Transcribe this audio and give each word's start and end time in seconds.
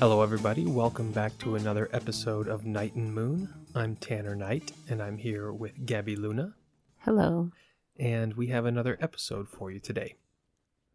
Hello, 0.00 0.22
everybody. 0.22 0.66
Welcome 0.66 1.12
back 1.12 1.36
to 1.38 1.56
another 1.56 1.88
episode 1.92 2.48
of 2.48 2.64
Knight 2.64 2.94
and 2.94 3.14
Moon. 3.14 3.52
I'm 3.74 3.96
Tanner 3.96 4.34
Knight, 4.34 4.72
and 4.88 5.02
I'm 5.02 5.18
here 5.18 5.52
with 5.52 5.84
Gaby 5.84 6.16
Luna, 6.16 6.54
Hello. 7.00 7.50
and 7.98 8.34
we 8.34 8.46
have 8.46 8.64
another 8.64 8.96
episode 9.00 9.48
for 9.48 9.70
you 9.70 9.78
today. 9.78 10.16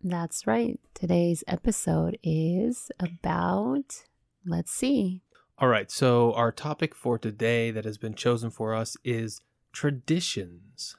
That's 0.04 0.48
right. 0.48 0.80
Today's 0.96 1.44
episode 1.48 2.18
is 2.24 2.92
about, 3.00 4.06
let's 4.46 4.72
see. 4.72 5.22
All 5.60 5.70
right, 5.70 5.90
so 5.92 6.34
our 6.34 6.52
topic 6.52 6.96
for 6.96 7.18
today 7.20 7.70
that 7.72 7.86
has 7.86 7.98
been 8.00 8.16
chosen 8.16 8.50
for 8.50 8.74
us 8.74 8.98
is 9.04 9.42
traditions. 9.72 10.96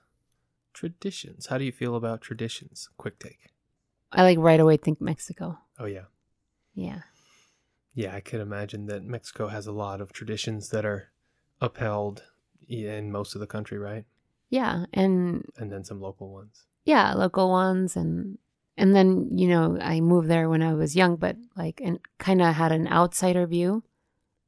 Traditions. 0.72 1.46
How 1.46 1.58
do 1.58 1.64
you 1.64 1.72
feel 1.72 1.96
about 1.96 2.20
traditions? 2.20 2.88
Quick 2.96 3.18
take. 3.18 3.50
I 4.12 4.22
like 4.22 4.38
right 4.38 4.60
away 4.60 4.76
think 4.76 5.00
Mexico. 5.00 5.58
Oh, 5.78 5.86
yeah. 5.86 6.04
Yeah. 6.74 7.00
Yeah, 7.96 8.14
I 8.14 8.20
could 8.20 8.40
imagine 8.40 8.86
that 8.86 9.02
Mexico 9.04 9.48
has 9.48 9.66
a 9.66 9.72
lot 9.72 10.00
of 10.02 10.12
traditions 10.12 10.68
that 10.68 10.84
are 10.84 11.10
upheld 11.60 12.22
in 12.68 13.10
most 13.10 13.34
of 13.34 13.40
the 13.40 13.46
country, 13.46 13.78
right? 13.78 14.04
Yeah. 14.50 14.84
And 14.92 15.44
And 15.56 15.72
then 15.72 15.82
some 15.82 16.00
local 16.00 16.28
ones. 16.30 16.64
yeah, 16.84 17.14
local 17.14 17.48
ones 17.50 17.96
and 17.96 18.38
and 18.78 18.94
then, 18.94 19.30
you 19.38 19.48
know, 19.48 19.78
I 19.80 20.00
moved 20.00 20.28
there 20.28 20.50
when 20.50 20.62
I 20.62 20.74
was 20.74 20.94
young, 20.94 21.16
but 21.16 21.36
like 21.56 21.80
and 21.82 21.98
kind 22.18 22.42
of 22.42 22.54
had 22.54 22.70
an 22.72 22.86
outsider 22.86 23.46
view. 23.46 23.82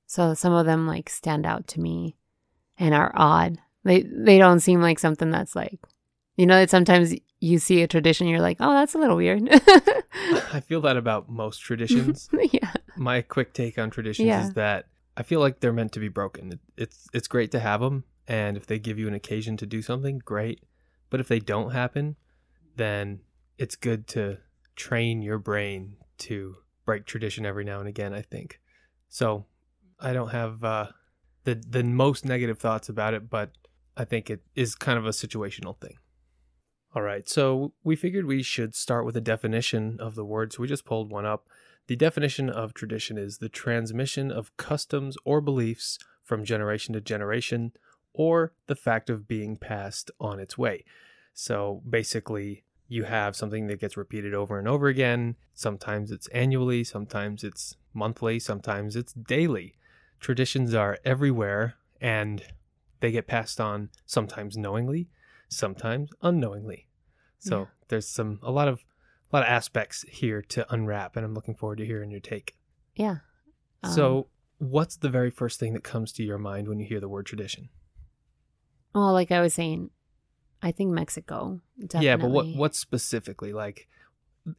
So 0.06 0.34
some 0.34 0.52
of 0.52 0.66
them 0.66 0.86
like 0.86 1.08
stand 1.08 1.46
out 1.46 1.66
to 1.68 1.80
me 1.80 2.16
and 2.78 2.94
are 2.94 3.12
odd. 3.14 3.58
They 3.84 4.02
they 4.02 4.36
don't 4.38 4.60
seem 4.60 4.82
like 4.82 4.98
something 4.98 5.30
that's 5.30 5.56
like 5.56 5.80
you 6.38 6.46
know 6.46 6.56
that 6.58 6.70
sometimes 6.70 7.14
you 7.40 7.58
see 7.58 7.82
a 7.82 7.86
tradition 7.86 8.26
you're 8.28 8.40
like, 8.40 8.56
"Oh, 8.60 8.72
that's 8.72 8.94
a 8.94 8.98
little 8.98 9.16
weird." 9.16 9.42
I 10.52 10.60
feel 10.60 10.80
that 10.82 10.96
about 10.96 11.28
most 11.28 11.58
traditions. 11.58 12.30
yeah. 12.52 12.72
My 12.96 13.20
quick 13.20 13.52
take 13.52 13.78
on 13.78 13.90
traditions 13.90 14.26
Yeah. 14.26 14.44
is 14.46 14.54
that 14.54 14.86
I 15.16 15.22
feel 15.22 15.40
like 15.40 15.60
they're 15.60 15.72
meant 15.72 15.92
to 15.92 16.00
be 16.00 16.08
broken. 16.08 16.58
It's 16.76 17.06
it's 17.12 17.28
great 17.28 17.50
to 17.50 17.60
have 17.60 17.80
them, 17.80 18.04
and 18.26 18.56
if 18.56 18.66
they 18.66 18.78
give 18.78 18.98
you 18.98 19.08
an 19.08 19.14
occasion 19.14 19.56
to 19.58 19.66
do 19.66 19.82
something, 19.82 20.20
great. 20.24 20.64
But 21.10 21.20
if 21.20 21.28
they 21.28 21.38
don't 21.40 21.72
happen, 21.72 22.16
then 22.76 23.20
it's 23.58 23.76
good 23.76 24.06
to 24.08 24.38
train 24.76 25.22
your 25.22 25.38
brain 25.38 25.96
to 26.18 26.56
break 26.84 27.04
tradition 27.04 27.44
every 27.44 27.64
now 27.64 27.80
and 27.80 27.88
again. 27.88 28.14
I 28.14 28.22
think 28.22 28.60
so. 29.08 29.46
I 30.00 30.12
don't 30.12 30.28
have 30.30 30.62
uh, 30.62 30.86
the 31.44 31.54
the 31.56 31.82
most 31.82 32.24
negative 32.24 32.58
thoughts 32.58 32.88
about 32.88 33.14
it, 33.14 33.28
but 33.28 33.50
I 33.96 34.04
think 34.04 34.30
it 34.30 34.42
is 34.54 34.74
kind 34.76 34.98
of 34.98 35.06
a 35.06 35.10
situational 35.10 35.76
thing. 35.80 35.96
All 36.94 37.02
right, 37.02 37.28
so 37.28 37.72
we 37.84 37.96
figured 37.96 38.24
we 38.24 38.42
should 38.42 38.74
start 38.74 39.04
with 39.04 39.16
a 39.16 39.20
definition 39.20 39.98
of 40.00 40.14
the 40.14 40.24
word. 40.24 40.52
So 40.52 40.62
we 40.62 40.68
just 40.68 40.86
pulled 40.86 41.10
one 41.10 41.26
up. 41.26 41.46
The 41.86 41.96
definition 41.96 42.48
of 42.48 42.72
tradition 42.72 43.18
is 43.18 43.38
the 43.38 43.48
transmission 43.48 44.32
of 44.32 44.56
customs 44.56 45.16
or 45.24 45.40
beliefs 45.40 45.98
from 46.24 46.44
generation 46.44 46.94
to 46.94 47.00
generation, 47.00 47.72
or 48.12 48.52
the 48.66 48.74
fact 48.74 49.10
of 49.10 49.28
being 49.28 49.56
passed 49.56 50.10
on 50.20 50.40
its 50.40 50.58
way. 50.58 50.84
So 51.34 51.82
basically, 51.88 52.64
you 52.88 53.04
have 53.04 53.36
something 53.36 53.66
that 53.66 53.80
gets 53.80 53.96
repeated 53.96 54.34
over 54.34 54.58
and 54.58 54.66
over 54.66 54.88
again. 54.88 55.36
Sometimes 55.54 56.10
it's 56.10 56.26
annually, 56.28 56.84
sometimes 56.84 57.44
it's 57.44 57.76
monthly, 57.92 58.38
sometimes 58.38 58.96
it's 58.96 59.12
daily. 59.12 59.74
Traditions 60.20 60.74
are 60.74 60.98
everywhere 61.04 61.74
and 62.00 62.42
they 63.00 63.12
get 63.12 63.26
passed 63.26 63.60
on 63.60 63.90
sometimes 64.06 64.56
knowingly, 64.56 65.08
sometimes 65.48 66.10
unknowingly. 66.22 66.88
So 67.38 67.60
Yeah. 67.60 67.66
there's 67.88 68.08
some 68.08 68.38
a 68.42 68.50
lot 68.50 68.68
of 68.68 68.84
a 69.32 69.36
lot 69.36 69.42
of 69.42 69.48
aspects 69.48 70.04
here 70.08 70.40
to 70.42 70.70
unwrap 70.72 71.16
and 71.16 71.24
I'm 71.24 71.34
looking 71.34 71.54
forward 71.54 71.78
to 71.78 71.86
hearing 71.86 72.10
your 72.10 72.20
take. 72.20 72.56
Yeah. 72.96 73.18
Um, 73.82 73.92
so, 73.92 74.28
what's 74.58 74.96
the 74.96 75.08
very 75.10 75.30
first 75.30 75.60
thing 75.60 75.72
that 75.74 75.84
comes 75.84 76.12
to 76.12 76.24
your 76.24 76.38
mind 76.38 76.66
when 76.68 76.80
you 76.80 76.86
hear 76.86 76.98
the 77.00 77.08
word 77.08 77.26
tradition? 77.26 77.68
Well, 78.94 79.12
like 79.12 79.30
I 79.30 79.40
was 79.40 79.54
saying, 79.54 79.90
I 80.62 80.72
think 80.72 80.90
Mexico. 80.90 81.60
Definitely. 81.78 82.06
Yeah, 82.06 82.16
but 82.16 82.30
what 82.30 82.46
what 82.56 82.74
specifically 82.74 83.52
like 83.52 83.88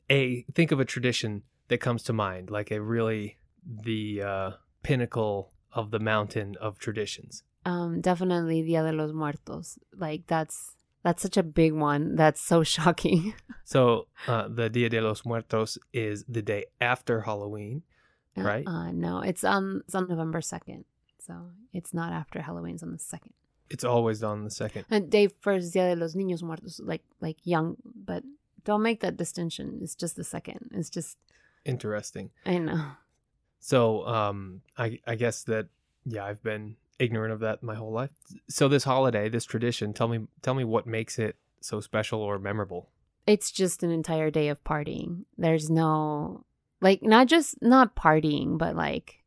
a 0.09 0.43
think 0.53 0.71
of 0.71 0.79
a 0.79 0.85
tradition 0.85 1.43
that 1.67 1.79
comes 1.79 2.03
to 2.03 2.13
mind, 2.13 2.49
like 2.49 2.71
a 2.71 2.79
really 2.81 3.39
the 3.65 4.21
uh 4.21 4.51
pinnacle 4.83 5.51
of 5.73 5.91
the 5.91 5.99
mountain 5.99 6.55
of 6.61 6.79
traditions. 6.79 7.43
Um, 7.65 7.99
definitely 8.01 8.61
Dia 8.63 8.83
de 8.83 8.93
los 8.93 9.11
Muertos. 9.11 9.77
Like 9.93 10.27
that's 10.27 10.75
that's 11.03 11.21
such 11.21 11.37
a 11.37 11.43
big 11.43 11.73
one. 11.73 12.15
That's 12.15 12.41
so 12.41 12.63
shocking. 12.75 13.33
So, 13.63 14.07
uh 14.27 14.47
the 14.47 14.69
Dia 14.69 14.89
de 14.89 15.01
los 15.01 15.25
Muertos 15.25 15.77
is 15.93 16.25
the 16.27 16.41
day 16.41 16.65
after 16.81 17.21
Halloween. 17.21 17.83
Right. 18.35 18.65
Uh, 18.65 18.91
no, 18.91 19.19
it's 19.19 19.43
on 19.43 19.81
it's 19.85 19.95
on 19.95 20.07
November 20.07 20.41
second, 20.41 20.85
so 21.19 21.51
it's 21.73 21.93
not 21.93 22.13
after 22.13 22.41
Halloween. 22.41 22.75
It's 22.75 22.83
on 22.83 22.91
the 22.93 22.99
second. 22.99 23.33
It's 23.69 23.83
always 23.83 24.23
on 24.23 24.43
the 24.43 24.49
second. 24.49 24.85
And 24.89 25.09
day 25.09 25.27
first 25.27 25.73
Dia 25.73 25.93
de 25.93 25.99
los 25.99 26.15
Niños 26.15 26.41
Muertos, 26.41 26.79
like 26.79 27.03
like 27.19 27.37
young, 27.43 27.75
but 27.83 28.23
don't 28.63 28.81
make 28.81 29.01
that 29.01 29.17
distinction. 29.17 29.79
It's 29.81 29.95
just 29.95 30.15
the 30.15 30.23
second. 30.23 30.71
It's 30.73 30.89
just 30.89 31.17
Interesting. 31.65 32.31
I 32.45 32.57
know. 32.57 32.85
So, 33.59 34.07
um, 34.07 34.61
I 34.77 34.99
I 35.05 35.15
guess 35.15 35.43
that 35.43 35.67
yeah, 36.05 36.25
I've 36.25 36.41
been 36.41 36.77
ignorant 36.99 37.33
of 37.33 37.39
that 37.39 37.63
my 37.63 37.75
whole 37.75 37.91
life. 37.91 38.11
So 38.49 38.67
this 38.67 38.83
holiday, 38.83 39.29
this 39.29 39.45
tradition, 39.45 39.93
tell 39.93 40.07
me 40.07 40.27
tell 40.41 40.53
me 40.53 40.63
what 40.63 40.85
makes 40.85 41.17
it 41.17 41.37
so 41.61 41.79
special 41.79 42.21
or 42.21 42.37
memorable. 42.37 42.89
It's 43.25 43.51
just 43.51 43.83
an 43.83 43.91
entire 43.91 44.29
day 44.29 44.49
of 44.49 44.63
partying. 44.63 45.25
There's 45.37 45.69
no 45.69 46.45
like 46.81 47.01
not 47.01 47.27
just 47.27 47.61
not 47.61 47.95
partying, 47.95 48.57
but 48.57 48.75
like 48.75 49.23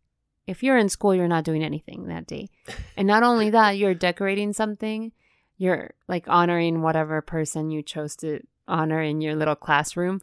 if 0.46 0.62
you're 0.62 0.78
in 0.78 0.88
school, 0.88 1.14
you're 1.14 1.28
not 1.28 1.44
doing 1.44 1.64
anything 1.64 2.08
that 2.08 2.26
day. 2.26 2.48
And 2.96 3.06
not 3.08 3.22
only 3.22 3.50
that, 3.50 3.78
you're 3.78 3.94
decorating 3.94 4.52
something. 4.52 5.12
You're 5.56 5.94
like 6.08 6.28
honoring 6.28 6.82
whatever 6.82 7.22
person 7.22 7.70
you 7.70 7.82
chose 7.82 8.16
to 8.16 8.40
honor 8.68 9.00
in 9.00 9.20
your 9.20 9.34
little 9.34 9.54
classroom. 9.54 10.20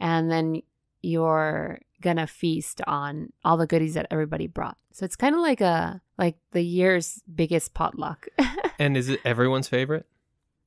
And 0.00 0.30
then 0.30 0.62
you're 1.00 1.80
gonna 2.00 2.26
feast 2.26 2.80
on 2.86 3.32
all 3.44 3.56
the 3.56 3.66
goodies 3.66 3.94
that 3.94 4.06
everybody 4.10 4.46
brought. 4.46 4.76
So 4.92 5.04
it's 5.04 5.16
kind 5.16 5.34
of 5.34 5.40
like 5.40 5.60
a 5.60 6.00
like 6.16 6.36
the 6.52 6.62
year's 6.62 7.22
biggest 7.34 7.74
potluck. 7.74 8.26
And 8.80 8.96
is 8.96 9.08
it 9.08 9.18
everyone's 9.24 9.66
favorite? 9.66 10.06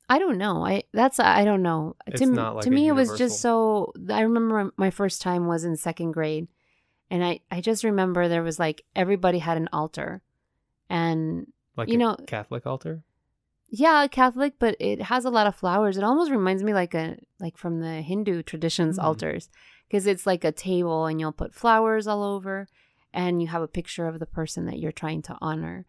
I 0.09 0.19
don't 0.19 0.37
know. 0.37 0.65
I 0.65 0.83
that's 0.91 1.17
I 1.21 1.45
don't 1.45 1.61
know. 1.61 1.95
It's 2.05 2.19
to 2.19 2.25
not 2.25 2.55
like 2.55 2.65
to 2.65 2.69
me, 2.69 2.89
it 2.89 2.91
was 2.91 3.17
just 3.17 3.39
so. 3.39 3.93
I 4.09 4.19
remember 4.21 4.71
my 4.75 4.89
first 4.89 5.21
time 5.21 5.47
was 5.47 5.63
in 5.63 5.77
second 5.77 6.11
grade, 6.11 6.49
and 7.09 7.23
I 7.23 7.39
I 7.49 7.61
just 7.61 7.85
remember 7.85 8.27
there 8.27 8.43
was 8.43 8.59
like 8.59 8.83
everybody 8.97 9.39
had 9.39 9.55
an 9.55 9.69
altar, 9.71 10.21
and 10.89 11.47
Like 11.77 11.87
You 11.87 11.95
a 11.95 11.97
know- 11.99 12.17
Catholic 12.27 12.65
altar? 12.67 13.03
yeah, 13.69 14.05
Catholic, 14.07 14.55
but 14.59 14.75
it 14.81 15.03
has 15.03 15.23
a 15.23 15.29
lot 15.29 15.47
of 15.47 15.55
flowers. 15.55 15.97
It 15.97 16.03
almost 16.03 16.31
reminds 16.31 16.63
me 16.63 16.73
like 16.73 16.93
a 16.93 17.15
like 17.39 17.57
from 17.57 17.79
the 17.79 18.01
Hindu 18.01 18.43
traditions 18.43 18.97
Hmm. 18.97 19.05
altars, 19.05 19.49
because 19.91 20.07
it's 20.07 20.25
like 20.25 20.45
a 20.45 20.53
table 20.53 21.05
and 21.05 21.19
you'll 21.19 21.33
put 21.33 21.53
flowers 21.53 22.07
all 22.07 22.23
over, 22.23 22.65
and 23.13 23.41
you 23.41 23.49
have 23.49 23.61
a 23.61 23.67
picture 23.67 24.07
of 24.07 24.19
the 24.19 24.25
person 24.25 24.65
that 24.65 24.79
you're 24.79 24.89
trying 24.89 25.21
to 25.21 25.37
honor, 25.41 25.85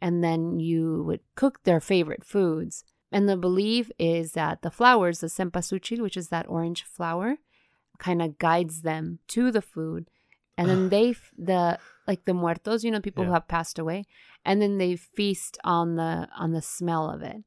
and 0.00 0.24
then 0.24 0.58
you 0.58 1.04
would 1.04 1.20
cook 1.36 1.62
their 1.62 1.78
favorite 1.78 2.24
foods. 2.24 2.82
And 3.12 3.28
the 3.28 3.36
belief 3.36 3.92
is 3.96 4.32
that 4.32 4.62
the 4.62 4.72
flowers, 4.72 5.20
the 5.20 5.28
cempasúchil, 5.28 6.00
which 6.00 6.16
is 6.16 6.30
that 6.30 6.48
orange 6.48 6.82
flower, 6.82 7.36
kind 7.98 8.20
of 8.20 8.40
guides 8.40 8.82
them 8.82 9.20
to 9.28 9.52
the 9.52 9.62
food, 9.62 10.10
and 10.58 10.68
then 10.68 10.88
they 10.88 11.14
the 11.38 11.78
like 12.08 12.24
the 12.24 12.34
muertos, 12.34 12.82
you 12.82 12.90
know, 12.90 13.00
people 13.00 13.22
who 13.24 13.30
have 13.30 13.46
passed 13.46 13.78
away, 13.78 14.04
and 14.44 14.60
then 14.60 14.78
they 14.78 14.96
feast 14.96 15.58
on 15.62 15.94
the 15.94 16.28
on 16.36 16.50
the 16.50 16.62
smell 16.62 17.08
of 17.08 17.22
it. 17.22 17.44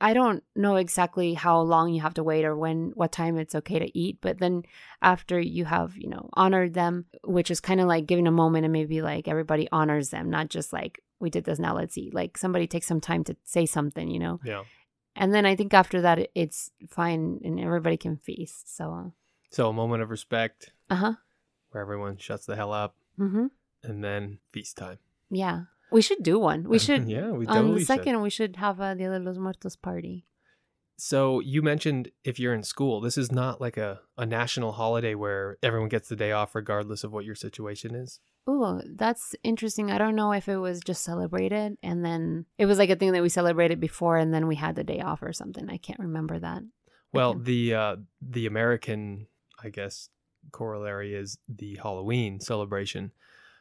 I 0.00 0.14
don't 0.14 0.44
know 0.54 0.76
exactly 0.76 1.34
how 1.34 1.60
long 1.60 1.92
you 1.92 2.00
have 2.02 2.14
to 2.14 2.22
wait 2.22 2.44
or 2.44 2.56
when 2.56 2.92
what 2.94 3.10
time 3.10 3.36
it's 3.36 3.54
okay 3.56 3.78
to 3.80 3.98
eat, 3.98 4.18
but 4.20 4.38
then 4.38 4.62
after 5.02 5.40
you 5.40 5.64
have, 5.64 5.96
you 5.96 6.08
know, 6.08 6.30
honored 6.34 6.74
them, 6.74 7.06
which 7.24 7.50
is 7.50 7.60
kind 7.60 7.80
of 7.80 7.88
like 7.88 8.06
giving 8.06 8.26
a 8.28 8.30
moment 8.32 8.64
and 8.64 8.72
maybe 8.72 9.02
like 9.02 9.26
everybody 9.26 9.68
honors 9.72 10.10
them, 10.10 10.30
not 10.30 10.48
just 10.50 10.72
like 10.72 11.02
we 11.18 11.30
did 11.30 11.42
this 11.44 11.58
now 11.58 11.74
let's 11.74 11.98
eat. 11.98 12.14
Like 12.14 12.38
somebody 12.38 12.68
takes 12.68 12.86
some 12.86 13.00
time 13.00 13.24
to 13.24 13.36
say 13.42 13.66
something, 13.66 14.08
you 14.08 14.20
know. 14.20 14.38
Yeah. 14.44 14.62
And 15.16 15.34
then 15.34 15.44
I 15.44 15.56
think 15.56 15.74
after 15.74 16.00
that 16.02 16.28
it's 16.36 16.70
fine 16.88 17.40
and 17.42 17.58
everybody 17.58 17.96
can 17.96 18.16
feast. 18.18 18.76
So, 18.76 19.12
So 19.50 19.68
a 19.68 19.72
moment 19.72 20.02
of 20.04 20.10
respect 20.10 20.70
uh-huh. 20.90 21.14
where 21.70 21.82
everyone 21.82 22.18
shuts 22.18 22.46
the 22.46 22.54
hell 22.54 22.72
up 22.72 22.94
Mhm. 23.18 23.50
and 23.82 24.04
then 24.04 24.38
feast 24.52 24.76
time. 24.76 24.98
Yeah. 25.28 25.64
We 25.90 26.02
should 26.02 26.22
do 26.22 26.38
one. 26.38 26.68
We 26.68 26.78
should 26.78 27.08
yeah, 27.16 27.30
we 27.30 27.46
on 27.46 27.72
the 27.72 27.78
should. 27.78 27.86
second 27.86 28.20
we 28.22 28.30
should 28.30 28.56
have 28.56 28.80
a 28.80 28.94
Dia 28.94 29.10
de 29.10 29.18
los 29.18 29.38
Muertos 29.38 29.76
party. 29.76 30.26
So 31.00 31.38
you 31.38 31.62
mentioned 31.62 32.10
if 32.24 32.40
you're 32.40 32.54
in 32.54 32.64
school, 32.64 33.00
this 33.00 33.16
is 33.16 33.30
not 33.30 33.60
like 33.60 33.76
a, 33.76 34.00
a 34.16 34.26
national 34.26 34.72
holiday 34.72 35.14
where 35.14 35.56
everyone 35.62 35.88
gets 35.88 36.08
the 36.08 36.16
day 36.16 36.32
off 36.32 36.56
regardless 36.56 37.04
of 37.04 37.12
what 37.12 37.24
your 37.24 37.36
situation 37.36 37.94
is. 37.94 38.18
Ooh, 38.50 38.80
that's 38.96 39.36
interesting. 39.44 39.92
I 39.92 39.98
don't 39.98 40.16
know 40.16 40.32
if 40.32 40.48
it 40.48 40.56
was 40.56 40.80
just 40.80 41.04
celebrated 41.04 41.78
and 41.84 42.04
then 42.04 42.46
it 42.58 42.66
was 42.66 42.78
like 42.78 42.90
a 42.90 42.96
thing 42.96 43.12
that 43.12 43.22
we 43.22 43.28
celebrated 43.28 43.78
before 43.78 44.16
and 44.16 44.34
then 44.34 44.48
we 44.48 44.56
had 44.56 44.74
the 44.74 44.82
day 44.82 45.00
off 45.00 45.22
or 45.22 45.32
something. 45.32 45.70
I 45.70 45.76
can't 45.76 46.00
remember 46.00 46.38
that. 46.40 46.62
Well, 47.12 47.34
the 47.34 47.74
uh, 47.74 47.96
the 48.20 48.46
American, 48.46 49.28
I 49.62 49.68
guess, 49.70 50.08
corollary 50.50 51.14
is 51.14 51.38
the 51.48 51.76
Halloween 51.76 52.40
celebration, 52.40 53.12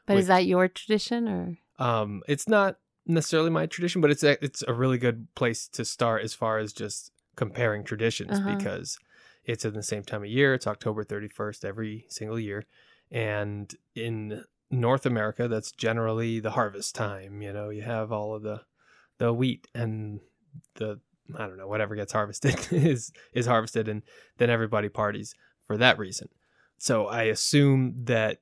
But 0.05 0.17
is 0.17 0.27
that 0.27 0.45
your 0.45 0.67
tradition 0.67 1.27
or? 1.27 1.57
Um, 1.79 2.21
it's 2.27 2.47
not 2.47 2.77
necessarily 3.05 3.49
my 3.49 3.65
tradition, 3.65 4.01
but 4.01 4.11
it's 4.11 4.23
a, 4.23 4.43
it's 4.43 4.63
a 4.67 4.73
really 4.73 4.97
good 4.97 5.27
place 5.35 5.67
to 5.69 5.85
start 5.85 6.23
as 6.23 6.33
far 6.33 6.57
as 6.57 6.73
just 6.73 7.11
comparing 7.35 7.83
traditions 7.83 8.39
Uh-huh. 8.39 8.55
because 8.55 8.97
it's 9.45 9.63
in 9.63 9.73
the 9.73 9.83
same 9.83 10.03
time 10.03 10.23
of 10.23 10.29
year. 10.29 10.53
It's 10.53 10.67
October 10.67 11.03
31st 11.03 11.63
every 11.63 12.05
single 12.09 12.39
year. 12.39 12.65
And 13.11 13.73
in 13.95 14.43
North 14.69 15.05
America, 15.05 15.47
that's 15.47 15.71
generally 15.71 16.39
the 16.41 16.51
harvest 16.51 16.95
time. 16.95 17.41
You 17.41 17.53
know, 17.53 17.69
you 17.69 17.83
have 17.83 18.11
all 18.11 18.35
of 18.35 18.43
the 18.43 18.61
the 19.19 19.33
wheat 19.33 19.67
and 19.73 20.19
the 20.75 20.99
I 21.35 21.47
don't 21.47 21.57
know 21.57 21.67
whatever 21.67 21.95
gets 21.95 22.11
harvested 22.11 22.67
is 22.71 23.11
is 23.33 23.45
harvested, 23.45 23.87
and 23.87 24.01
then 24.37 24.49
everybody 24.49 24.89
parties 24.89 25.33
for 25.65 25.77
that 25.77 25.97
reason. 25.97 26.27
So 26.77 27.07
I 27.07 27.23
assume 27.23 27.93
that 28.05 28.39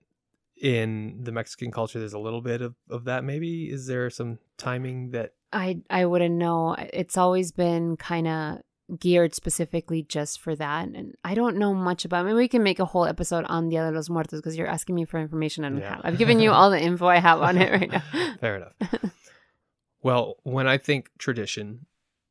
in 0.61 1.19
the 1.23 1.31
Mexican 1.31 1.71
culture, 1.71 1.99
there's 1.99 2.13
a 2.13 2.19
little 2.19 2.41
bit 2.41 2.61
of, 2.61 2.75
of 2.89 3.05
that. 3.05 3.23
Maybe 3.23 3.65
is 3.69 3.87
there 3.87 4.09
some 4.09 4.39
timing 4.57 5.11
that 5.11 5.33
I 5.51 5.81
I 5.89 6.05
wouldn't 6.05 6.35
know. 6.35 6.75
It's 6.93 7.17
always 7.17 7.51
been 7.51 7.97
kind 7.97 8.27
of 8.27 8.59
geared 8.99 9.33
specifically 9.33 10.03
just 10.03 10.39
for 10.39 10.55
that, 10.55 10.87
and 10.89 11.15
I 11.23 11.33
don't 11.33 11.57
know 11.57 11.73
much 11.73 12.05
about. 12.05 12.25
Maybe 12.25 12.35
we 12.35 12.47
can 12.47 12.63
make 12.63 12.79
a 12.79 12.85
whole 12.85 13.05
episode 13.05 13.45
on 13.45 13.69
Dia 13.69 13.89
de 13.89 13.95
los 13.95 14.09
Muertos 14.09 14.39
because 14.39 14.57
you're 14.57 14.67
asking 14.67 14.95
me 14.95 15.05
for 15.05 15.19
information 15.19 15.65
I 15.65 15.69
don't 15.69 15.79
Yeah. 15.79 15.95
have. 15.95 16.01
I've 16.03 16.17
given 16.17 16.39
you 16.39 16.51
all 16.51 16.69
the 16.69 16.79
info 16.89 17.07
I 17.07 17.17
have 17.19 17.41
on 17.41 17.57
it 17.57 17.71
right 17.71 17.91
now. 17.91 18.03
Fair 18.39 18.57
enough. 18.57 18.73
well, 20.03 20.35
when 20.43 20.67
I 20.67 20.77
think 20.77 21.09
tradition, 21.17 21.85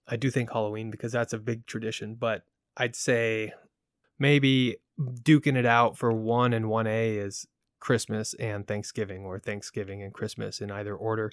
I 0.07 0.17
do 0.17 0.31
think 0.31 0.53
Halloween 0.53 0.91
because 0.91 1.13
that's 1.13 1.33
a 1.33 1.39
big 1.39 1.67
tradition, 1.67 2.15
but 2.15 2.43
I'd 2.77 2.95
say 2.97 3.53
maybe 4.19 4.77
duking 5.01 5.57
it 5.57 5.67
out 5.67 5.97
for 5.99 6.13
1 6.13 6.53
and 6.53 6.67
1A 6.67 7.19
is 7.25 7.47
Christmas 7.85 8.33
and 8.35 8.67
Thanksgiving 8.67 9.27
or 9.27 9.39
Thanksgiving 9.39 10.03
and 10.03 10.13
Christmas 10.13 10.63
in 10.63 10.71
either 10.71 10.97
order. 10.97 11.31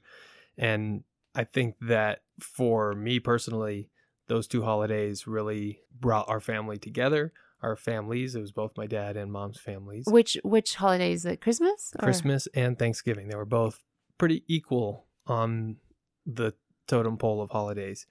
And 0.58 1.06
I 1.34 1.46
think 1.46 1.76
that 1.80 2.24
for 2.42 2.94
me 2.94 3.22
personally, 3.22 3.90
those 4.28 4.48
two 4.48 4.64
holidays 4.64 5.26
really 5.26 5.80
brought 5.98 6.28
our 6.28 6.42
family 6.42 6.78
together. 6.78 7.32
Our 7.62 7.78
families, 7.78 8.36
it 8.36 8.42
was 8.42 8.52
both 8.52 8.76
my 8.76 8.86
dad 8.86 9.16
and 9.16 9.32
mom's 9.32 9.62
families. 9.62 10.04
Which 10.08 10.38
which 10.44 10.76
holiday 10.76 11.14
is 11.14 11.26
it? 11.26 11.40
Christmas? 11.40 11.94
or- 11.98 12.04
Christmas 12.04 12.50
and 12.54 12.78
Thanksgiving. 12.78 13.30
They 13.30 13.38
were 13.38 13.46
both 13.46 13.82
pretty 14.18 14.44
equal 14.48 15.06
on 15.28 15.78
the 16.26 16.54
totem 16.88 17.18
pole 17.18 17.42
of 17.42 17.52
holidays. 17.52 18.08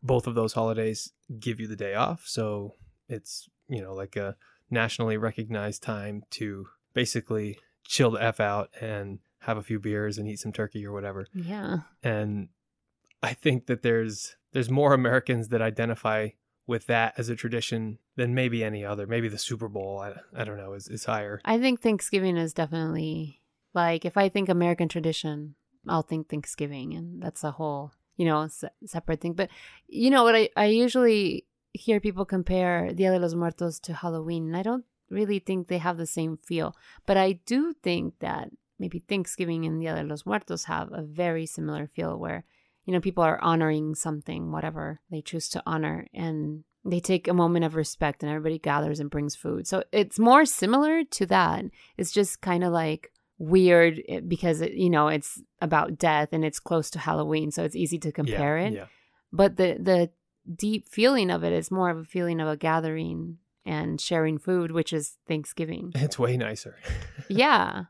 Both 0.00 0.28
of 0.28 0.36
those 0.36 0.52
holidays 0.52 1.12
give 1.40 1.58
you 1.58 1.66
the 1.66 1.76
day 1.76 1.94
off, 1.94 2.22
so 2.26 2.74
it's, 3.08 3.48
you 3.68 3.82
know, 3.82 3.94
like 3.94 4.14
a 4.14 4.36
nationally 4.70 5.16
recognized 5.16 5.82
time 5.82 6.22
to 6.30 6.66
basically 6.94 7.58
chill 7.84 8.12
the 8.12 8.22
F 8.22 8.40
out 8.40 8.70
and 8.80 9.18
have 9.40 9.58
a 9.58 9.62
few 9.62 9.78
beers 9.78 10.18
and 10.18 10.26
eat 10.28 10.38
some 10.38 10.52
turkey 10.52 10.86
or 10.86 10.92
whatever. 10.92 11.26
Yeah. 11.34 11.78
And 12.02 12.48
I 13.22 13.34
think 13.34 13.66
that 13.66 13.82
there's 13.82 14.36
there's 14.52 14.70
more 14.70 14.94
Americans 14.94 15.48
that 15.48 15.60
identify 15.60 16.30
with 16.66 16.86
that 16.86 17.14
as 17.18 17.28
a 17.28 17.36
tradition 17.36 17.98
than 18.16 18.34
maybe 18.34 18.64
any 18.64 18.84
other. 18.84 19.06
Maybe 19.06 19.28
the 19.28 19.38
Super 19.38 19.68
Bowl, 19.68 20.00
I, 20.00 20.14
I 20.40 20.44
don't 20.44 20.56
know, 20.56 20.72
is, 20.72 20.88
is 20.88 21.04
higher. 21.04 21.40
I 21.44 21.58
think 21.58 21.80
Thanksgiving 21.80 22.36
is 22.36 22.54
definitely 22.54 23.42
like 23.74 24.04
if 24.04 24.16
I 24.16 24.28
think 24.28 24.48
American 24.48 24.88
tradition, 24.88 25.56
I'll 25.88 26.02
think 26.02 26.28
Thanksgiving, 26.28 26.94
and 26.94 27.22
that's 27.22 27.44
a 27.44 27.50
whole 27.50 27.92
you 28.16 28.24
know 28.24 28.46
se- 28.48 28.68
separate 28.86 29.20
thing. 29.20 29.34
But 29.34 29.50
you 29.88 30.10
know 30.10 30.24
what? 30.24 30.36
I 30.36 30.48
I 30.56 30.66
usually 30.66 31.44
hear 31.72 32.00
people 32.00 32.24
compare 32.24 32.92
Dia 32.94 33.10
de 33.10 33.18
los 33.18 33.34
Muertos 33.34 33.80
to 33.80 33.92
Halloween, 33.92 34.46
and 34.46 34.56
I 34.56 34.62
don't 34.62 34.84
really 35.14 35.38
think 35.38 35.68
they 35.68 35.78
have 35.78 35.96
the 35.96 36.06
same 36.06 36.36
feel. 36.36 36.76
But 37.06 37.16
I 37.16 37.32
do 37.46 37.72
think 37.72 38.18
that 38.20 38.50
maybe 38.78 38.98
Thanksgiving 38.98 39.64
and 39.64 39.80
Dia 39.80 39.94
de 39.94 40.02
los 40.02 40.26
Muertos 40.26 40.64
have 40.64 40.92
a 40.92 41.02
very 41.02 41.46
similar 41.46 41.86
feel, 41.86 42.18
where 42.18 42.44
you 42.84 42.92
know 42.92 43.00
people 43.00 43.24
are 43.24 43.42
honoring 43.42 43.94
something, 43.94 44.52
whatever 44.52 45.00
they 45.10 45.22
choose 45.22 45.48
to 45.50 45.62
honor, 45.66 46.06
and 46.12 46.64
they 46.84 47.00
take 47.00 47.28
a 47.28 47.34
moment 47.34 47.64
of 47.64 47.74
respect 47.74 48.22
and 48.22 48.30
everybody 48.30 48.58
gathers 48.58 49.00
and 49.00 49.10
brings 49.10 49.34
food. 49.34 49.66
So 49.66 49.84
it's 49.90 50.18
more 50.18 50.44
similar 50.44 51.02
to 51.02 51.26
that. 51.26 51.64
It's 51.96 52.12
just 52.12 52.42
kind 52.42 52.62
of 52.62 52.72
like 52.72 53.10
weird 53.38 54.02
eh, 54.08 54.20
because 54.20 54.60
it, 54.60 54.72
you 54.72 54.90
know 54.90 55.08
it's 55.08 55.42
about 55.60 55.98
death 55.98 56.28
and 56.32 56.44
it's 56.44 56.60
close 56.60 56.90
to 56.90 56.98
Halloween, 56.98 57.50
so 57.50 57.64
it's 57.64 57.76
easy 57.76 57.98
to 57.98 58.12
compare 58.12 58.58
yeah, 58.58 58.66
it. 58.66 58.72
Yeah. 58.74 58.86
But 59.32 59.56
the 59.56 59.78
the 59.80 60.10
deep 60.54 60.86
feeling 60.88 61.30
of 61.30 61.42
it 61.42 61.52
is 61.52 61.70
more 61.70 61.90
of 61.90 61.98
a 61.98 62.04
feeling 62.04 62.40
of 62.40 62.48
a 62.48 62.56
gathering 62.56 63.38
and 63.64 64.00
sharing 64.00 64.38
food, 64.38 64.70
which 64.70 64.92
is 64.92 65.18
Thanksgiving. 65.26 65.92
It's 65.94 66.18
way 66.18 66.36
nicer. 66.36 66.76
yeah. 67.28 67.84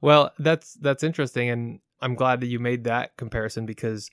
Well, 0.00 0.32
that's 0.38 0.74
that's 0.74 1.02
interesting, 1.02 1.48
and 1.48 1.80
I'm 2.00 2.14
glad 2.14 2.40
that 2.40 2.46
you 2.46 2.58
made 2.58 2.84
that 2.84 3.16
comparison 3.16 3.66
because 3.66 4.10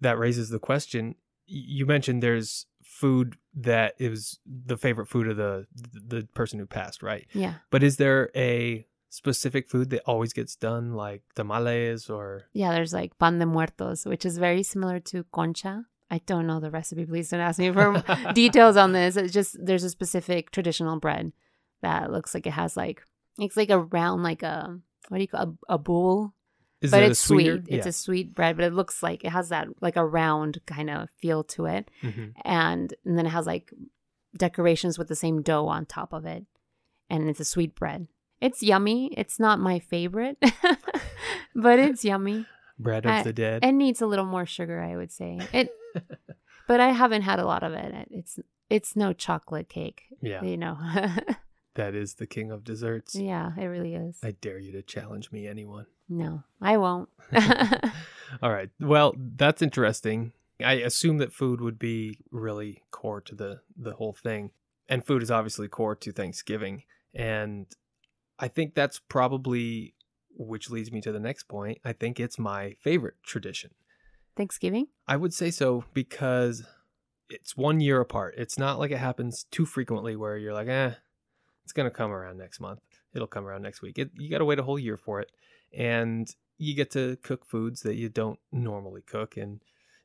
that 0.00 0.18
raises 0.18 0.50
the 0.50 0.58
question. 0.58 1.14
You 1.46 1.86
mentioned 1.86 2.22
there's 2.22 2.66
food 2.82 3.36
that 3.54 3.94
is 3.98 4.38
the 4.44 4.76
favorite 4.76 5.06
food 5.06 5.28
of 5.28 5.36
the 5.36 5.66
the 5.74 6.28
person 6.34 6.58
who 6.58 6.66
passed, 6.66 7.02
right? 7.02 7.26
Yeah. 7.32 7.54
But 7.70 7.82
is 7.82 7.96
there 7.96 8.30
a 8.36 8.86
specific 9.08 9.68
food 9.68 9.90
that 9.90 10.02
always 10.06 10.32
gets 10.32 10.56
done, 10.56 10.94
like 10.94 11.22
tamales 11.34 12.10
or? 12.10 12.44
Yeah, 12.52 12.72
there's 12.72 12.92
like 12.92 13.18
pan 13.18 13.38
de 13.38 13.46
muertos, 13.46 14.04
which 14.04 14.24
is 14.24 14.38
very 14.38 14.62
similar 14.62 15.00
to 15.00 15.24
concha. 15.32 15.86
I 16.10 16.18
don't 16.26 16.46
know 16.46 16.60
the 16.60 16.70
recipe. 16.70 17.06
Please 17.06 17.30
don't 17.30 17.40
ask 17.40 17.58
me 17.58 17.72
for 17.72 18.02
details 18.34 18.76
on 18.76 18.92
this. 18.92 19.16
It's 19.16 19.32
just 19.32 19.56
there's 19.64 19.84
a 19.84 19.90
specific 19.90 20.50
traditional 20.50 20.98
bread 21.00 21.32
that 21.82 22.10
looks 22.12 22.34
like 22.34 22.46
it 22.46 22.52
has 22.52 22.76
like 22.76 23.02
it's 23.38 23.56
like 23.56 23.70
a 23.70 23.78
round 23.80 24.22
like 24.22 24.42
a 24.42 24.78
what 25.08 25.18
do 25.18 25.22
you 25.22 25.28
call 25.28 25.56
a, 25.68 25.74
a 25.74 25.78
bowl, 25.78 26.32
Is 26.80 26.90
but 26.90 27.02
it 27.02 27.10
it's 27.12 27.20
sweet. 27.20 27.64
It's 27.68 27.86
a 27.86 27.92
sweet 27.92 28.34
bread, 28.34 28.56
but 28.56 28.64
it 28.64 28.72
looks 28.72 29.02
like 29.02 29.24
it 29.24 29.30
has 29.30 29.48
that 29.48 29.68
like 29.80 29.96
a 29.96 30.04
round 30.06 30.60
kind 30.66 30.88
of 30.90 31.08
feel 31.20 31.42
to 31.44 31.66
it, 31.66 31.90
yeah. 32.02 32.10
Mhm. 32.10 32.32
and 32.44 32.94
and 33.04 33.18
then 33.18 33.26
it 33.26 33.30
has 33.30 33.46
like 33.46 33.72
decorations 34.36 34.98
with 34.98 35.08
the 35.08 35.16
same 35.16 35.42
dough 35.42 35.66
on 35.66 35.84
top 35.86 36.12
of 36.12 36.24
it, 36.26 36.44
and 37.10 37.28
it's 37.28 37.40
a 37.40 37.44
sweet 37.44 37.74
bread. 37.74 38.06
It's 38.40 38.62
yummy. 38.62 39.12
It's 39.16 39.38
not 39.40 39.58
my 39.58 39.78
favorite, 39.78 40.36
but 41.54 41.78
it's 41.78 42.04
yummy. 42.04 42.46
bread 42.78 43.04
of 43.06 43.12
I- 43.12 43.22
the 43.22 43.32
dead. 43.32 43.64
It 43.64 43.72
needs 43.72 44.00
a 44.02 44.06
little 44.06 44.26
more 44.26 44.46
sugar, 44.46 44.80
I 44.80 44.96
would 44.96 45.12
say. 45.12 45.38
It, 45.52 45.70
but 46.68 46.80
I 46.80 46.90
haven't 46.90 47.22
had 47.22 47.38
a 47.38 47.46
lot 47.46 47.62
of 47.62 47.72
it. 47.72 48.08
It's 48.10 48.38
it's 48.70 48.96
no 48.96 49.12
chocolate 49.12 49.68
cake, 49.68 50.02
yeah, 50.20 50.42
you 50.42 50.56
know. 50.56 50.78
that 51.74 51.94
is 51.94 52.14
the 52.14 52.26
king 52.26 52.50
of 52.50 52.64
desserts. 52.64 53.14
yeah, 53.14 53.52
it 53.58 53.66
really 53.66 53.94
is. 53.94 54.18
I 54.22 54.32
dare 54.32 54.58
you 54.58 54.72
to 54.72 54.82
challenge 54.82 55.30
me, 55.32 55.46
anyone. 55.46 55.86
No, 56.08 56.42
I 56.60 56.76
won't. 56.76 57.08
All 58.42 58.50
right. 58.50 58.70
Well, 58.80 59.14
that's 59.18 59.62
interesting. 59.62 60.32
I 60.64 60.74
assume 60.74 61.18
that 61.18 61.32
food 61.32 61.60
would 61.60 61.78
be 61.78 62.18
really 62.30 62.82
core 62.90 63.20
to 63.22 63.34
the 63.34 63.60
the 63.76 63.94
whole 63.94 64.12
thing, 64.12 64.50
and 64.88 65.04
food 65.04 65.22
is 65.22 65.30
obviously 65.30 65.68
core 65.68 65.96
to 65.96 66.12
Thanksgiving. 66.12 66.84
And 67.14 67.66
I 68.38 68.48
think 68.48 68.74
that's 68.74 68.98
probably, 68.98 69.94
which 70.36 70.70
leads 70.70 70.90
me 70.90 71.00
to 71.02 71.12
the 71.12 71.20
next 71.20 71.44
point. 71.44 71.78
I 71.84 71.92
think 71.92 72.18
it's 72.18 72.38
my 72.38 72.74
favorite 72.80 73.14
tradition. 73.22 73.70
Thanksgiving? 74.36 74.86
I 75.06 75.16
would 75.16 75.34
say 75.34 75.50
so 75.50 75.84
because 75.94 76.64
it's 77.30 77.56
one 77.56 77.80
year 77.80 78.00
apart. 78.00 78.34
It's 78.36 78.58
not 78.58 78.78
like 78.78 78.90
it 78.90 78.98
happens 78.98 79.46
too 79.50 79.66
frequently 79.66 80.16
where 80.16 80.36
you're 80.36 80.54
like, 80.54 80.68
eh, 80.68 80.92
it's 81.64 81.72
gonna 81.72 81.90
come 81.90 82.10
around 82.12 82.38
next 82.38 82.60
month. 82.60 82.80
It'll 83.14 83.28
come 83.28 83.46
around 83.46 83.62
next 83.62 83.80
week. 83.80 83.98
It, 83.98 84.10
you 84.14 84.28
got 84.28 84.38
to 84.38 84.44
wait 84.44 84.58
a 84.58 84.64
whole 84.64 84.78
year 84.78 84.96
for 84.96 85.20
it, 85.20 85.30
and 85.72 86.28
you 86.58 86.74
get 86.74 86.90
to 86.92 87.16
cook 87.22 87.46
foods 87.46 87.82
that 87.82 87.94
you 87.94 88.08
don't 88.08 88.38
normally 88.52 89.02
cook 89.02 89.36
and 89.36 89.60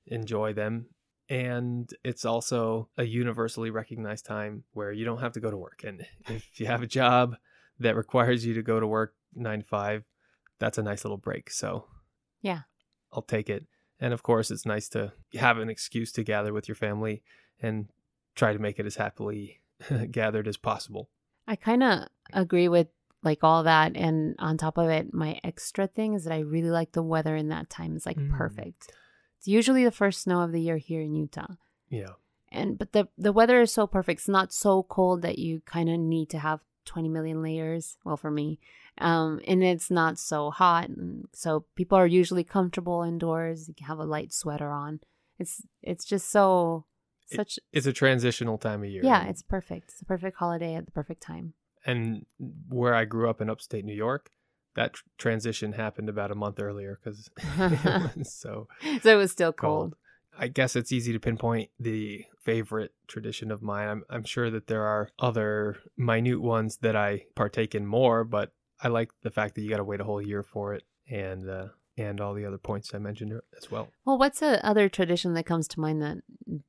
enjoy 0.05 0.53
them. 0.53 0.87
And 1.27 1.89
it's 2.03 2.25
also 2.25 2.89
a 2.97 3.03
universally 3.03 3.69
recognized 3.69 4.25
time 4.25 4.63
where 4.73 4.91
you 4.91 5.05
don't 5.05 5.19
have 5.19 5.33
to 5.33 5.39
go 5.39 5.51
to 5.51 5.57
work. 5.57 5.83
And 5.83 6.05
if 6.27 6.59
you 6.59 6.65
have 6.65 6.81
a 6.81 6.87
job 6.87 7.35
that 7.79 7.95
requires 7.95 8.45
you 8.45 8.53
to 8.55 8.63
go 8.63 8.79
to 8.79 8.87
work 8.87 9.13
nine 9.35 9.59
to 9.59 9.65
five, 9.65 10.05
that's 10.59 10.77
a 10.77 10.83
nice 10.83 11.03
little 11.03 11.17
break. 11.17 11.51
So, 11.51 11.85
Yeah. 12.41 12.61
I'll 13.11 13.21
take 13.21 13.49
it. 13.49 13.65
And 13.99 14.13
of 14.13 14.23
course, 14.23 14.49
it's 14.51 14.65
nice 14.65 14.87
to 14.89 15.11
have 15.33 15.57
an 15.57 15.69
excuse 15.69 16.11
to 16.13 16.23
gather 16.23 16.53
with 16.53 16.67
your 16.67 16.75
family 16.75 17.21
and 17.61 17.87
try 18.35 18.53
to 18.53 18.59
make 18.59 18.79
it 18.79 18.85
as 18.85 18.95
happily 18.95 19.59
gathered 20.11 20.47
as 20.47 20.57
possible. 20.57 21.09
I 21.47 21.55
kind 21.55 21.83
of 21.83 22.07
agree 22.31 22.67
with 22.69 22.87
like 23.23 23.43
all 23.43 23.63
that. 23.63 23.97
And 23.97 24.35
on 24.39 24.57
top 24.57 24.77
of 24.77 24.89
it, 24.89 25.13
my 25.13 25.39
extra 25.43 25.87
thing 25.87 26.13
is 26.13 26.23
that 26.23 26.33
I 26.33 26.39
really 26.39 26.69
like 26.69 26.93
the 26.93 27.03
weather 27.03 27.35
in 27.35 27.49
that 27.49 27.69
time. 27.69 27.95
It's 27.95 28.05
like 28.05 28.17
Mm. 28.17 28.31
perfect. 28.37 28.93
It's 29.37 29.47
usually 29.47 29.83
the 29.83 29.91
first 29.91 30.21
snow 30.21 30.41
of 30.41 30.51
the 30.51 30.61
year 30.61 30.77
here 30.77 31.01
in 31.01 31.15
Utah. 31.15 31.53
Yeah. 31.89 32.13
and 32.51 32.77
but 32.79 32.93
the 32.93 33.07
the 33.17 33.31
weather 33.33 33.61
is 33.61 33.71
so 33.73 33.85
perfect. 33.87 34.21
It's 34.21 34.27
not 34.29 34.53
so 34.53 34.83
cold 34.83 35.21
that 35.23 35.37
you 35.39 35.61
kind 35.65 35.89
of 35.89 35.99
need 35.99 36.29
to 36.31 36.39
have 36.39 36.61
20 36.85 37.09
million 37.09 37.41
layers. 37.43 37.97
Well, 38.03 38.17
for 38.17 38.31
me, 38.31 38.59
um, 38.99 39.39
and 39.47 39.63
it's 39.63 39.89
not 39.91 40.17
so 40.19 40.51
hot, 40.51 40.89
and 40.89 41.27
so 41.33 41.65
people 41.75 41.97
are 41.97 42.07
usually 42.07 42.43
comfortable 42.43 43.01
indoors. 43.03 43.67
You 43.67 43.73
can 43.75 43.87
have 43.87 43.99
a 43.99 44.05
light 44.05 44.33
sweater 44.33 44.69
on. 44.71 44.99
It's 45.37 45.61
it's 45.81 46.05
just 46.05 46.29
so 46.29 46.85
It- 47.31 47.35
such 47.37 47.59
It's 47.71 47.87
a 47.87 47.93
transitional 47.93 48.57
time 48.57 48.83
of 48.83 48.89
year. 48.89 49.03
yeah. 49.03 49.25
It's 49.27 49.41
perfect. 49.43 49.91
It's 49.91 50.01
a 50.01 50.05
perfect 50.05 50.37
holiday 50.37 50.75
at 50.75 50.85
the 50.85 50.91
perfect 50.91 51.21
time. 51.21 51.53
and 51.85 52.25
where 52.67 52.93
I 52.93 53.05
grew 53.05 53.29
up 53.29 53.39
in 53.41 53.49
upstate 53.49 53.85
New 53.85 53.95
York, 53.95 54.31
that 54.75 54.93
tr- 54.93 55.03
transition 55.17 55.71
happened 55.73 56.09
about 56.09 56.29
a 56.31 56.35
month 56.35 56.59
earlier 56.59 56.99
because 57.01 57.29
so 58.23 58.67
so 59.01 59.13
it 59.13 59.15
was 59.15 59.31
still 59.31 59.53
cold. 59.53 59.91
cold. 59.91 59.95
I 60.37 60.47
guess 60.47 60.75
it's 60.75 60.91
easy 60.91 61.11
to 61.13 61.19
pinpoint 61.19 61.69
the 61.79 62.23
favorite 62.43 62.93
tradition 63.07 63.51
of 63.51 63.61
mine. 63.61 63.87
I'm, 63.89 64.03
I'm 64.09 64.23
sure 64.23 64.49
that 64.51 64.67
there 64.67 64.83
are 64.83 65.09
other 65.19 65.77
minute 65.97 66.41
ones 66.41 66.77
that 66.81 66.95
I 66.95 67.25
partake 67.35 67.75
in 67.75 67.85
more, 67.85 68.23
but 68.23 68.51
I 68.81 68.87
like 68.87 69.11
the 69.23 69.31
fact 69.31 69.55
that 69.55 69.61
you 69.61 69.69
got 69.69 69.77
to 69.77 69.83
wait 69.83 69.99
a 69.99 70.03
whole 70.03 70.21
year 70.21 70.43
for 70.43 70.73
it 70.73 70.83
and 71.09 71.49
uh, 71.49 71.67
and 71.97 72.21
all 72.21 72.33
the 72.33 72.45
other 72.45 72.57
points 72.57 72.93
I 72.93 72.97
mentioned 72.99 73.33
er, 73.33 73.43
as 73.57 73.69
well. 73.69 73.89
Well, 74.05 74.17
what's 74.17 74.39
the 74.39 74.65
other 74.65 74.87
tradition 74.87 75.33
that 75.33 75.45
comes 75.45 75.67
to 75.69 75.79
mind 75.79 76.01
that 76.01 76.17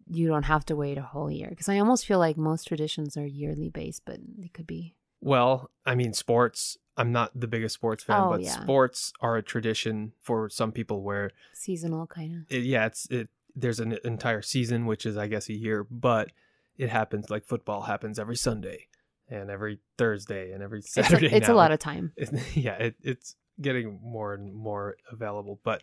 you 0.09 0.27
don't 0.27 0.43
have 0.45 0.65
to 0.67 0.77
wait 0.77 0.99
a 0.99 1.03
whole 1.03 1.31
year? 1.31 1.49
Because 1.51 1.69
I 1.69 1.79
almost 1.79 2.05
feel 2.07 2.19
like 2.19 2.37
most 2.37 2.65
traditions 2.67 3.17
are 3.17 3.27
yearly 3.27 3.69
based, 3.69 4.03
but 4.05 4.19
they 4.39 4.49
could 4.49 4.67
be. 4.67 4.97
Well, 5.21 5.71
I 5.87 5.95
mean, 5.95 6.13
sports. 6.15 6.79
I'm 6.97 7.13
not 7.13 7.31
the 7.39 7.47
biggest 7.47 7.75
sports 7.77 8.03
fan, 8.05 8.25
Oh, 8.25 8.29
but 8.31 8.43
yeah. 8.43 8.61
sports 8.61 9.13
are 9.21 9.37
a 9.37 9.43
tradition 9.43 10.13
for 10.21 10.51
some 10.51 10.73
people 10.73 11.03
where 11.03 11.31
Seasonal 11.55 12.07
kind 12.07 12.35
of. 12.35 12.41
it, 12.55 12.65
yeah, 12.65 12.87
it's 12.87 13.07
it. 13.11 13.29
There's 13.55 13.81
an 13.81 13.99
entire 14.05 14.43
season, 14.43 14.87
which 14.87 15.07
is 15.07 15.17
I 15.17 15.27
guess 15.27 15.49
a 15.49 15.55
year, 15.55 15.85
but 15.91 16.33
it 16.77 16.91
happens 16.91 17.31
like 17.31 17.45
football 17.45 17.83
happens 17.83 18.19
every 18.19 18.37
Sunday 18.37 18.87
and 19.31 19.49
every 19.51 19.79
Thursday 19.97 20.53
and 20.53 20.63
every 20.63 20.81
It's, 20.81 20.97
a, 20.97 21.03
Saturday. 21.05 21.35
it's 21.35 21.49
a 21.49 21.55
lot 21.55 21.73
of 21.73 21.79
time. 21.79 22.13
It- 22.17 22.57
yeah, 22.57 22.75
it, 22.75 22.97
it's 23.03 23.37
getting 23.61 23.99
more 24.03 24.35
and 24.35 24.55
more 24.55 24.97
available, 25.11 25.61
but 25.65 25.83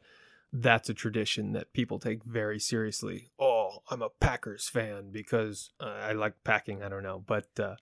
that's 0.54 0.90
a 0.90 0.94
tradition 0.94 1.54
that 1.54 1.74
people 1.74 2.00
take 2.00 2.24
very 2.24 2.60
seriously. 2.60 3.32
Oh, 3.40 3.80
I'm 3.90 4.02
a 4.02 4.10
Packers 4.10 4.68
fan 4.70 5.12
because 5.12 5.72
uh, 5.80 5.86
I 5.86 6.14
like 6.14 6.44
packing. 6.44 6.82
I 6.84 6.90
don't 6.90 7.04
know, 7.04 7.24
but 7.26 7.48
uh, 7.60 7.76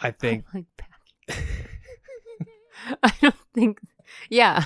I 0.00 0.10
think 0.22 0.44
I 0.52 0.58
like 0.58 0.66
packing. 0.76 1.44
I 3.02 3.12
don't 3.20 3.34
think. 3.54 3.78
Yeah. 4.30 4.64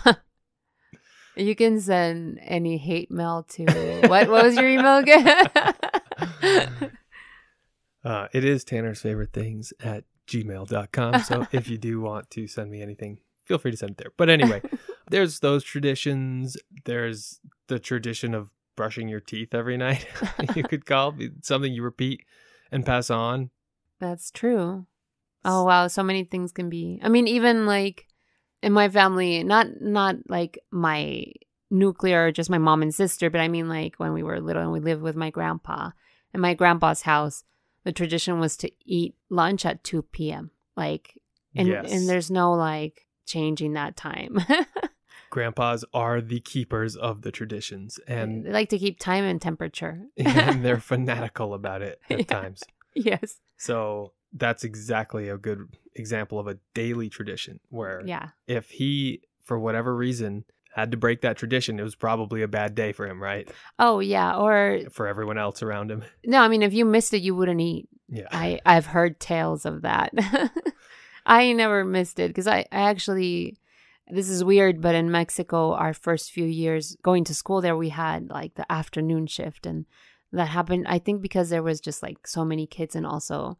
You 1.37 1.55
can 1.55 1.81
send 1.81 2.39
any 2.43 2.79
hate 2.79 3.11
mail 3.11 3.45
to 3.51 3.65
what? 4.09 4.29
What 4.31 4.45
was 4.45 4.57
your 4.57 4.69
email 4.71 4.97
again? 4.99 5.47
uh, 8.05 8.29
it 8.33 8.45
is 8.45 8.65
Tanner's 8.65 9.01
favorite 9.03 9.33
things 9.33 9.73
at 9.81 10.05
gmail.com. 10.27 11.21
So 11.25 11.47
if 11.53 11.69
you 11.69 11.79
do 11.79 12.01
want 12.01 12.31
to 12.31 12.47
send 12.47 12.71
me 12.71 12.83
anything, 12.83 13.19
feel 13.45 13.59
free 13.59 13.71
to 13.71 13.77
send 13.77 13.93
it 13.93 13.97
there. 13.99 14.13
But 14.17 14.29
anyway, 14.29 14.63
there's 15.11 15.41
those 15.41 15.65
traditions. 15.65 16.57
There's 16.85 17.41
the 17.69 17.79
tradition 17.79 18.35
of 18.35 18.51
brushing 18.77 19.09
your 19.09 19.21
teeth 19.21 19.55
every 19.55 19.77
night, 19.77 20.07
you 20.55 20.63
could 20.63 20.87
call 20.87 21.15
it 21.19 21.45
something 21.45 21.73
you 21.73 21.83
repeat 21.83 22.25
and 22.71 22.87
pass 22.87 23.11
on. 23.11 23.51
That's 23.99 24.31
true. 24.31 24.87
Oh 25.45 25.65
wow, 25.65 25.89
so 25.89 26.03
many 26.03 26.25
things 26.25 26.53
can 26.53 26.69
be. 26.69 27.01
I 27.03 27.09
mean, 27.09 27.27
even 27.27 27.67
like 27.67 28.07
in 28.63 28.73
my 28.73 28.89
family, 28.89 29.43
not 29.43 29.81
not 29.81 30.17
like 30.29 30.59
my 30.71 31.25
nuclear, 31.71 32.31
just 32.31 32.51
my 32.51 32.59
mom 32.59 32.83
and 32.83 32.95
sister, 32.95 33.31
but 33.31 33.41
I 33.41 33.49
mean 33.49 33.69
like 33.69 33.97
when 33.97 34.13
we 34.13 34.23
were 34.23 34.41
little 34.41 34.63
and 34.63 34.73
we 34.73 34.81
lived 34.81 35.03
with 35.03 35.17
my 35.17 35.31
grandpa. 35.31 35.91
In 36.35 36.41
my 36.41 36.53
grandpa's 36.53 37.03
house, 37.03 37.45
the 37.87 37.93
tradition 37.93 38.41
was 38.41 38.57
to 38.59 38.71
eat 38.85 39.15
lunch 39.31 39.65
at 39.65 39.85
two 39.85 40.03
p.m. 40.03 40.51
Like, 40.77 41.19
and 41.55 41.69
yes. 41.69 41.91
and 41.91 42.09
there's 42.09 42.31
no 42.33 42.53
like 42.53 43.07
changing 43.27 43.75
that 43.75 43.97
time. 43.97 44.39
Grandpas 45.31 45.85
are 45.95 46.21
the 46.21 46.41
keepers 46.41 46.97
of 46.97 47.23
the 47.23 47.31
traditions 47.33 47.99
and, 48.07 48.45
they 48.45 48.51
like 48.53 48.69
to 48.71 48.79
keep 48.79 48.99
time 48.99 49.25
and 49.25 49.41
temperature. 49.41 50.03
and 50.17 50.65
they're 50.65 50.81
fanatical 50.93 51.55
about 51.55 51.83
it 51.83 52.01
at 52.11 52.19
Yeah. 52.19 52.25
times. 52.25 52.63
yes. 52.95 53.41
So 53.57 54.13
that's 54.33 54.65
exactly 54.65 55.29
a 55.29 55.37
good 55.39 55.69
example 55.95 56.39
of 56.39 56.47
a 56.47 56.59
daily 56.75 57.09
tradition 57.09 57.61
where 57.69 58.03
Yeah. 58.05 58.31
if 58.47 58.71
he, 58.71 59.23
for 59.43 59.59
whatever 59.59 59.95
reason, 59.95 60.45
had 60.77 60.91
to 60.91 60.97
break 60.97 61.23
that 61.23 61.37
tradition, 61.37 61.81
it 61.81 61.83
was 61.83 61.95
probably 61.95 62.43
a 62.43 62.49
bad 62.49 62.75
day 62.75 62.93
for 62.93 63.07
him, 63.07 63.21
right? 63.23 63.51
Oh 63.79 64.01
yeah. 64.01 64.37
Or 64.37 64.81
For 64.91 65.07
everyone 65.07 65.39
else 65.39 65.63
around 65.63 65.91
him. 65.91 66.05
no, 66.25 66.41
I 66.41 66.49
mean 66.49 66.63
if 66.63 66.75
you 66.75 66.85
missed 66.85 67.15
it, 67.15 67.23
you 67.23 67.35
wouldn't 67.35 67.61
eat. 67.61 67.89
Yeah. 68.09 68.29
I 68.31 68.61
I've 68.65 68.87
heard 68.87 69.19
tales 69.19 69.65
of 69.65 69.83
that. 69.83 70.13
I 71.27 71.53
never 71.53 71.85
missed 71.85 72.19
it 72.19 72.29
because 72.29 72.47
I, 72.47 72.61
I 72.71 72.91
actually 72.91 73.59
this 74.09 74.29
is 74.29 74.45
weird, 74.45 74.81
but 74.81 74.95
in 74.95 75.11
Mexico, 75.11 75.73
our 75.73 75.93
first 75.93 76.31
few 76.31 76.45
years 76.45 76.97
going 77.03 77.25
to 77.25 77.35
school 77.35 77.61
there, 77.61 77.77
we 77.77 77.89
had 77.89 78.31
like 78.31 78.55
the 78.55 78.71
afternoon 78.71 79.27
shift, 79.27 79.67
and 79.67 79.85
that 80.31 80.47
happened. 80.47 80.87
I 80.89 81.01
think 81.01 81.23
because 81.23 81.51
there 81.51 81.63
was 81.63 81.81
just 81.81 82.03
like 82.03 82.27
so 82.27 82.45
many 82.45 82.67
kids, 82.67 82.95
and 82.95 83.05
also 83.05 83.59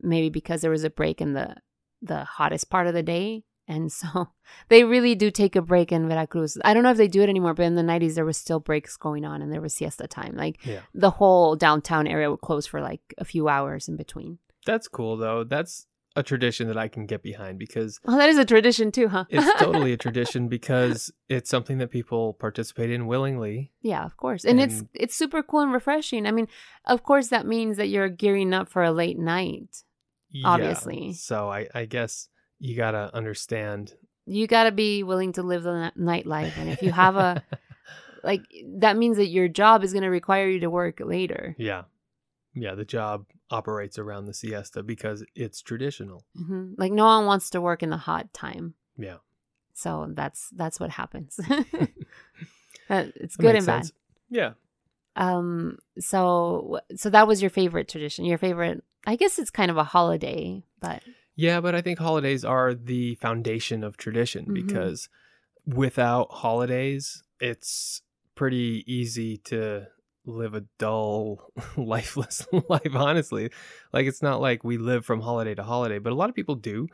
maybe 0.00 0.30
because 0.30 0.62
there 0.62 0.72
was 0.72 0.82
a 0.82 0.90
break 0.90 1.20
in 1.20 1.34
the 1.34 1.56
the 2.02 2.24
hottest 2.24 2.70
part 2.70 2.86
of 2.88 2.94
the 2.94 3.02
day. 3.02 3.44
And 3.66 3.90
so 3.90 4.28
they 4.68 4.84
really 4.84 5.14
do 5.14 5.30
take 5.30 5.56
a 5.56 5.62
break 5.62 5.90
in 5.92 6.08
Veracruz. 6.08 6.58
I 6.64 6.74
don't 6.74 6.82
know 6.82 6.90
if 6.90 6.96
they 6.96 7.08
do 7.08 7.22
it 7.22 7.28
anymore, 7.28 7.54
but 7.54 7.64
in 7.66 7.74
the 7.74 7.82
90s, 7.82 8.14
there 8.14 8.24
was 8.24 8.36
still 8.36 8.60
breaks 8.60 8.96
going 8.96 9.24
on 9.24 9.40
and 9.42 9.52
there 9.52 9.60
was 9.62 9.74
siesta 9.74 10.06
time. 10.06 10.34
Like 10.36 10.64
Yeah. 10.66 10.80
the 10.92 11.10
whole 11.10 11.56
downtown 11.56 12.06
area 12.06 12.30
would 12.30 12.40
close 12.42 12.66
for 12.66 12.80
like 12.80 13.00
a 13.18 13.24
few 13.24 13.48
hours 13.48 13.88
in 13.88 13.96
between. 13.96 14.38
That's 14.66 14.88
cool, 14.88 15.16
though. 15.16 15.44
That's 15.44 15.86
a 16.16 16.22
tradition 16.22 16.68
that 16.68 16.78
I 16.78 16.86
can 16.88 17.06
get 17.06 17.22
behind 17.24 17.58
because 17.58 17.98
Oh, 18.06 18.16
that 18.16 18.28
is 18.28 18.38
a 18.38 18.44
tradition 18.44 18.92
too, 18.92 19.08
huh? 19.08 19.24
it's 19.30 19.58
totally 19.60 19.92
a 19.92 19.96
tradition 19.96 20.46
because 20.46 21.10
it's 21.28 21.50
something 21.50 21.78
that 21.78 21.90
people 21.90 22.34
participate 22.34 22.90
in 22.90 23.06
willingly. 23.08 23.72
yeah, 23.82 24.04
of 24.04 24.16
course. 24.16 24.44
And, 24.44 24.60
it's 24.60 24.78
And- 24.78 24.88
it's 24.94 25.16
super 25.16 25.42
cool 25.42 25.60
and 25.60 25.72
refreshing. 25.72 26.24
I 26.26 26.30
mean, 26.30 26.46
of 26.84 27.02
course 27.02 27.28
that 27.28 27.46
means 27.46 27.78
that 27.78 27.88
you're 27.88 28.08
gearing 28.08 28.54
up 28.54 28.68
for 28.68 28.84
a 28.84 28.92
late 28.92 29.18
night. 29.18 29.82
Yeah. 30.30 30.48
Obviously. 30.48 31.14
So 31.14 31.48
I, 31.50 31.66
I 31.74 31.84
guess 31.86 32.28
you 32.64 32.74
got 32.76 32.92
to 32.92 33.14
understand. 33.14 33.92
You 34.26 34.46
got 34.46 34.64
to 34.64 34.72
be 34.72 35.02
willing 35.02 35.32
to 35.34 35.42
live 35.42 35.64
the 35.64 35.92
ni- 35.96 36.02
nightlife. 36.22 36.56
And 36.56 36.70
if 36.70 36.80
you 36.82 36.92
have 36.92 37.16
a 37.16 37.42
like 38.24 38.40
that 38.78 38.96
means 38.96 39.18
that 39.18 39.26
your 39.26 39.48
job 39.48 39.84
is 39.84 39.92
going 39.92 40.02
to 40.02 40.08
require 40.08 40.48
you 40.48 40.60
to 40.60 40.70
work 40.70 41.00
later. 41.00 41.54
yeah. 41.58 41.82
Yeah. 42.54 42.74
The 42.76 42.84
job 42.84 43.26
operates 43.50 43.98
around 43.98 44.24
the 44.26 44.32
siesta 44.34 44.82
because 44.82 45.24
it's 45.34 45.60
traditional. 45.60 46.24
hmm 46.36 46.72
Like 46.78 46.92
no 46.92 47.04
one 47.04 47.26
wants 47.26 47.50
to 47.50 47.60
work 47.60 47.82
in 47.82 47.90
the 47.90 47.96
hot 47.98 48.32
time. 48.32 48.74
Yeah. 48.96 49.18
So 49.74 50.06
that's 50.10 50.48
that's 50.56 50.78
what 50.80 50.90
happens. 50.90 51.38
It's 52.90 53.36
good 53.36 53.56
and 53.56 53.66
bad. 53.66 53.90
Yeah. 54.30 54.52
Um. 55.16 55.78
So 55.98 56.80
so 56.96 57.10
that 57.10 57.26
was 57.26 57.40
your 57.42 57.50
favorite 57.50 57.88
tradition. 57.88 58.24
Your 58.24 58.38
favorite. 58.38 58.82
I 59.06 59.16
guess 59.16 59.38
it's 59.38 59.50
kind 59.50 59.70
of 59.70 59.76
a 59.76 59.84
holiday, 59.84 60.62
but 60.80 61.02
Yeah, 61.36 61.60
but 61.60 61.74
I 61.74 61.80
think 61.80 61.98
holidays 61.98 62.44
are 62.44 62.74
the 62.74 63.16
foundation 63.16 63.82
of 63.82 63.96
tradition 63.96 64.46
Mhm. 64.46 64.54
because 64.54 65.08
without 65.66 66.30
holidays, 66.30 67.22
it's 67.40 68.02
pretty 68.34 68.84
easy 68.86 69.36
to 69.38 69.86
live 70.26 70.54
a 70.54 70.64
dull, 70.78 71.52
lifeless 71.76 72.46
life, 72.68 72.94
honestly. 72.94 73.50
Like, 73.92 74.06
it's 74.06 74.22
not 74.22 74.40
like 74.40 74.64
we 74.64 74.78
live 74.78 75.04
from 75.04 75.20
holiday 75.20 75.54
to 75.54 75.62
holiday, 75.62 75.98
but 75.98 76.12
a 76.12 76.16
lot 76.16 76.28
of 76.28 76.34
people 76.34 76.54
do, 76.54 76.88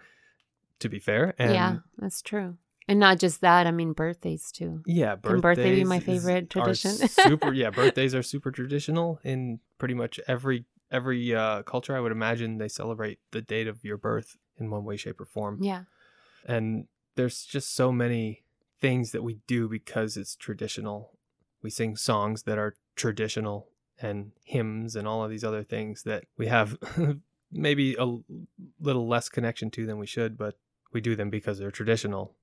to 0.80 0.88
be 0.88 0.98
fair. 0.98 1.34
And 1.38 1.52
yeah, 1.54 1.76
that's 1.98 2.22
true. 2.22 2.56
And 2.88 2.98
not 2.98 3.20
just 3.20 3.40
that. 3.42 3.68
I 3.68 3.70
mean, 3.70 3.92
birthdays 3.92 4.50
too. 4.50 4.82
yeah, 4.84 5.14
Can 5.16 5.40
birthday 5.40 5.76
be 5.76 5.84
my 5.84 5.98
birthdays 5.98 6.16
is- 6.18 6.24
favorite 6.24 6.50
tradition? 6.50 6.90
super, 7.08 7.52
yeah, 7.52 7.70
birthdays 7.70 8.14
are 8.16 8.22
super 8.22 8.50
traditional 8.50 9.20
in 9.22 9.60
pretty 9.78 9.94
much 9.94 10.18
every 10.26 10.64
every 10.90 11.34
uh, 11.34 11.62
culture. 11.62 11.96
I 11.96 12.00
would 12.00 12.12
imagine 12.12 12.58
they 12.58 12.68
celebrate 12.68 13.18
the 13.30 13.42
date 13.42 13.66
of 13.68 13.84
your 13.84 13.96
birth 13.96 14.36
in 14.58 14.70
one 14.70 14.84
way, 14.84 14.96
shape, 14.96 15.20
or 15.20 15.24
form. 15.24 15.58
Yeah. 15.62 15.84
and 16.46 16.86
there's 17.16 17.44
just 17.44 17.74
so 17.74 17.90
many 17.92 18.44
things 18.80 19.12
that 19.12 19.22
we 19.22 19.38
do 19.46 19.68
because 19.68 20.16
it's 20.16 20.36
traditional. 20.36 21.18
We 21.62 21.70
sing 21.70 21.96
songs 21.96 22.44
that 22.44 22.56
are 22.56 22.76
traditional 22.96 23.68
and 24.00 24.32
hymns 24.44 24.96
and 24.96 25.06
all 25.06 25.22
of 25.24 25.30
these 25.30 25.44
other 25.44 25.62
things 25.62 26.04
that 26.04 26.24
we 26.38 26.46
have 26.46 26.78
maybe 27.52 27.94
a 27.98 28.06
little 28.80 29.06
less 29.08 29.28
connection 29.28 29.70
to 29.72 29.86
than 29.86 29.98
we 29.98 30.06
should, 30.06 30.38
but 30.38 30.56
we 30.92 31.00
do 31.00 31.14
them 31.16 31.30
because 31.30 31.58
they're 31.58 31.70
traditional. 31.70 32.34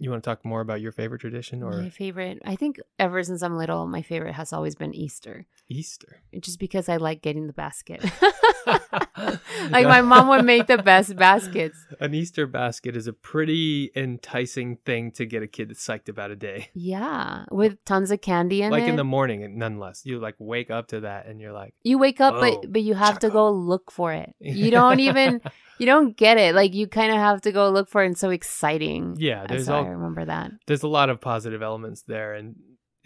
You 0.00 0.10
want 0.10 0.22
to 0.22 0.30
talk 0.30 0.44
more 0.44 0.60
about 0.60 0.80
your 0.80 0.92
favorite 0.92 1.20
tradition 1.20 1.62
or 1.62 1.82
My 1.82 1.90
favorite. 1.90 2.40
I 2.44 2.54
think 2.54 2.78
ever 3.00 3.22
since 3.24 3.42
I'm 3.42 3.56
little, 3.56 3.86
my 3.86 4.02
favorite 4.02 4.34
has 4.34 4.52
always 4.52 4.76
been 4.76 4.94
Easter, 4.94 5.46
Easter? 5.68 6.22
just 6.40 6.60
because 6.60 6.88
I 6.88 6.98
like 6.98 7.20
getting 7.20 7.48
the 7.48 7.52
basket. 7.52 8.04
like 9.70 9.86
my 9.86 10.00
mom 10.02 10.28
would 10.28 10.44
make 10.44 10.66
the 10.66 10.78
best 10.78 11.16
baskets. 11.16 11.78
An 12.00 12.14
Easter 12.14 12.46
basket 12.46 12.96
is 12.96 13.06
a 13.06 13.12
pretty 13.12 13.90
enticing 13.96 14.76
thing 14.84 15.10
to 15.12 15.26
get 15.26 15.42
a 15.42 15.46
kid 15.46 15.70
psyched 15.70 16.08
about 16.08 16.30
a 16.30 16.36
day. 16.36 16.68
Yeah, 16.74 17.44
with 17.50 17.84
tons 17.84 18.10
of 18.10 18.20
candy 18.20 18.62
in 18.62 18.70
like 18.70 18.84
it. 18.84 18.88
in 18.88 18.96
the 18.96 19.04
morning, 19.04 19.42
and 19.42 19.56
nonetheless, 19.56 20.02
you 20.04 20.18
like 20.18 20.34
wake 20.38 20.70
up 20.70 20.88
to 20.88 21.00
that 21.00 21.26
and 21.26 21.40
you're 21.40 21.52
like, 21.52 21.74
you 21.82 21.98
wake 21.98 22.20
up, 22.20 22.34
Oh, 22.34 22.40
but 22.40 22.72
but 22.72 22.82
you 22.82 22.94
have 22.94 23.18
to 23.20 23.30
go 23.30 23.50
look 23.50 23.90
for 23.90 24.12
it. 24.12 24.34
You 24.58 24.70
don't 24.70 25.00
even 25.00 25.40
you 25.78 25.86
don't 25.86 26.16
get 26.16 26.36
it. 26.38 26.54
Like 26.54 26.74
you 26.74 26.88
kind 26.88 27.12
of 27.12 27.18
have 27.18 27.42
to 27.42 27.52
go 27.52 27.70
look 27.70 27.88
for 27.88 28.02
it. 28.02 28.06
And 28.06 28.18
so 28.18 28.30
exciting. 28.30 29.16
yeah, 29.18 29.46
there's 29.46 29.66
so 29.66 29.74
I 29.76 29.86
remember 29.86 30.24
that. 30.24 30.50
there's 30.66 30.82
a 30.82 30.88
lot 30.88 31.10
of 31.10 31.20
positive 31.20 31.62
elements 31.62 32.02
there, 32.02 32.34
and 32.34 32.56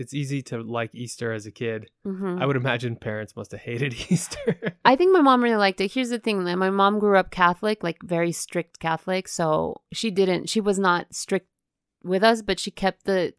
it's 0.02 0.12
easy 0.12 0.42
to 0.42 0.62
like 0.62 0.90
Easter 0.94 1.32
as 1.32 1.46
a 1.46 1.50
kid. 1.50 1.88
hmm 2.04 2.38
I 2.40 2.44
would 2.46 2.56
imagine 2.56 2.96
parents 2.96 3.34
must 3.34 3.52
have 3.52 3.60
hated 3.62 3.94
Easter. 4.10 4.76
I 4.84 4.96
think 4.96 5.12
my 5.12 5.22
mom 5.22 5.42
really 5.42 5.56
liked 5.56 5.80
it. 5.80 5.92
Here's 5.92 6.10
the 6.10 6.18
thing: 6.18 6.44
that 6.44 6.58
my 6.58 6.70
mom 6.70 6.98
grew 6.98 7.16
up 7.16 7.30
Catholic, 7.30 7.82
like 7.82 8.02
very 8.02 8.32
strict 8.32 8.78
Catholic, 8.80 9.28
so 9.28 9.80
she 9.92 10.10
didn't. 10.10 10.50
She 10.50 10.60
was 10.60 10.78
not 10.78 11.14
strict 11.14 11.48
with 12.04 12.22
us, 12.22 12.42
but 12.42 12.58
she 12.58 12.70
kept 12.70 13.04
the 13.04 13.32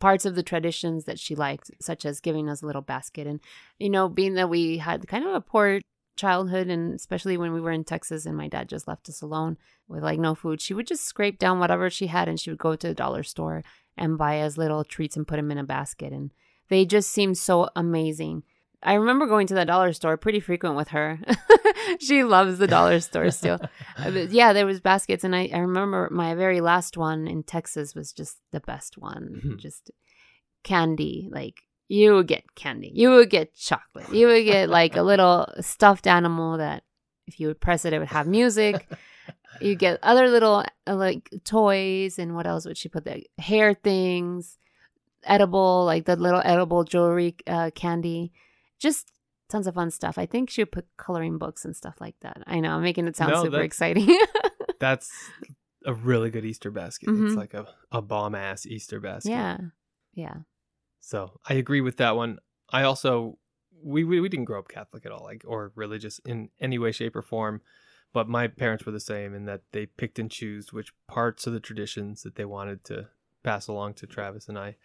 parts 0.00 0.24
of 0.24 0.34
the 0.34 0.42
traditions 0.42 1.04
that 1.04 1.18
she 1.18 1.34
liked, 1.34 1.70
such 1.80 2.04
as 2.04 2.20
giving 2.20 2.48
us 2.48 2.62
a 2.62 2.66
little 2.66 2.82
basket. 2.82 3.26
And, 3.26 3.40
you 3.78 3.88
know, 3.90 4.08
being 4.08 4.34
that 4.34 4.50
we 4.50 4.78
had 4.78 5.08
kind 5.08 5.24
of 5.26 5.34
a 5.34 5.40
poor 5.40 5.80
childhood, 6.16 6.68
and 6.68 6.94
especially 6.94 7.36
when 7.36 7.52
we 7.52 7.60
were 7.60 7.72
in 7.72 7.84
Texas 7.84 8.26
and 8.26 8.36
my 8.36 8.48
dad 8.48 8.68
just 8.68 8.86
left 8.86 9.08
us 9.08 9.22
alone 9.22 9.56
with 9.88 10.02
like 10.02 10.18
no 10.18 10.34
food, 10.34 10.60
she 10.60 10.74
would 10.74 10.86
just 10.86 11.04
scrape 11.04 11.38
down 11.38 11.58
whatever 11.58 11.90
she 11.90 12.08
had 12.08 12.28
and 12.28 12.38
she 12.38 12.50
would 12.50 12.58
go 12.58 12.76
to 12.76 12.88
the 12.88 12.94
dollar 12.94 13.22
store 13.22 13.62
and 13.96 14.18
buy 14.18 14.40
us 14.40 14.56
little 14.58 14.84
treats 14.84 15.16
and 15.16 15.26
put 15.26 15.36
them 15.36 15.50
in 15.50 15.58
a 15.58 15.64
basket. 15.64 16.12
And 16.12 16.32
they 16.68 16.84
just 16.84 17.10
seemed 17.10 17.38
so 17.38 17.68
amazing. 17.76 18.42
I 18.82 18.94
remember 18.94 19.26
going 19.26 19.46
to 19.46 19.54
the 19.54 19.64
dollar 19.64 19.92
store 19.94 20.16
pretty 20.18 20.40
frequent 20.40 20.76
with 20.76 20.88
her. 20.88 21.18
she 22.00 22.22
loves 22.22 22.58
the 22.58 22.66
dollar 22.66 23.00
store 23.00 23.30
still. 23.30 23.58
Uh, 23.96 24.10
but 24.10 24.30
yeah, 24.30 24.52
there 24.52 24.66
was 24.66 24.80
baskets, 24.80 25.24
and 25.24 25.34
I, 25.34 25.48
I 25.54 25.58
remember 25.58 26.08
my 26.10 26.34
very 26.34 26.60
last 26.60 26.98
one 26.98 27.26
in 27.26 27.44
Texas 27.44 27.94
was 27.94 28.12
just 28.12 28.40
the 28.52 28.60
best 28.60 28.98
one. 28.98 29.40
Mhm. 29.42 29.58
just 29.58 29.90
candy, 30.64 31.28
like 31.32 31.62
you 31.88 32.14
would 32.14 32.26
get 32.26 32.54
candy, 32.54 32.90
you 32.94 33.10
would 33.10 33.30
get 33.30 33.54
chocolate, 33.54 34.12
you 34.12 34.26
would 34.26 34.44
get 34.44 34.68
like 34.68 34.96
a 34.96 35.02
little 35.02 35.46
stuffed 35.60 36.06
animal 36.06 36.58
that 36.58 36.82
if 37.26 37.40
you 37.40 37.48
would 37.48 37.60
press 37.60 37.84
it, 37.86 37.92
it 37.94 37.98
would 37.98 38.08
have 38.08 38.26
music. 38.26 38.86
You 39.60 39.74
get 39.74 39.98
other 40.02 40.28
little 40.28 40.64
uh, 40.86 40.94
like 40.94 41.30
toys, 41.44 42.18
and 42.18 42.34
what 42.34 42.46
else 42.46 42.64
would 42.66 42.78
she 42.78 42.88
put 42.88 43.04
there? 43.04 43.18
Hair 43.38 43.74
things, 43.74 44.58
edible, 45.24 45.84
like 45.84 46.04
the 46.04 46.16
little 46.16 46.42
edible 46.44 46.84
jewelry 46.84 47.36
uh, 47.46 47.70
candy 47.74 48.32
just 48.78 49.12
tons 49.48 49.66
of 49.66 49.74
fun 49.74 49.90
stuff. 49.90 50.18
I 50.18 50.26
think 50.26 50.50
she 50.50 50.62
would 50.62 50.72
put 50.72 50.86
coloring 50.96 51.38
books 51.38 51.64
and 51.64 51.74
stuff 51.76 51.94
like 52.00 52.16
that. 52.20 52.42
I 52.46 52.60
know, 52.60 52.72
I'm 52.72 52.82
making 52.82 53.06
it 53.06 53.16
sound 53.16 53.32
No, 53.32 53.44
super 53.44 53.60
exciting. 53.60 54.18
That's 54.80 55.10
a 55.86 55.94
really 55.94 56.30
good 56.30 56.44
Easter 56.44 56.70
basket. 56.70 57.08
Mhm. 57.08 57.26
It's 57.26 57.36
like 57.36 57.54
a, 57.54 57.66
a 57.92 58.02
bomb 58.02 58.34
ass 58.34 58.66
Easter 58.66 59.00
basket. 59.00 59.30
yeah. 59.30 59.58
Yeah. 60.14 60.34
So 61.00 61.38
I 61.48 61.54
agree 61.54 61.80
with 61.80 61.96
that 61.98 62.16
one. 62.16 62.38
I 62.70 62.82
also 62.84 63.38
we, 63.82 64.04
we 64.04 64.20
we 64.20 64.28
didn't 64.28 64.46
grow 64.46 64.58
up 64.58 64.68
Catholic 64.68 65.04
at 65.04 65.12
all, 65.12 65.22
like 65.24 65.42
or 65.46 65.72
religious 65.74 66.18
in 66.20 66.48
any 66.60 66.78
way, 66.78 66.92
shape, 66.92 67.14
or 67.16 67.22
form. 67.22 67.60
But 68.14 68.28
my 68.28 68.46
parents 68.46 68.86
were 68.86 68.92
the 68.92 69.00
same 69.00 69.34
in 69.34 69.44
that 69.44 69.60
they 69.72 69.84
picked 69.86 70.18
and 70.18 70.30
chose 70.30 70.72
which 70.72 70.94
parts 71.08 71.46
of 71.46 71.52
the 71.52 71.60
traditions 71.60 72.22
that 72.22 72.36
they 72.36 72.44
wanted 72.46 72.84
to 72.84 73.08
pass 73.42 73.66
along 73.66 73.94
to 73.94 74.06
Travis 74.06 74.48
and 74.48 74.56
I. 74.58 74.76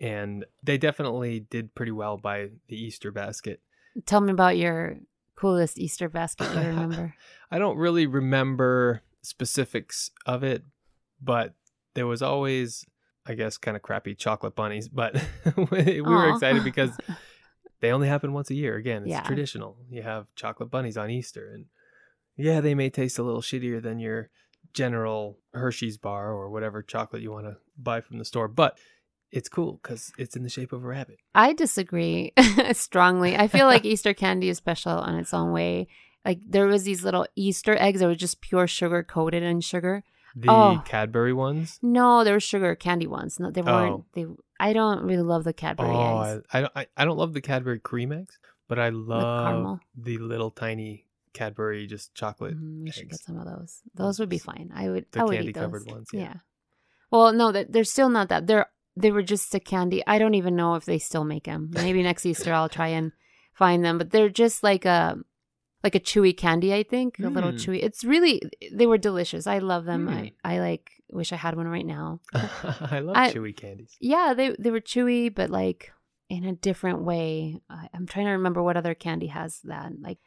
And 0.00 0.44
they 0.62 0.78
definitely 0.78 1.40
did 1.40 1.74
pretty 1.74 1.90
well 1.92 2.16
by 2.18 2.50
the 2.68 2.76
Easter 2.76 3.10
basket. 3.10 3.60
Tell 4.06 4.20
me 4.20 4.30
about 4.32 4.56
your 4.58 4.98
coolest 5.34 5.78
Easter 5.78 6.08
basket 6.08 6.52
you 6.52 6.60
remember. 6.60 7.14
I 7.50 7.58
don't 7.58 7.78
really 7.78 8.06
remember 8.06 9.02
specifics 9.22 10.10
of 10.26 10.44
it, 10.44 10.62
but 11.22 11.54
there 11.94 12.06
was 12.06 12.20
always, 12.22 12.84
I 13.26 13.34
guess, 13.34 13.56
kind 13.56 13.76
of 13.76 13.82
crappy 13.82 14.14
chocolate 14.14 14.54
bunnies. 14.54 14.88
But 14.88 15.14
we 15.70 16.00
were 16.02 16.28
excited 16.28 16.62
because 16.64 16.96
they 17.80 17.92
only 17.92 18.08
happen 18.08 18.34
once 18.34 18.50
a 18.50 18.54
year. 18.54 18.76
Again, 18.76 19.02
it's 19.04 19.10
Yeah. 19.10 19.22
traditional. 19.22 19.78
You 19.90 20.02
have 20.02 20.26
chocolate 20.36 20.70
bunnies 20.70 20.98
on 20.98 21.10
Easter, 21.10 21.50
and 21.52 21.64
yeah, 22.38 22.60
they 22.62 22.74
may 22.74 22.88
taste 22.88 23.18
a 23.18 23.22
little 23.22 23.42
shittier 23.42 23.82
than 23.82 23.98
your 23.98 24.30
general 24.72 25.38
Hershey's 25.54 25.98
bar 25.98 26.32
or 26.32 26.50
whatever 26.50 26.82
chocolate 26.82 27.22
you 27.22 27.32
want 27.32 27.46
to 27.46 27.56
buy 27.76 28.00
from 28.00 28.18
the 28.18 28.24
store, 28.24 28.48
but 28.48 28.78
it's 29.30 29.48
cool 29.48 29.78
because 29.82 30.12
it's 30.18 30.36
in 30.36 30.42
the 30.42 30.48
shape 30.48 30.72
of 30.72 30.84
a 30.84 30.86
rabbit. 30.86 31.18
I 31.34 31.52
disagree 31.52 32.32
strongly. 32.72 33.36
I 33.36 33.48
feel 33.48 33.66
like 33.66 33.84
Easter 33.86 34.14
candy 34.14 34.48
is 34.48 34.56
special 34.56 34.92
on 34.92 35.16
its 35.16 35.34
own 35.34 35.52
way. 35.52 35.88
Like 36.24 36.40
there 36.46 36.66
was 36.66 36.84
these 36.84 37.04
little 37.04 37.26
Easter 37.36 37.76
eggs 37.78 38.00
that 38.00 38.06
were 38.06 38.14
just 38.14 38.40
pure 38.40 38.66
sugar 38.66 39.02
coated 39.02 39.42
in 39.42 39.60
sugar. 39.60 40.02
The 40.36 40.50
Oh. 40.50 40.82
Cadbury 40.84 41.32
ones. 41.32 41.78
No, 41.82 42.22
they 42.22 42.32
were 42.32 42.40
sugar 42.40 42.74
candy 42.74 43.06
ones. 43.06 43.40
No, 43.40 43.50
they 43.50 43.62
weren't. 43.62 43.92
Oh. 43.92 44.04
They. 44.14 44.26
I 44.60 44.72
don't 44.72 45.02
really 45.04 45.22
love 45.22 45.44
the 45.44 45.52
Cadbury 45.52 45.88
Oh, 45.88 46.20
eggs. 46.20 46.44
I, 46.52 46.58
I 46.58 46.60
don't. 46.60 46.72
I, 46.76 46.86
I 46.96 47.04
don't 47.04 47.16
love 47.16 47.32
the 47.32 47.40
Cadbury 47.40 47.80
cream 47.80 48.12
eggs, 48.12 48.38
but 48.68 48.78
I 48.78 48.90
love 48.90 49.80
the 49.96 50.18
little 50.18 50.50
tiny 50.50 51.06
Cadbury 51.38 51.86
just 51.86 52.14
chocolate. 52.14 52.56
Mm, 52.56 52.82
we 52.84 52.90
should 52.90 53.08
get 53.10 53.20
some 53.20 53.38
of 53.38 53.46
those. 53.46 53.80
Those 53.94 54.18
would 54.20 54.28
be 54.28 54.38
fine. 54.38 54.70
I 54.74 54.88
would. 54.90 55.06
The 55.12 55.20
I 55.20 55.24
would 55.24 55.34
candy 55.34 55.48
eat 55.50 55.54
those. 55.54 55.64
covered 55.64 55.86
ones, 55.90 56.08
yeah. 56.12 56.34
Well, 57.10 57.32
no, 57.32 57.52
that 57.52 57.72
they're 57.72 57.84
still 57.84 58.08
not 58.08 58.28
that. 58.28 58.46
They're 58.46 58.66
they 58.96 59.10
were 59.12 59.22
just 59.22 59.54
a 59.54 59.60
candy. 59.60 60.02
I 60.06 60.18
don't 60.18 60.34
even 60.34 60.56
know 60.56 60.74
if 60.74 60.84
they 60.84 60.98
still 60.98 61.24
make 61.24 61.44
them. 61.44 61.70
Maybe 61.72 62.02
next 62.02 62.26
Easter 62.26 62.52
I'll 62.52 62.68
try 62.68 62.88
and 62.88 63.12
find 63.54 63.84
them. 63.84 63.96
But 63.98 64.10
they're 64.10 64.28
just 64.28 64.62
like 64.62 64.84
a 64.84 65.16
like 65.84 65.94
a 65.94 66.00
chewy 66.00 66.36
candy. 66.36 66.74
I 66.74 66.82
think 66.82 67.18
a 67.20 67.28
little 67.28 67.52
Mm. 67.52 67.60
chewy. 67.64 67.82
It's 67.82 68.02
really 68.04 68.42
they 68.72 68.86
were 68.86 68.98
delicious. 68.98 69.46
I 69.46 69.58
love 69.58 69.84
them. 69.84 70.08
Mm. 70.08 70.32
I 70.44 70.54
I 70.56 70.58
like 70.60 70.90
wish 71.10 71.32
I 71.32 71.36
had 71.36 71.56
one 71.56 71.68
right 71.68 71.86
now. 71.86 72.20
I 72.34 72.98
love 73.00 73.16
I- 73.16 73.32
chewy 73.32 73.56
candies. 73.56 73.96
Yeah, 74.00 74.34
they 74.36 74.56
they 74.58 74.70
were 74.72 74.80
chewy, 74.80 75.32
but 75.34 75.50
like 75.50 75.92
in 76.28 76.44
a 76.44 76.52
different 76.52 77.02
way. 77.04 77.60
I, 77.70 77.88
I'm 77.94 78.06
trying 78.06 78.26
to 78.26 78.32
remember 78.32 78.62
what 78.62 78.76
other 78.76 78.94
candy 78.94 79.28
has 79.28 79.60
that. 79.64 79.92
Like, 80.00 80.18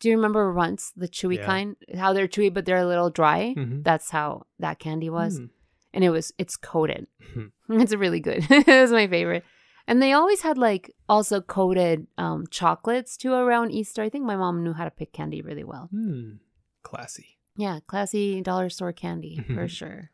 do 0.00 0.08
you 0.08 0.16
remember 0.16 0.50
Runts, 0.52 0.92
the 0.96 1.08
chewy 1.08 1.36
Yeah. 1.36 1.46
kind? 1.46 1.76
How 1.96 2.12
they're 2.12 2.26
chewy, 2.28 2.52
but 2.52 2.64
they're 2.64 2.78
a 2.78 2.86
little 2.86 3.10
dry. 3.10 3.54
Mhm. 3.56 3.84
That's 3.84 4.10
how 4.10 4.46
that 4.58 4.78
candy 4.78 5.08
was, 5.10 5.38
Mm. 5.40 5.50
and 5.94 6.04
it 6.04 6.10
was 6.10 6.32
it's 6.38 6.56
coated. 6.56 7.06
Mhm. 7.34 7.52
it's 7.82 7.94
really 7.94 8.20
good. 8.20 8.44
it 8.50 8.66
was 8.66 8.90
my 8.90 9.06
favorite. 9.06 9.44
And 9.86 10.00
they 10.02 10.12
always 10.12 10.42
had 10.42 10.56
like 10.58 10.94
also 11.08 11.40
coated 11.40 12.06
um, 12.16 12.46
chocolates 12.50 13.16
too 13.16 13.32
around 13.32 13.70
Easter. 13.72 14.02
I 14.02 14.08
think 14.08 14.24
my 14.24 14.36
mom 14.36 14.62
knew 14.62 14.72
how 14.72 14.84
to 14.84 14.90
pick 14.90 15.12
candy 15.12 15.42
really 15.42 15.64
well. 15.64 15.88
Mm. 15.92 16.38
Classy. 16.82 17.38
Yeah, 17.56 17.80
classy 17.86 18.40
dollar 18.40 18.70
store 18.70 18.92
candy 18.92 19.44
for 19.54 19.68
sure. 19.68 20.10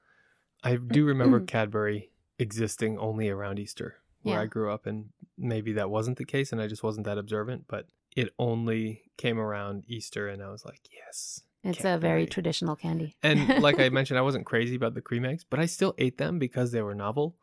I 0.64 0.76
do 0.76 1.04
remember 1.04 1.40
Cadbury 1.54 2.10
existing 2.38 2.98
only 2.98 3.28
around 3.28 3.58
Easter 3.58 3.96
where 4.22 4.36
Yeah. 4.36 4.42
I 4.42 4.46
grew 4.46 4.72
up, 4.72 4.86
and 4.86 5.10
maybe 5.38 5.74
that 5.74 5.90
wasn't 5.90 6.16
the 6.18 6.24
case, 6.24 6.50
and 6.52 6.60
I 6.60 6.66
just 6.66 6.82
wasn't 6.82 7.06
that 7.06 7.18
observant. 7.18 7.66
But 7.68 7.86
it 8.16 8.30
only 8.38 9.02
came 9.18 9.38
around 9.38 9.84
Easter, 9.86 10.26
and 10.26 10.42
I 10.42 10.48
was 10.50 10.64
like, 10.64 10.80
yes. 10.92 11.42
It's 11.62 11.84
a 11.84 11.98
very 11.98 12.26
traditional 12.26 12.76
candy. 12.76 13.16
And 13.22 13.48
like 13.62 13.78
I 13.78 13.88
mentioned, 13.90 14.18
I 14.18 14.22
wasn't 14.22 14.46
crazy 14.46 14.74
about 14.74 14.94
the 14.94 15.00
cream 15.00 15.24
eggs, 15.24 15.44
but 15.48 15.60
I 15.60 15.66
still 15.66 15.94
ate 15.98 16.16
them 16.16 16.38
because 16.38 16.72
they 16.72 16.80
were 16.80 16.94
novel. 16.94 17.36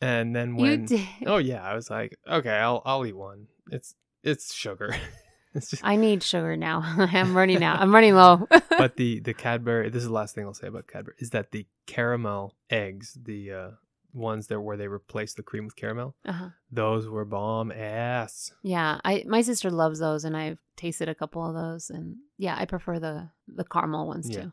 And 0.00 0.34
then 0.34 0.56
you 0.56 0.62
when 0.62 0.84
did. 0.86 1.06
oh 1.26 1.36
yeah, 1.38 1.62
I 1.62 1.74
was 1.74 1.90
like, 1.90 2.16
okay, 2.26 2.50
I'll 2.50 2.82
I'll 2.84 3.04
eat 3.04 3.16
one. 3.16 3.48
It's 3.70 3.94
it's 4.22 4.54
sugar. 4.54 4.94
it's 5.54 5.70
just 5.70 5.84
I 5.84 5.96
need 5.96 6.22
sugar 6.22 6.56
now. 6.56 6.82
I'm 6.84 7.36
running 7.36 7.62
out. 7.62 7.80
I'm 7.80 7.92
running 7.92 8.14
low. 8.14 8.46
but 8.78 8.96
the 8.96 9.20
the 9.20 9.34
Cadbury. 9.34 9.90
This 9.90 10.02
is 10.02 10.08
the 10.08 10.14
last 10.14 10.34
thing 10.34 10.46
I'll 10.46 10.54
say 10.54 10.68
about 10.68 10.86
Cadbury 10.86 11.16
is 11.18 11.30
that 11.30 11.50
the 11.50 11.66
caramel 11.86 12.54
eggs, 12.70 13.18
the 13.20 13.52
uh, 13.52 13.70
ones 14.12 14.46
that 14.48 14.60
where 14.60 14.76
they 14.76 14.88
replace 14.88 15.34
the 15.34 15.42
cream 15.42 15.64
with 15.66 15.76
caramel, 15.76 16.14
uh-huh. 16.26 16.48
those 16.70 17.08
were 17.08 17.24
bomb 17.24 17.70
ass. 17.72 18.52
Yeah, 18.62 19.00
I 19.04 19.24
my 19.26 19.42
sister 19.42 19.70
loves 19.70 19.98
those, 19.98 20.24
and 20.24 20.36
I've 20.36 20.58
tasted 20.76 21.08
a 21.08 21.14
couple 21.14 21.46
of 21.46 21.54
those, 21.54 21.90
and 21.90 22.16
yeah, 22.36 22.56
I 22.58 22.64
prefer 22.64 22.98
the 22.98 23.30
the 23.46 23.64
caramel 23.64 24.06
ones 24.06 24.28
Yeah. 24.28 24.42
too. 24.42 24.52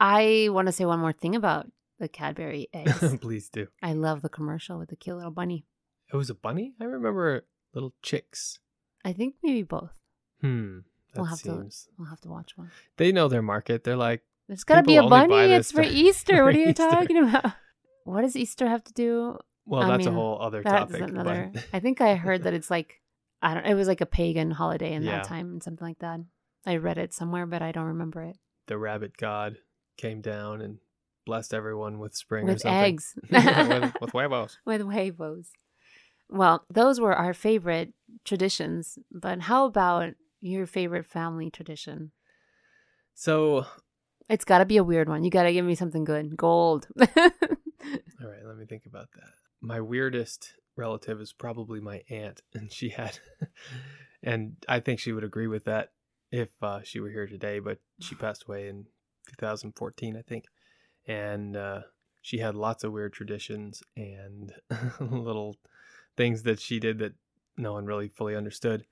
I 0.00 0.48
want 0.50 0.66
to 0.66 0.72
say 0.72 0.84
one 0.84 0.98
more 1.00 1.12
thing 1.12 1.34
about 1.36 1.70
the 1.98 2.08
Cadbury 2.08 2.68
eggs. 2.74 3.16
Please 3.20 3.48
do. 3.48 3.68
I 3.82 3.92
love 3.92 4.22
the 4.22 4.28
commercial 4.28 4.78
with 4.78 4.88
the 4.90 4.96
cute 4.96 5.16
little 5.16 5.30
bunny. 5.30 5.64
It 6.12 6.16
was 6.16 6.28
a 6.30 6.34
bunny. 6.34 6.74
I 6.80 6.84
remember 6.84 7.46
little 7.72 7.94
chicks. 8.02 8.58
I 9.04 9.12
think 9.12 9.36
maybe 9.42 9.62
both. 9.62 9.92
Hmm. 10.40 10.78
We'll 11.14 11.26
have 11.26 11.38
to- 11.42 11.44
seems. 11.50 11.88
We'll 11.96 12.08
have 12.08 12.20
to 12.22 12.28
watch 12.28 12.56
one. 12.56 12.70
They 12.96 13.12
know 13.12 13.28
their 13.28 13.42
market. 13.42 13.84
They're 13.84 13.96
like, 13.96 14.22
There's 14.48 14.64
got 14.64 14.76
to 14.76 14.82
be 14.82 14.96
a 14.96 15.04
bunny. 15.06 15.52
It's 15.52 15.70
for 15.70 15.82
for- 15.84 15.88
Easter. 15.90 16.44
What 16.44 16.54
are 16.56 16.58
you 16.58 16.70
Easter. 16.70 16.88
talking 16.90 17.16
about? 17.18 17.52
What 18.04 18.22
does 18.22 18.36
Easter 18.36 18.68
have 18.68 18.84
to 18.84 18.92
do? 18.92 19.38
well, 19.66 19.82
I 19.82 19.96
that's 19.96 20.06
a 20.06 20.12
whole 20.12 20.40
other 20.40 20.62
topic. 20.62 21.00
another. 21.00 21.50
But 21.52 21.64
I 21.72 21.80
think 21.80 22.00
I 22.02 22.14
heard 22.14 22.44
that 22.44 22.54
it's 22.54 22.70
like 22.70 23.00
I 23.42 23.54
don't. 23.54 23.66
It 23.66 23.74
was 23.74 23.88
like 23.88 24.00
a 24.00 24.06
pagan 24.06 24.50
holiday 24.50 24.92
in 24.94 25.02
Yeah. 25.02 25.16
that 25.16 25.24
time 25.24 25.50
and 25.52 25.62
something 25.62 25.86
like 25.86 25.98
that. 26.00 26.20
I 26.66 26.76
read 26.76 26.98
it 26.98 27.12
somewhere, 27.12 27.46
but 27.46 27.60
I 27.62 27.72
don't 27.72 27.86
remember 27.86 28.22
it. 28.22 28.38
the 28.66 28.78
rabbit 28.78 29.16
god 29.18 29.58
came 29.98 30.20
down 30.22 30.60
and 30.62 30.78
blessed 31.26 31.52
everyone 31.54 31.98
with 31.98 32.14
spring 32.16 32.44
or 32.44 32.52
With 32.52 32.60
something. 32.62 32.78
eggs. 32.84 33.14
with, 33.30 33.92
with 34.00 34.10
huevos. 34.12 34.58
with 34.64 34.80
huevos. 34.90 35.50
Well, 36.30 36.64
those 36.70 37.00
were 37.00 37.14
our 37.14 37.34
favorite 37.34 37.92
traditions, 38.24 38.98
but 39.12 39.42
how 39.42 39.66
about 39.66 40.14
your 40.40 40.66
favorite 40.66 41.04
family 41.06 41.50
tradition? 41.50 42.12
So, 43.14 43.66
It's 44.28 44.44
got 44.44 44.58
to 44.58 44.64
be 44.64 44.78
a 44.78 44.84
weird 44.84 45.08
one. 45.08 45.22
You 45.22 45.30
got 45.30 45.44
to 45.44 45.52
give 45.52 45.64
me 45.66 45.74
something 45.74 46.04
good. 46.04 46.34
Gold. 46.36 46.88
all 48.22 48.28
right, 48.28 48.44
let 48.44 48.56
me 48.56 48.66
think 48.66 48.86
about 48.86 49.08
that. 49.14 49.30
My 49.60 49.80
weirdest 49.80 50.54
relative 50.76 51.20
is 51.20 51.32
probably 51.32 51.80
my 51.80 52.02
aunt, 52.10 52.42
and 52.54 52.72
she 52.72 52.90
had, 52.90 53.18
and 54.22 54.56
I 54.68 54.80
think 54.80 55.00
she 55.00 55.12
would 55.12 55.24
agree 55.24 55.46
with 55.46 55.64
that 55.64 55.92
if 56.30 56.48
uh, 56.62 56.80
she 56.82 57.00
were 57.00 57.10
here 57.10 57.26
today. 57.26 57.58
But 57.58 57.78
she 58.00 58.14
passed 58.14 58.44
away 58.46 58.68
in 58.68 58.86
2014, 59.38 60.16
I 60.16 60.22
think, 60.22 60.44
and 61.06 61.56
uh, 61.56 61.80
she 62.22 62.38
had 62.38 62.54
lots 62.54 62.84
of 62.84 62.92
weird 62.92 63.12
traditions 63.12 63.82
and 63.96 64.52
little 65.00 65.56
things 66.16 66.42
that 66.44 66.60
she 66.60 66.78
did 66.78 66.98
that 66.98 67.14
no 67.56 67.72
one 67.72 67.86
really 67.86 68.08
fully 68.08 68.36
understood. 68.36 68.84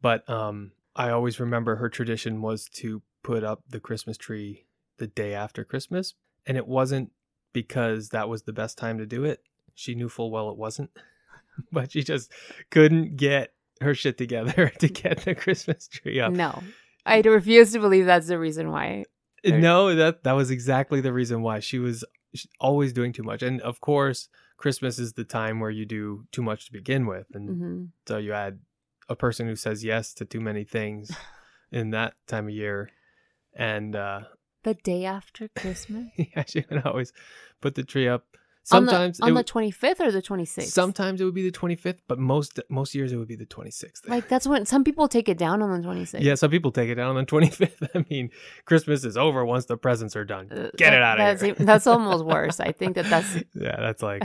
But 0.00 0.28
um, 0.28 0.72
I 0.96 1.10
always 1.10 1.40
remember 1.40 1.76
her 1.76 1.88
tradition 1.88 2.42
was 2.42 2.68
to 2.74 3.02
put 3.22 3.44
up 3.44 3.62
the 3.68 3.80
Christmas 3.80 4.16
tree 4.16 4.66
the 4.98 5.06
day 5.06 5.34
after 5.34 5.64
Christmas, 5.64 6.14
and 6.46 6.56
it 6.56 6.66
wasn't 6.66 7.12
because 7.52 8.10
that 8.10 8.28
was 8.28 8.42
the 8.42 8.52
best 8.52 8.78
time 8.78 8.98
to 8.98 9.06
do 9.06 9.24
it. 9.24 9.42
She 9.74 9.94
knew 9.94 10.08
full 10.08 10.30
well 10.30 10.50
it 10.50 10.56
wasn't, 10.56 10.90
but 11.72 11.92
she 11.92 12.02
just 12.02 12.32
couldn't 12.70 13.16
get 13.16 13.52
her 13.80 13.94
shit 13.94 14.18
together 14.18 14.72
to 14.78 14.88
get 14.88 15.18
the 15.18 15.34
Christmas 15.34 15.88
tree 15.88 16.20
up. 16.20 16.32
No. 16.32 16.62
I 17.04 17.20
refuse 17.20 17.72
to 17.72 17.80
believe 17.80 18.06
that's 18.06 18.28
the 18.28 18.38
reason 18.38 18.70
why. 18.70 19.04
No, 19.44 19.94
that 19.94 20.22
that 20.22 20.32
was 20.32 20.50
exactly 20.50 21.00
the 21.00 21.12
reason 21.12 21.42
why 21.42 21.58
she 21.58 21.80
was 21.80 22.04
always 22.60 22.92
doing 22.92 23.12
too 23.12 23.24
much. 23.24 23.42
And 23.42 23.60
of 23.60 23.80
course, 23.80 24.28
Christmas 24.56 24.98
is 24.98 25.14
the 25.14 25.24
time 25.24 25.58
where 25.58 25.70
you 25.70 25.84
do 25.84 26.26
too 26.30 26.42
much 26.42 26.66
to 26.66 26.72
begin 26.72 27.06
with, 27.06 27.26
and 27.34 27.48
hmm 27.48 27.84
so 28.06 28.18
you 28.18 28.32
add 28.32 28.60
a 29.08 29.16
person 29.16 29.46
who 29.46 29.56
says 29.56 29.84
yes 29.84 30.14
to 30.14 30.24
too 30.24 30.40
many 30.40 30.64
things 30.64 31.10
in 31.72 31.90
that 31.90 32.14
time 32.26 32.46
of 32.46 32.54
year, 32.54 32.90
and 33.54 33.96
uh, 33.96 34.20
The 34.64 34.74
day 34.74 35.04
after 35.04 35.48
Christmas? 35.56 36.06
yeah, 36.16 36.44
she 36.46 36.64
would 36.70 36.86
always 36.86 37.12
put 37.60 37.74
the 37.74 37.82
tree 37.84 38.08
up. 38.08 38.24
On 38.70 38.84
the- 38.84 38.92
Sometimes 38.92 39.20
on 39.20 39.28
the, 39.30 39.34
would- 39.34 39.46
25th 39.48 39.98
or 39.98 40.12
the 40.12 40.22
26th? 40.22 40.62
sometimes 40.68 41.20
it 41.20 41.24
would 41.24 41.34
be 41.34 41.42
the 41.42 41.50
twenty 41.50 41.74
fifth, 41.74 42.00
but 42.06 42.16
most 42.20 42.60
most 42.68 42.94
years 42.94 43.10
it 43.12 43.16
would 43.16 43.26
be 43.26 43.34
the 43.34 43.44
twenty 43.44 43.72
sixth. 43.72 44.08
Like 44.08 44.28
that's 44.28 44.46
when 44.46 44.66
some 44.66 44.84
people 44.84 45.08
take 45.08 45.28
it 45.28 45.36
down 45.36 45.62
on 45.62 45.82
the 45.82 45.88
26th. 45.88 46.20
yeah, 46.20 46.36
some 46.36 46.48
people 46.52 46.70
take 46.70 46.88
it 46.88 46.94
down 46.94 47.08
on 47.08 47.16
the 47.16 47.24
twenty 47.24 47.50
fifth. 47.50 47.82
I 47.94 48.04
mean, 48.08 48.30
Christmas 48.64 49.04
is 49.04 49.16
over 49.16 49.44
once 49.44 49.64
the 49.64 49.76
presents 49.76 50.14
are 50.14 50.24
done. 50.24 50.46
Uh, 50.52 50.70
Get 50.76 50.92
it 50.94 51.02
out 51.02 51.18
of 51.18 51.26
that's, 51.26 51.42
here. 51.42 51.54
That's 51.58 51.88
almost 51.88 52.24
worse. 52.24 52.60
I 52.60 52.70
think 52.70 52.94
that 52.94 53.06
that's 53.06 53.34
yeah, 53.54 53.80
that's 53.80 54.00
like 54.00 54.22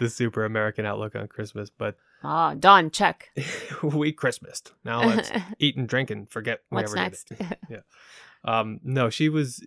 the 0.00 0.08
super 0.10 0.44
American 0.44 0.84
outlook 0.84 1.14
on 1.14 1.28
Christmas. 1.28 1.70
But 1.70 1.96
ah 2.24 2.54
done. 2.54 2.90
Check. 2.90 3.30
we 3.84 4.12
Christmased. 4.12 4.72
Now 4.84 5.04
let's 5.04 5.30
eat 5.60 5.76
and 5.76 5.88
drink 5.88 6.10
and 6.10 6.28
forget. 6.28 6.62
we 6.72 6.74
What's 6.74 6.92
ever 6.92 7.08
did 7.10 7.40
it. 7.40 7.58
next? 7.70 7.84
Um, 8.44 8.80
no, 8.84 9.10
she 9.10 9.28
was 9.28 9.64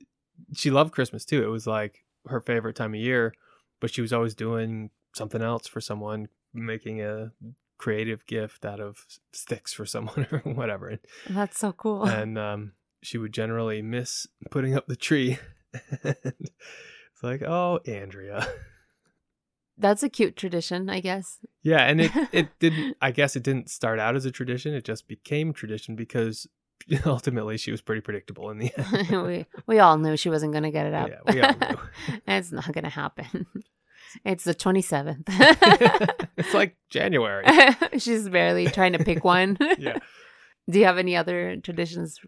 she 0.54 0.71
loved 0.71 0.93
Christmas 0.93 1.25
too. 1.25 1.43
It 1.43 1.47
was 1.47 1.67
like 1.67 2.04
her 2.28 2.41
favorite 2.41 2.75
time 2.75 2.93
of 2.93 2.99
year, 2.99 3.34
but 3.80 3.93
she 3.93 4.02
was 4.02 4.13
always 4.13 4.36
doing 4.36 4.89
something 5.13 5.41
else 5.41 5.67
for 5.67 5.82
someone, 5.82 6.28
making 6.54 7.02
a 7.02 7.32
creative 7.78 8.25
gift 8.28 8.65
out 8.65 8.80
of 8.80 9.06
sticks 9.34 9.73
for 9.73 9.86
someone 9.86 10.28
or 10.32 10.39
whatever. 10.39 10.99
That's 11.28 11.58
so 11.58 11.71
cool. 11.71 12.04
and 12.08 12.38
um, 12.38 12.73
she 13.02 13.17
would 13.17 13.34
generally 13.34 13.82
miss 13.82 14.28
putting 14.52 14.75
up 14.75 14.88
the 14.88 14.95
tree. 14.95 15.39
it's 16.04 17.23
like, 17.23 17.41
oh, 17.41 17.80
Andrea. 17.86 18.47
that's 19.78 20.04
a 20.04 20.10
cute 20.10 20.36
tradition, 20.36 20.89
I 20.89 20.99
guess. 20.99 21.39
Yeah, 21.63 21.86
and 21.86 22.02
it 22.02 22.12
it 22.32 22.60
didn't. 22.60 22.97
I 23.02 23.12
guess 23.12 23.36
it 23.36 23.43
didn't 23.43 23.69
start 23.69 23.99
out 23.99 24.15
as 24.15 24.25
a 24.25 24.32
tradition. 24.32 24.73
It 24.73 24.84
just 24.84 25.08
became 25.08 25.54
tradition 25.54 25.95
because 25.95 26.47
ultimately 27.05 27.57
she 27.57 27.71
was 27.71 27.81
pretty 27.81 28.01
predictable 28.01 28.49
in 28.49 28.57
the 28.57 28.71
end. 28.77 29.09
we 29.27 29.45
we 29.67 29.79
all 29.79 29.97
knew 29.97 30.17
she 30.17 30.29
wasn't 30.29 30.53
gonna 30.53 30.71
get 30.71 30.85
it 30.85 30.93
up. 30.93 31.09
Yeah, 31.09 31.33
we 31.33 31.41
all 31.41 31.53
knew. 31.53 31.77
it's 32.27 32.51
not 32.51 32.71
gonna 32.71 32.89
happen. 32.89 33.45
It's 34.25 34.43
the 34.43 34.55
27th. 34.55 35.23
it's 36.35 36.53
like 36.55 36.77
January. 36.89 37.45
She's 37.99 38.27
barely 38.27 38.65
trying 38.65 38.93
to 38.93 39.03
pick 39.03 39.23
one. 39.23 39.55
Yeah. 39.77 39.99
Do 40.67 40.79
you 40.79 40.85
have 40.85 40.97
any 40.97 41.15
other 41.15 41.57
traditions 41.57 42.19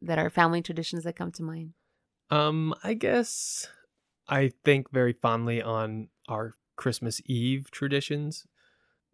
that 0.00 0.18
are 0.18 0.30
family 0.30 0.62
traditions 0.62 1.04
that 1.04 1.16
come 1.16 1.32
to 1.32 1.42
mind? 1.42 1.74
Um, 2.30 2.74
I 2.82 2.94
guess 2.94 3.66
I 4.28 4.52
think 4.64 4.90
very 4.90 5.12
fondly 5.12 5.60
on 5.62 6.08
our 6.28 6.54
Christmas 6.76 7.20
Eve 7.26 7.70
traditions. 7.70 8.46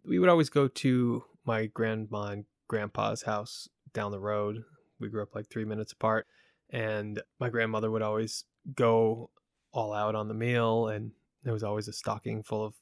We 0.05 0.19
would 0.19 0.29
always 0.29 0.51
go 0.51 0.69
to 0.69 1.25
my 1.45 1.67
grandma 1.67 2.27
and 2.27 2.45
grandpa's 2.69 3.23
house 3.23 3.69
down 3.95 4.13
the 4.13 4.21
road. 4.21 4.63
We 5.01 5.09
grew 5.09 5.23
up 5.23 5.35
like 5.35 5.49
three 5.49 5.65
minutes 5.65 5.93
apart, 5.93 6.27
and 6.71 7.23
my 7.41 7.49
grandmother 7.49 7.91
would 7.91 8.03
always 8.03 8.45
go 8.75 9.31
all 9.73 9.93
out 9.93 10.15
on 10.15 10.29
the 10.29 10.35
meal, 10.35 10.89
and 10.89 11.13
there 11.43 11.53
was 11.53 11.65
always 11.65 11.89
a 11.89 11.93
stocking 11.93 12.43
full 12.43 12.65
of 12.65 12.75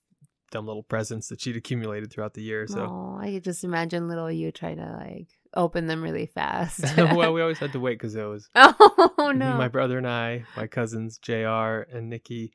dumb 0.51 0.67
little 0.67 0.83
presents 0.83 1.29
that 1.29 1.41
she'd 1.41 1.57
accumulated 1.57 2.13
throughout 2.13 2.35
the 2.35 2.43
year. 2.43 2.67
So, 2.67 2.81
Oh, 2.81 3.19
I 3.21 3.31
could 3.33 3.45
just 3.45 3.65
imagine 3.65 4.09
little 4.09 4.31
you 4.31 4.53
trying 4.53 4.77
to 4.77 4.97
like 4.99 5.29
open 5.55 5.87
them 5.87 6.03
really 6.03 6.27
fast. 6.27 6.85
well, 6.97 7.33
we 7.33 7.41
always 7.41 7.59
had 7.59 7.73
to 7.73 7.81
wait 7.81 7.95
because 7.99 8.15
it 8.15 8.23
was 8.25 8.49
oh 8.55 9.33
no. 9.35 9.57
My 9.57 9.69
brother 9.69 9.97
and 9.99 10.07
I, 10.07 10.45
my 10.57 10.67
cousins 10.67 11.19
JR 11.19 11.87
and 11.91 12.11
Nikki, 12.11 12.53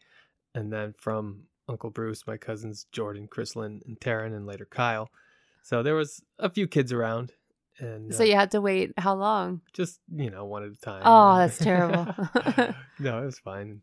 and 0.53 0.71
then 0.71 0.93
from 0.99 1.43
Uncle 1.67 1.89
Bruce, 1.89 2.27
my 2.27 2.37
cousins 2.37 2.85
Jordan, 2.91 3.27
Chrislyn, 3.27 3.81
and 3.87 3.99
Taryn, 3.99 4.35
and 4.35 4.45
later 4.45 4.65
Kyle. 4.69 5.09
So 5.63 5.81
there 5.83 5.95
was 5.95 6.21
a 6.39 6.49
few 6.49 6.67
kids 6.67 6.93
around, 6.93 7.33
and 7.79 8.13
so 8.13 8.23
uh, 8.23 8.27
you 8.27 8.35
had 8.35 8.51
to 8.51 8.61
wait 8.61 8.91
how 8.97 9.15
long? 9.15 9.61
just 9.73 9.99
you 10.13 10.29
know 10.29 10.45
one 10.45 10.63
at 10.63 10.71
a 10.71 10.75
time. 10.77 11.01
Oh, 11.05 11.37
that's 11.39 11.57
terrible. 11.57 12.05
no, 12.99 13.21
it 13.21 13.25
was 13.25 13.39
fine. 13.39 13.81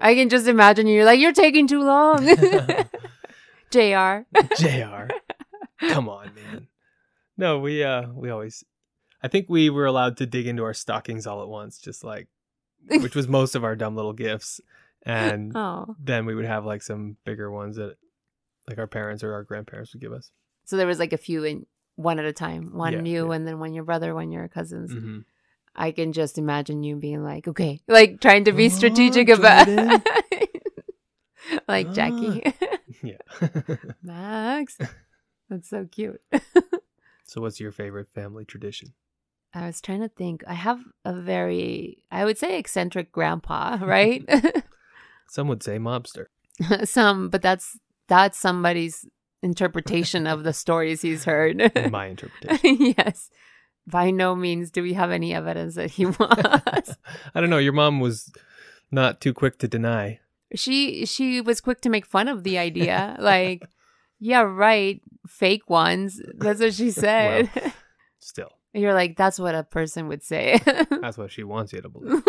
I 0.00 0.14
can 0.14 0.28
just 0.28 0.48
imagine 0.48 0.86
you. 0.86 0.96
You're 0.96 1.04
like, 1.04 1.20
you're 1.20 1.32
taking 1.32 1.66
too 1.68 1.82
long. 1.82 2.26
JR. 3.70 4.24
Jr. 4.56 5.08
Come 5.80 6.08
on, 6.08 6.30
man. 6.34 6.68
No, 7.36 7.58
we 7.58 7.82
uh 7.82 8.08
we 8.12 8.30
always. 8.30 8.64
I 9.22 9.28
think 9.28 9.46
we 9.48 9.70
were 9.70 9.86
allowed 9.86 10.18
to 10.18 10.26
dig 10.26 10.46
into 10.46 10.62
our 10.64 10.74
stockings 10.74 11.26
all 11.26 11.42
at 11.42 11.48
once, 11.48 11.78
just 11.78 12.04
like, 12.04 12.28
which 12.88 13.14
was 13.14 13.26
most 13.26 13.54
of 13.54 13.64
our 13.64 13.74
dumb 13.74 13.96
little 13.96 14.12
gifts, 14.12 14.60
and 15.04 15.52
Oh. 15.56 15.96
then 15.98 16.26
we 16.26 16.34
would 16.34 16.44
have 16.44 16.64
like 16.66 16.82
some 16.82 17.16
bigger 17.24 17.50
ones 17.50 17.76
that 17.76 17.96
like 18.68 18.78
our 18.78 18.86
parents 18.86 19.24
or 19.24 19.32
our 19.32 19.42
grandparents 19.42 19.92
would 19.94 20.02
give 20.02 20.12
us. 20.12 20.30
So 20.66 20.76
there 20.76 20.86
was 20.86 20.98
like 20.98 21.12
a 21.12 21.18
few 21.18 21.44
in 21.44 21.66
one 21.96 22.18
at 22.18 22.24
a 22.24 22.32
time. 22.32 22.76
One 22.76 22.92
Yeah, 22.92 23.02
you 23.02 23.28
yeah. 23.28 23.34
and 23.36 23.46
then 23.46 23.58
one 23.58 23.74
your 23.74 23.84
brother, 23.84 24.14
one 24.14 24.30
your 24.32 24.48
cousins. 24.48 24.92
Mm-hmm. 24.92 25.18
I 25.76 25.90
can 25.90 26.12
just 26.12 26.38
imagine 26.38 26.84
you 26.84 26.96
being 26.96 27.24
like, 27.24 27.48
okay, 27.48 27.80
like 27.88 28.20
trying 28.20 28.44
to 28.44 28.52
be 28.52 28.66
Oh, 28.66 28.68
strategic 28.68 29.28
about 29.28 29.68
like 31.68 31.88
Ah. 31.88 31.92
Jackie. 31.92 32.52
Yeah. 33.02 33.16
Max. 34.02 34.78
That's 35.50 35.68
so 35.68 35.86
cute. 35.90 36.20
so, 37.26 37.40
what's 37.40 37.60
your 37.60 37.72
favorite 37.72 38.08
family 38.14 38.44
tradition? 38.44 38.92
I 39.52 39.66
was 39.66 39.80
trying 39.80 40.00
to 40.00 40.08
think. 40.08 40.42
I 40.46 40.54
have 40.54 40.80
a 41.04 41.12
very, 41.12 42.02
I 42.10 42.24
would 42.24 42.38
say, 42.38 42.58
eccentric 42.58 43.12
grandpa, 43.12 43.78
right? 43.82 44.24
Some 45.28 45.48
would 45.48 45.62
say 45.62 45.78
mobster. 45.78 46.26
Some, 46.84 47.28
but 47.28 47.42
that's 47.42 47.78
that's 48.08 48.38
somebody's 48.38 49.04
interpretation 49.44 50.26
of 50.26 50.42
the 50.42 50.52
stories 50.52 51.02
he's 51.02 51.24
heard. 51.24 51.70
My 51.90 52.06
interpretation. 52.06 52.94
yes. 52.98 53.30
By 53.86 54.10
no 54.10 54.34
means 54.34 54.70
do 54.70 54.82
we 54.82 54.94
have 54.94 55.10
any 55.10 55.34
evidence 55.34 55.74
that 55.76 55.90
he 55.92 56.06
was. 56.18 56.96
I 57.34 57.40
don't 57.40 57.50
know. 57.50 57.58
Your 57.58 57.74
mom 57.74 58.00
was 58.00 58.32
not 58.90 59.20
too 59.20 59.34
quick 59.34 59.58
to 59.58 59.68
deny. 59.68 60.20
she 60.54 61.04
she 61.06 61.40
was 61.40 61.60
quick 61.60 61.80
to 61.82 61.88
make 61.90 62.06
fun 62.06 62.28
of 62.28 62.42
the 62.44 62.56
idea. 62.58 63.16
like, 63.20 63.62
yeah, 64.18 64.40
right, 64.40 65.02
fake 65.28 65.68
ones. 65.68 66.20
That's 66.38 66.60
what 66.60 66.72
she 66.74 66.90
said. 66.90 67.50
Still, 68.20 68.50
You're 68.72 68.94
like, 68.94 69.16
that's 69.18 69.38
what 69.38 69.54
a 69.54 69.62
person 69.64 70.08
would 70.08 70.22
say. 70.22 70.58
that's 70.90 71.18
what 71.18 71.30
she 71.30 71.44
wants 71.44 71.72
you 71.74 71.82
to 71.82 71.88
believe. 71.90 72.22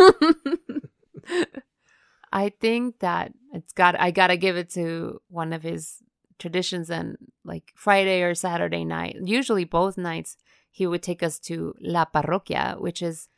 I 2.33 2.49
think 2.49 2.99
that 2.99 3.31
it's 3.53 3.71
got 3.71 3.97
I 3.97 4.11
gotta 4.11 4.35
give 4.35 4.57
it 4.57 4.69
to 4.71 5.21
one 5.29 5.53
of 5.53 5.63
his 5.63 6.03
traditions 6.39 6.89
and 6.89 7.17
like 7.43 7.71
Friday 7.75 8.21
or 8.21 8.35
Saturday 8.35 8.85
night. 8.85 9.17
Usually 9.23 9.63
both 9.65 9.97
nights 9.97 10.37
he 10.71 10.85
would 10.85 11.01
take 11.03 11.23
us 11.23 11.39
to 11.39 11.73
La 11.79 12.05
Parroquia, 12.05 12.79
which 12.79 13.01
is 13.01 13.29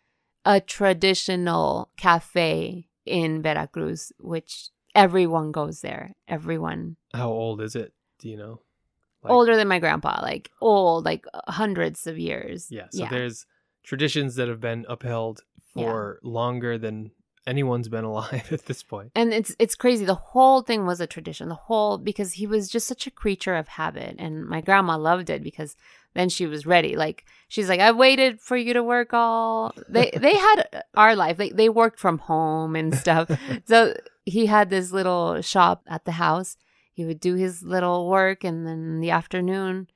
a 0.45 0.60
traditional 0.60 1.89
cafe 1.97 2.88
in 3.05 3.41
Veracruz, 3.41 4.12
which 4.19 4.69
everyone 4.95 5.51
goes 5.51 5.81
there. 5.81 6.15
Everyone 6.27 6.95
How 7.13 7.29
old 7.29 7.62
is 7.62 7.75
it? 7.75 7.93
Do 8.19 8.29
you 8.29 8.38
know? 8.38 8.62
Like- 9.23 9.33
older 9.33 9.55
than 9.55 9.67
my 9.67 9.79
grandpa, 9.79 10.19
like 10.21 10.49
old, 10.62 11.05
like 11.05 11.25
hundreds 11.47 12.07
of 12.07 12.17
years. 12.17 12.67
Yeah. 12.71 12.88
So 12.91 13.07
there's 13.10 13.45
traditions 13.83 14.36
that 14.36 14.47
have 14.47 14.60
been 14.62 14.86
upheld 14.89 15.41
for 15.73 16.19
longer 16.23 16.77
than 16.77 17.12
anyone's 17.47 17.89
been 17.89 18.03
alive 18.03 18.47
at 18.51 18.65
this 18.65 18.83
point. 18.83 19.12
and 19.15 19.33
it's 19.33 19.55
it's 19.57 19.75
crazy. 19.75 20.05
The 20.05 20.13
whole 20.13 20.62
thing 20.62 20.86
was 20.86 20.99
a 21.01 21.07
tradition. 21.07 21.49
The 21.49 21.55
whole 21.55 21.97
because 21.97 22.33
he 22.33 22.45
was 22.45 22.69
just 22.69 22.88
such 22.88 23.07
a 23.07 23.12
creature 23.12 23.55
of 23.55 23.67
habit 23.69 24.15
and 24.19 24.45
my 24.45 24.62
grandma 24.62 24.97
loved 24.97 25.29
it 25.29 25.41
because 25.41 25.75
then 26.13 26.29
she 26.29 26.45
was 26.45 26.65
ready. 26.65 26.95
Like 26.95 27.25
she's 27.47 27.69
like 27.69 27.79
i 27.79 27.91
waited 27.91 28.41
for 28.41 28.57
you 28.57 28.73
to 28.73 28.83
work 28.83 29.13
all 29.13 29.73
they 29.88 30.12
they 30.25 30.36
had 30.36 30.83
our 30.95 31.15
life. 31.15 31.39
Like 31.39 31.55
they 31.55 31.69
worked 31.69 31.99
from 31.99 32.19
home 32.19 32.75
and 32.75 32.93
stuff. 32.93 33.31
So 33.65 33.95
he 34.25 34.45
had 34.45 34.69
this 34.69 34.91
little 34.91 35.41
shop 35.41 35.83
at 35.88 36.05
the 36.05 36.13
house. 36.13 36.57
He 36.93 37.05
would 37.05 37.19
do 37.19 37.36
his 37.36 37.63
little 37.63 38.10
work 38.10 38.43
and 38.43 38.67
then 38.67 38.79
in 38.79 38.99
the 38.99 39.12
afternoon 39.12 39.88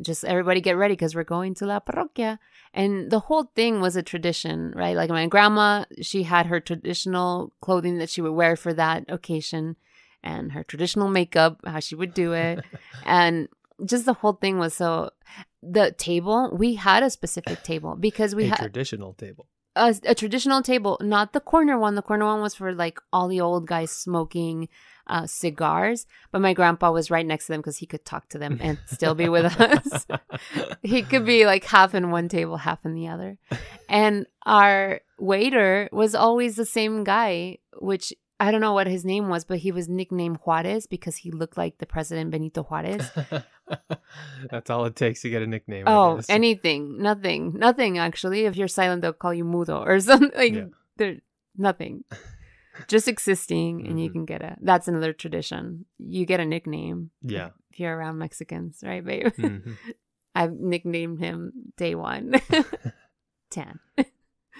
just 0.00 0.24
everybody 0.24 0.60
get 0.60 0.76
ready 0.76 0.94
because 0.94 1.14
we're 1.14 1.24
going 1.24 1.54
to 1.54 1.66
la 1.66 1.80
parroquia 1.80 2.38
and 2.74 3.10
the 3.10 3.20
whole 3.20 3.44
thing 3.54 3.80
was 3.80 3.96
a 3.96 4.02
tradition 4.02 4.72
right 4.76 4.96
like 4.96 5.08
my 5.08 5.26
grandma 5.26 5.84
she 6.02 6.24
had 6.24 6.46
her 6.46 6.60
traditional 6.60 7.52
clothing 7.60 7.98
that 7.98 8.10
she 8.10 8.20
would 8.20 8.32
wear 8.32 8.56
for 8.56 8.74
that 8.74 9.04
occasion 9.08 9.76
and 10.22 10.52
her 10.52 10.64
traditional 10.64 11.08
makeup 11.08 11.60
how 11.64 11.80
she 11.80 11.94
would 11.94 12.12
do 12.12 12.32
it 12.32 12.58
and 13.06 13.48
just 13.84 14.04
the 14.04 14.14
whole 14.14 14.34
thing 14.34 14.58
was 14.58 14.74
so 14.74 15.10
the 15.62 15.92
table 15.92 16.50
we 16.52 16.74
had 16.74 17.02
a 17.02 17.10
specific 17.10 17.62
table 17.62 17.96
because 17.96 18.34
we 18.34 18.44
a 18.44 18.48
had 18.48 18.58
traditional 18.58 19.14
table. 19.14 19.46
A, 19.76 19.94
a 20.04 20.14
traditional 20.14 20.62
table, 20.62 20.98
not 21.00 21.32
the 21.32 21.40
corner 21.40 21.78
one. 21.78 21.94
The 21.94 22.02
corner 22.02 22.26
one 22.26 22.40
was 22.40 22.54
for 22.54 22.72
like 22.72 22.98
all 23.12 23.28
the 23.28 23.40
old 23.40 23.66
guys 23.66 23.90
smoking 23.90 24.68
uh, 25.06 25.26
cigars, 25.26 26.06
but 26.30 26.40
my 26.40 26.54
grandpa 26.54 26.90
was 26.90 27.10
right 27.10 27.26
next 27.26 27.46
to 27.46 27.52
them 27.52 27.60
because 27.60 27.78
he 27.78 27.86
could 27.86 28.04
talk 28.04 28.28
to 28.30 28.38
them 28.38 28.58
and 28.60 28.78
still 28.86 29.14
be 29.14 29.28
with 29.28 29.60
us. 29.60 30.06
he 30.82 31.02
could 31.02 31.26
be 31.26 31.46
like 31.46 31.64
half 31.64 31.94
in 31.94 32.10
one 32.10 32.28
table, 32.28 32.56
half 32.56 32.84
in 32.84 32.94
the 32.94 33.08
other. 33.08 33.38
And 33.88 34.26
our 34.46 35.00
waiter 35.18 35.88
was 35.92 36.14
always 36.14 36.56
the 36.56 36.64
same 36.64 37.04
guy, 37.04 37.58
which 37.78 38.14
I 38.40 38.50
don't 38.50 38.60
know 38.60 38.72
what 38.72 38.86
his 38.86 39.04
name 39.04 39.28
was, 39.28 39.44
but 39.44 39.58
he 39.58 39.72
was 39.72 39.88
nicknamed 39.88 40.38
Juarez 40.44 40.86
because 40.86 41.16
he 41.16 41.30
looked 41.30 41.56
like 41.56 41.78
the 41.78 41.86
president 41.86 42.30
Benito 42.30 42.62
Juarez. 42.62 43.10
That's 44.50 44.70
all 44.70 44.84
it 44.86 44.96
takes 44.96 45.22
to 45.22 45.30
get 45.30 45.42
a 45.42 45.46
nickname. 45.46 45.84
Oh, 45.86 46.20
anything, 46.28 47.00
nothing, 47.00 47.54
nothing. 47.58 47.98
Actually, 47.98 48.44
if 48.44 48.56
you're 48.56 48.68
silent, 48.68 49.02
they'll 49.02 49.12
call 49.12 49.34
you 49.34 49.44
mudo 49.44 49.80
or 49.84 49.98
something. 50.04 50.30
Like 50.36 50.54
Yeah. 50.54 50.64
there, 50.96 51.16
nothing. 51.56 52.04
Just 52.88 53.06
existing, 53.08 53.86
and 53.86 54.02
you 54.02 54.10
Mhm. 54.10 54.12
can 54.12 54.24
get 54.24 54.42
a. 54.42 54.56
That's 54.60 54.88
another 54.88 55.12
tradition. 55.12 55.86
You 55.98 56.26
get 56.26 56.40
a 56.40 56.44
nickname. 56.44 57.10
Yeah. 57.22 57.50
If 57.70 57.78
you're 57.80 57.96
around 57.96 58.18
Mexicans, 58.18 58.80
right, 58.84 59.04
babe? 59.04 59.26
Mhm. 59.38 59.76
I've 60.34 60.52
nicknamed 60.52 61.20
him 61.20 61.52
Day 61.76 61.94
One. 61.94 62.34
Ten. 63.50 63.78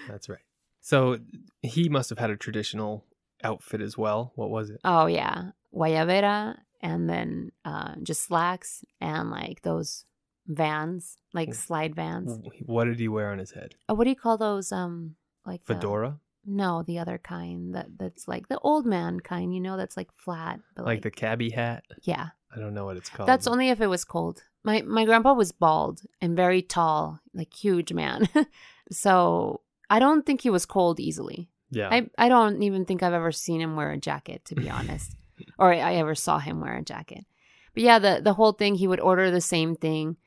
That's 0.07 0.29
right. 0.29 0.39
So 0.81 1.17
he 1.61 1.89
must 1.89 2.09
have 2.09 2.19
had 2.19 2.29
a 2.29 2.37
traditional 2.37 3.03
outfit 3.43 3.81
as 3.81 3.97
well. 3.97 4.31
What 4.35 4.49
was 4.49 4.69
it? 4.69 4.79
Oh 4.85 5.07
yeah, 5.07 5.51
guayabera, 5.73 6.57
and 6.81 7.09
then 7.09 7.51
uh, 7.63 7.95
just 8.03 8.23
slacks 8.23 8.83
and 9.01 9.29
like 9.31 9.61
those 9.61 10.05
vans, 10.47 11.17
like 11.33 11.53
slide 11.53 11.95
vans. 11.95 12.39
What 12.65 12.85
did 12.85 12.99
he 12.99 13.07
wear 13.07 13.31
on 13.31 13.39
his 13.39 13.51
head? 13.51 13.75
Oh, 13.89 13.93
what 13.93 14.03
do 14.05 14.09
you 14.11 14.15
call 14.15 14.37
those? 14.37 14.71
Um, 14.71 15.15
like 15.45 15.65
the- 15.65 15.75
Fedora? 15.75 16.19
No, 16.47 16.83
the 16.83 16.99
other 16.99 17.17
kind 17.17 17.73
that 17.73 17.87
that's 17.97 18.27
like 18.27 18.49
the 18.49 18.59
old 18.59 18.85
man 18.85 19.19
kind, 19.19 19.51
you 19.51 19.59
know, 19.59 19.77
that's 19.77 19.97
like 19.97 20.09
flat. 20.15 20.59
But 20.75 20.85
Like 20.85 20.97
like, 20.97 21.01
the 21.01 21.09
cabbie 21.09 21.49
hat? 21.49 21.83
yeah, 22.03 22.27
I 22.55 22.59
don't 22.59 22.75
know 22.75 22.85
what 22.85 22.97
it's 22.97 23.09
called. 23.09 23.27
that's 23.27 23.47
only 23.47 23.69
if 23.69 23.81
it 23.81 23.87
was 23.87 24.05
cold. 24.05 24.43
My 24.63 24.83
my 24.83 25.05
grandpa 25.05 25.33
was 25.33 25.51
bald 25.51 26.01
and 26.21 26.35
very 26.35 26.61
tall, 26.61 27.19
like 27.33 27.51
huge 27.51 27.93
man. 27.93 28.29
so 28.91 29.61
I 29.89 29.97
don't 29.97 30.23
think 30.23 30.41
he 30.41 30.51
was 30.51 30.67
cold 30.67 30.99
easily. 30.99 31.49
Yeah. 31.71 31.89
I 31.91 32.09
I 32.17 32.29
don't 32.29 32.61
even 32.61 32.85
think 32.85 33.01
I've 33.01 33.13
ever 33.13 33.31
seen 33.31 33.59
him 33.59 33.75
wear 33.75 33.89
a 33.91 33.97
jacket, 33.97 34.45
to 34.45 34.55
be 34.55 34.69
honest, 34.69 35.15
or 35.57 35.73
I 35.73 35.95
ever 35.95 36.15
saw 36.15 36.39
him 36.39 36.61
wear 36.61 36.75
a 36.77 36.83
jacket. 36.83 37.25
But 37.73 37.83
yeah, 37.83 37.99
the 37.99 38.21
the 38.23 38.33
whole 38.33 38.53
thing, 38.53 38.75
he 38.75 38.87
would 38.87 38.99
order 38.99 39.31
the 39.31 39.41
same 39.41 39.75
thing, 39.75 40.17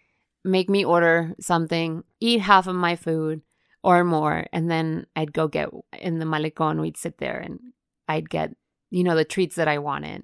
make 0.44 0.68
me 0.68 0.84
order 0.84 1.34
something, 1.40 2.04
eat 2.20 2.40
half 2.40 2.66
of 2.66 2.76
my 2.76 2.94
food 2.96 3.42
or 3.82 4.04
more, 4.04 4.46
and 4.52 4.70
then 4.70 5.06
I'd 5.16 5.32
go 5.32 5.48
get 5.48 5.68
in 5.98 6.18
the 6.18 6.26
malecon. 6.26 6.80
We'd 6.80 6.96
sit 6.96 7.18
there 7.18 7.38
and 7.38 7.58
I'd 8.08 8.28
get 8.28 8.54
you 8.90 9.04
know 9.04 9.14
the 9.16 9.24
treats 9.24 9.56
that 9.56 9.68
I 9.68 9.78
wanted 9.78 10.22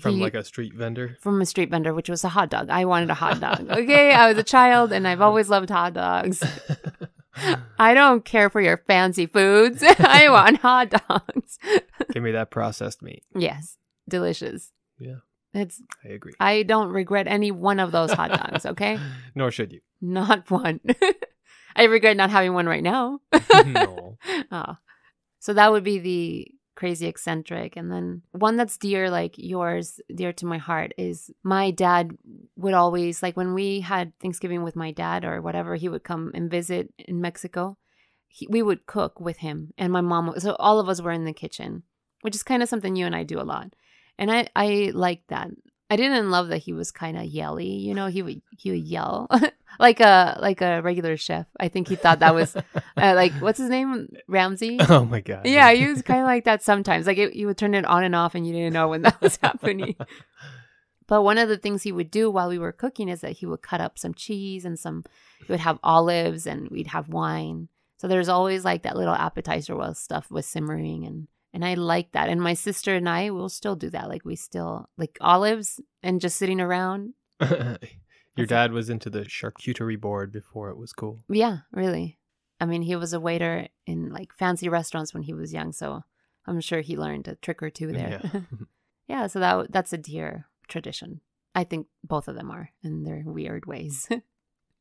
From 0.00 0.14
He- 0.16 0.20
like 0.22 0.34
a 0.34 0.44
street 0.44 0.74
vendor? 0.74 1.16
from 1.20 1.40
a 1.42 1.46
street 1.46 1.70
vendor, 1.70 1.92
which 1.94 2.08
was 2.08 2.24
a 2.24 2.28
hot 2.30 2.48
dog. 2.50 2.70
I 2.70 2.84
wanted 2.86 3.10
a 3.10 3.14
hot 3.14 3.40
dog. 3.40 3.66
Okay, 3.70 4.12
I 4.14 4.28
was 4.28 4.38
a 4.38 4.42
child 4.42 4.92
and 4.92 5.06
I've 5.08 5.20
always 5.20 5.48
loved 5.50 5.68
hot 5.70 5.92
dogs. 5.94 6.42
I 7.78 7.94
don't 7.94 8.24
care 8.24 8.50
for 8.50 8.60
your 8.60 8.76
fancy 8.86 9.26
foods. 9.26 9.82
I 9.98 10.28
want 10.30 10.58
hot 10.58 10.90
dogs. 10.90 11.58
Give 12.12 12.22
me 12.22 12.32
that 12.32 12.50
processed 12.50 13.02
meat. 13.02 13.24
Yes, 13.34 13.78
delicious. 14.08 14.72
Yeah. 14.98 15.16
It's 15.54 15.82
I 16.04 16.08
agree. 16.08 16.32
I 16.40 16.62
don't 16.62 16.88
regret 16.88 17.26
any 17.28 17.50
one 17.50 17.78
of 17.78 17.92
those 17.92 18.12
hot 18.12 18.30
dogs, 18.30 18.64
okay? 18.72 18.98
Nor 19.34 19.50
should 19.50 19.72
you. 19.72 19.80
Not 20.00 20.50
one. 20.50 20.80
I 21.76 21.84
regret 21.84 22.16
not 22.16 22.30
having 22.30 22.54
one 22.54 22.66
right 22.66 22.82
now. 22.82 23.20
no. 23.66 24.18
Oh. 24.50 24.76
So 25.40 25.54
that 25.54 25.72
would 25.72 25.84
be 25.84 25.98
the 25.98 26.48
crazy 26.74 27.06
eccentric. 27.06 27.76
And 27.76 27.90
then 27.90 28.22
one 28.32 28.56
that's 28.56 28.78
dear, 28.78 29.10
like 29.10 29.34
yours, 29.36 30.00
dear 30.14 30.32
to 30.34 30.46
my 30.46 30.58
heart, 30.58 30.92
is 30.96 31.30
my 31.42 31.70
dad 31.70 32.16
would 32.56 32.74
always, 32.74 33.22
like 33.22 33.36
when 33.36 33.54
we 33.54 33.80
had 33.80 34.12
Thanksgiving 34.20 34.62
with 34.62 34.76
my 34.76 34.90
dad 34.90 35.24
or 35.24 35.40
whatever, 35.40 35.74
he 35.74 35.88
would 35.88 36.04
come 36.04 36.30
and 36.34 36.50
visit 36.50 36.92
in 36.98 37.20
Mexico. 37.20 37.76
He, 38.28 38.46
we 38.48 38.62
would 38.62 38.86
cook 38.86 39.20
with 39.20 39.38
him, 39.38 39.74
and 39.76 39.92
my 39.92 40.00
mom. 40.00 40.32
So 40.38 40.56
all 40.58 40.80
of 40.80 40.88
us 40.88 41.02
were 41.02 41.10
in 41.12 41.26
the 41.26 41.34
kitchen, 41.34 41.82
which 42.22 42.34
is 42.34 42.42
kind 42.42 42.62
of 42.62 42.68
something 42.68 42.96
you 42.96 43.04
and 43.04 43.14
I 43.14 43.24
do 43.24 43.38
a 43.38 43.44
lot. 43.44 43.74
And 44.22 44.30
I, 44.30 44.46
I 44.54 44.92
liked 44.94 45.30
that. 45.30 45.50
I 45.90 45.96
didn't 45.96 46.30
love 46.30 46.46
that 46.50 46.58
he 46.58 46.72
was 46.72 46.92
kind 46.92 47.18
of 47.18 47.24
yelly. 47.24 47.66
You 47.66 47.92
know, 47.92 48.06
he 48.06 48.22
would 48.22 48.40
he 48.56 48.70
would 48.70 48.84
yell 48.84 49.28
like 49.80 49.98
a 49.98 50.38
like 50.40 50.60
a 50.60 50.80
regular 50.80 51.16
chef. 51.16 51.46
I 51.58 51.66
think 51.66 51.88
he 51.88 51.96
thought 51.96 52.20
that 52.20 52.32
was 52.32 52.54
uh, 52.54 52.62
like 52.96 53.32
what's 53.40 53.58
his 53.58 53.68
name 53.68 54.10
Ramsay. 54.28 54.78
oh 54.88 55.04
my 55.04 55.20
god. 55.22 55.44
Yeah, 55.44 55.72
he 55.72 55.88
was 55.88 56.02
kind 56.02 56.20
of 56.20 56.26
like 56.26 56.44
that 56.44 56.62
sometimes. 56.62 57.08
Like 57.08 57.18
it, 57.18 57.32
he 57.32 57.44
would 57.44 57.58
turn 57.58 57.74
it 57.74 57.84
on 57.84 58.04
and 58.04 58.14
off, 58.14 58.36
and 58.36 58.46
you 58.46 58.52
didn't 58.52 58.74
know 58.74 58.86
when 58.86 59.02
that 59.02 59.20
was 59.20 59.36
happening. 59.42 59.96
But 61.08 61.22
one 61.22 61.36
of 61.36 61.48
the 61.48 61.58
things 61.58 61.82
he 61.82 61.90
would 61.90 62.12
do 62.12 62.30
while 62.30 62.48
we 62.48 62.60
were 62.60 62.70
cooking 62.70 63.08
is 63.08 63.22
that 63.22 63.32
he 63.32 63.46
would 63.46 63.62
cut 63.62 63.80
up 63.80 63.98
some 63.98 64.14
cheese 64.14 64.64
and 64.64 64.78
some. 64.78 65.02
He 65.40 65.52
would 65.52 65.58
have 65.58 65.80
olives, 65.82 66.46
and 66.46 66.68
we'd 66.70 66.86
have 66.86 67.08
wine. 67.08 67.68
So 67.96 68.06
there's 68.06 68.28
always 68.28 68.64
like 68.64 68.84
that 68.84 68.96
little 68.96 69.14
appetizer 69.14 69.74
while 69.74 69.94
stuff 69.94 70.30
was 70.30 70.46
simmering, 70.46 71.04
and 71.04 71.26
and 71.52 71.64
I 71.64 71.74
like 71.74 72.12
that. 72.12 72.28
And 72.28 72.40
my 72.40 72.54
sister 72.54 72.94
and 72.94 73.08
I 73.08 73.30
will 73.30 73.48
still 73.48 73.76
do 73.76 73.90
that. 73.90 74.08
Like 74.08 74.24
we 74.24 74.36
still 74.36 74.88
like 74.96 75.18
olives 75.20 75.80
and 76.02 76.20
just 76.20 76.36
sitting 76.36 76.60
around. 76.60 77.14
Your 78.36 78.46
dad 78.46 78.72
was 78.72 78.88
into 78.88 79.10
the 79.10 79.24
charcuterie 79.24 80.00
board 80.00 80.32
before 80.32 80.70
it 80.70 80.78
was 80.78 80.92
cool. 80.92 81.22
Yeah, 81.28 81.58
really. 81.70 82.18
I 82.60 82.64
mean, 82.64 82.82
he 82.82 82.96
was 82.96 83.12
a 83.12 83.20
waiter 83.20 83.68
in 83.86 84.10
like 84.10 84.32
fancy 84.32 84.68
restaurants 84.68 85.12
when 85.12 85.24
he 85.24 85.34
was 85.34 85.52
young, 85.52 85.72
so 85.72 86.02
I'm 86.46 86.60
sure 86.60 86.80
he 86.80 86.96
learned 86.96 87.28
a 87.28 87.34
trick 87.36 87.62
or 87.62 87.70
two 87.70 87.92
there. 87.92 88.20
Yeah. 88.22 88.40
Yeah, 89.08 89.26
so 89.26 89.40
that 89.40 89.72
that's 89.72 89.92
a 89.92 89.98
dear 89.98 90.46
tradition. 90.68 91.20
I 91.54 91.64
think 91.64 91.88
both 92.02 92.28
of 92.28 92.34
them 92.36 92.50
are 92.50 92.70
in 92.82 93.02
their 93.02 93.22
weird 93.26 93.66
ways. 93.66 94.08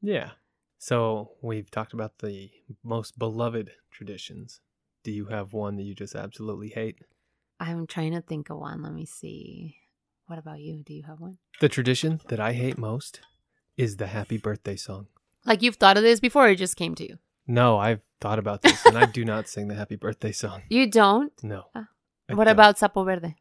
Yeah. 0.02 0.32
So 0.78 1.34
we've 1.42 1.70
talked 1.70 1.94
about 1.94 2.20
the 2.20 2.50
most 2.84 3.20
beloved 3.20 3.72
traditions. 3.92 4.62
Do 5.04 5.12
you 5.12 5.26
have 5.26 5.54
one 5.54 5.78
that 5.78 5.84
you 5.84 5.96
just 5.96 6.16
absolutely 6.16 6.70
hate? 6.70 7.00
I'm 7.60 7.88
trying 7.88 8.14
to 8.14 8.22
think 8.22 8.50
of 8.50 8.58
one. 8.58 8.82
Let 8.84 8.94
me 8.94 9.06
see. 9.06 9.78
What 10.28 10.40
about 10.40 10.60
you? 10.62 10.84
Do 10.84 10.94
you 10.94 11.04
have 11.04 11.20
one? 11.20 11.38
The 11.60 11.70
tradition 11.70 12.22
that 12.28 12.40
I 12.40 12.54
hate 12.54 12.78
most 12.78 13.20
is 13.78 13.98
the 13.98 14.08
happy 14.08 14.38
birthday 14.38 14.76
song. 14.76 15.08
Like 15.46 15.62
you've 15.62 15.76
thought 15.76 15.98
of 15.98 16.04
this 16.04 16.20
before, 16.20 16.46
or 16.46 16.50
it 16.50 16.56
just 16.58 16.76
came 16.78 16.96
to 16.96 17.04
you? 17.08 17.18
No, 17.48 17.78
I've 17.78 18.02
thought 18.20 18.40
about 18.40 18.62
this 18.62 18.86
and 18.86 18.98
I 18.98 19.06
do 19.08 19.26
not 19.26 19.48
sing 19.50 19.68
the 19.68 19.76
happy 19.76 19.96
birthday 19.96 20.32
song. 20.32 20.62
You 20.70 20.90
don't? 20.90 21.34
No. 21.44 21.66
Ah. 21.76 21.88
I 22.30 22.36
what 22.36 22.46
don't. 22.46 22.54
about 22.54 22.78
Sapo 22.78 23.04
Verde? 23.04 23.36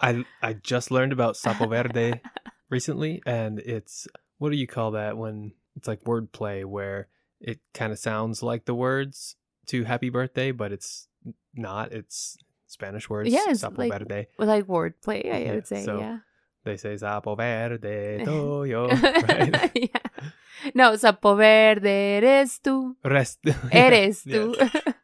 I 0.00 0.24
I 0.40 0.54
just 0.54 0.90
learned 0.90 1.12
about 1.12 1.34
Sapo 1.34 1.68
Verde 1.68 2.20
recently 2.70 3.20
and 3.26 3.58
it's 3.58 4.06
what 4.38 4.50
do 4.50 4.56
you 4.56 4.66
call 4.66 4.92
that 4.92 5.16
when 5.16 5.52
it's 5.76 5.88
like 5.88 6.04
wordplay 6.04 6.64
where 6.64 7.08
it 7.40 7.60
kind 7.74 7.92
of 7.92 7.98
sounds 7.98 8.42
like 8.42 8.64
the 8.64 8.74
words 8.74 9.36
to 9.66 9.84
happy 9.84 10.10
birthday 10.10 10.50
but 10.52 10.72
it's 10.72 11.08
not 11.54 11.92
it's 11.92 12.36
Spanish 12.66 13.08
words 13.08 13.30
Yeah, 13.30 13.44
it's 13.48 13.62
Sapo 13.62 13.78
like- 13.78 13.92
Verde. 13.92 14.26
Like 14.38 14.66
wordplay, 14.66 15.32
I 15.32 15.38
Yeah, 15.38 15.54
would 15.54 15.66
say. 15.66 15.84
so- 15.84 15.98
yeah. 15.98 16.18
They 16.64 16.76
say 16.78 16.94
Sapo 16.94 17.36
Verde 17.36 18.22
toyo, 18.24 18.88
right? 19.28 19.70
yeah. 19.74 20.30
No, 20.74 20.92
Sapo 20.96 21.36
Verde 21.36 22.16
eres 22.16 22.58
tú. 22.58 22.96
Rest. 23.04 23.40
Eres 23.70 24.24
Yeah. 24.26 24.38
tú. 24.38 24.94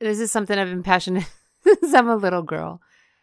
this 0.00 0.20
is 0.20 0.30
something 0.30 0.58
I've 0.58 0.68
been 0.68 0.82
passionate 0.82 1.24
since 1.64 1.94
I'm 1.94 2.08
a 2.08 2.16
little 2.16 2.42
girl. 2.42 2.80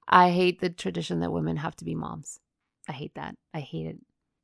I 0.08 0.32
hate 0.32 0.60
the 0.62 0.70
tradition 0.72 1.20
that 1.20 1.32
women 1.32 1.58
have 1.58 1.76
to 1.78 1.86
be 1.86 1.94
moms. 1.94 2.40
I 2.88 2.94
hate 2.94 3.14
that. 3.16 3.36
I 3.54 3.60
hate 3.60 3.86
it. 3.86 3.98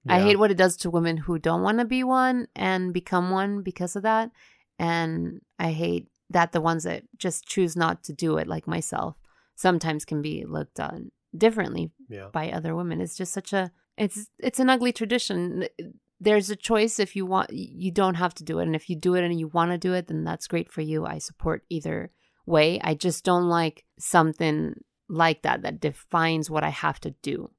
I 0.08 0.22
hate 0.22 0.38
what 0.38 0.52
it 0.52 0.58
does 0.58 0.78
to 0.78 0.92
women 0.92 1.18
who 1.18 1.40
don't 1.40 1.64
want 1.64 1.80
to 1.80 1.86
be 1.86 2.04
one 2.04 2.48
and 2.56 2.94
become 2.94 3.32
one 3.32 3.64
because 3.64 3.96
of 3.96 4.04
that. 4.04 4.30
And 4.78 5.42
I 5.58 5.72
hate 5.72 6.10
that 6.30 6.52
the 6.52 6.62
ones 6.62 6.84
that 6.84 7.04
just 7.18 7.46
choose 7.46 7.76
not 7.76 8.04
to 8.04 8.14
do 8.14 8.38
it, 8.38 8.48
like 8.48 8.68
myself, 8.68 9.16
sometimes 9.56 10.06
can 10.06 10.22
be 10.22 10.44
looked 10.46 10.80
on 10.80 11.12
differently 11.38 11.92
Yeah. 12.10 12.28
by 12.32 12.52
other 12.52 12.76
women. 12.76 13.02
It's 13.02 13.16
just 13.18 13.34
such 13.34 13.54
a 13.54 13.72
it's 13.98 14.28
it's 14.40 14.60
an 14.60 14.70
ugly 14.70 14.92
tradition. 14.92 15.64
Uh, 15.64 15.84
there's 16.20 16.50
a 16.50 16.56
choice 16.56 16.98
if 17.00 17.16
you 17.16 17.26
want 17.26 17.52
you 17.52 17.92
don't 17.92 18.16
have 18.16 18.34
to 18.36 18.44
do 18.44 18.60
it 18.60 18.64
and 18.64 18.76
if 18.76 18.90
you 18.90 18.96
do 18.96 19.16
it 19.16 19.24
and 19.24 19.38
you 19.40 19.48
want 19.50 19.72
to 19.72 19.78
do 19.78 19.94
it 19.94 20.08
then 20.08 20.24
that's 20.24 20.48
great 20.48 20.72
for 20.72 20.82
you. 20.82 21.06
I 21.06 21.18
support 21.20 21.64
either 21.70 22.12
way. 22.46 22.80
I 22.82 22.94
just 22.96 23.24
don't 23.26 23.50
like 23.50 23.84
something 24.00 24.76
like 25.10 25.42
that 25.44 25.62
that 25.64 25.80
defines 25.80 26.50
what 26.50 26.64
I 26.64 26.70
have 26.70 27.00
to 27.02 27.12
do. 27.22 27.52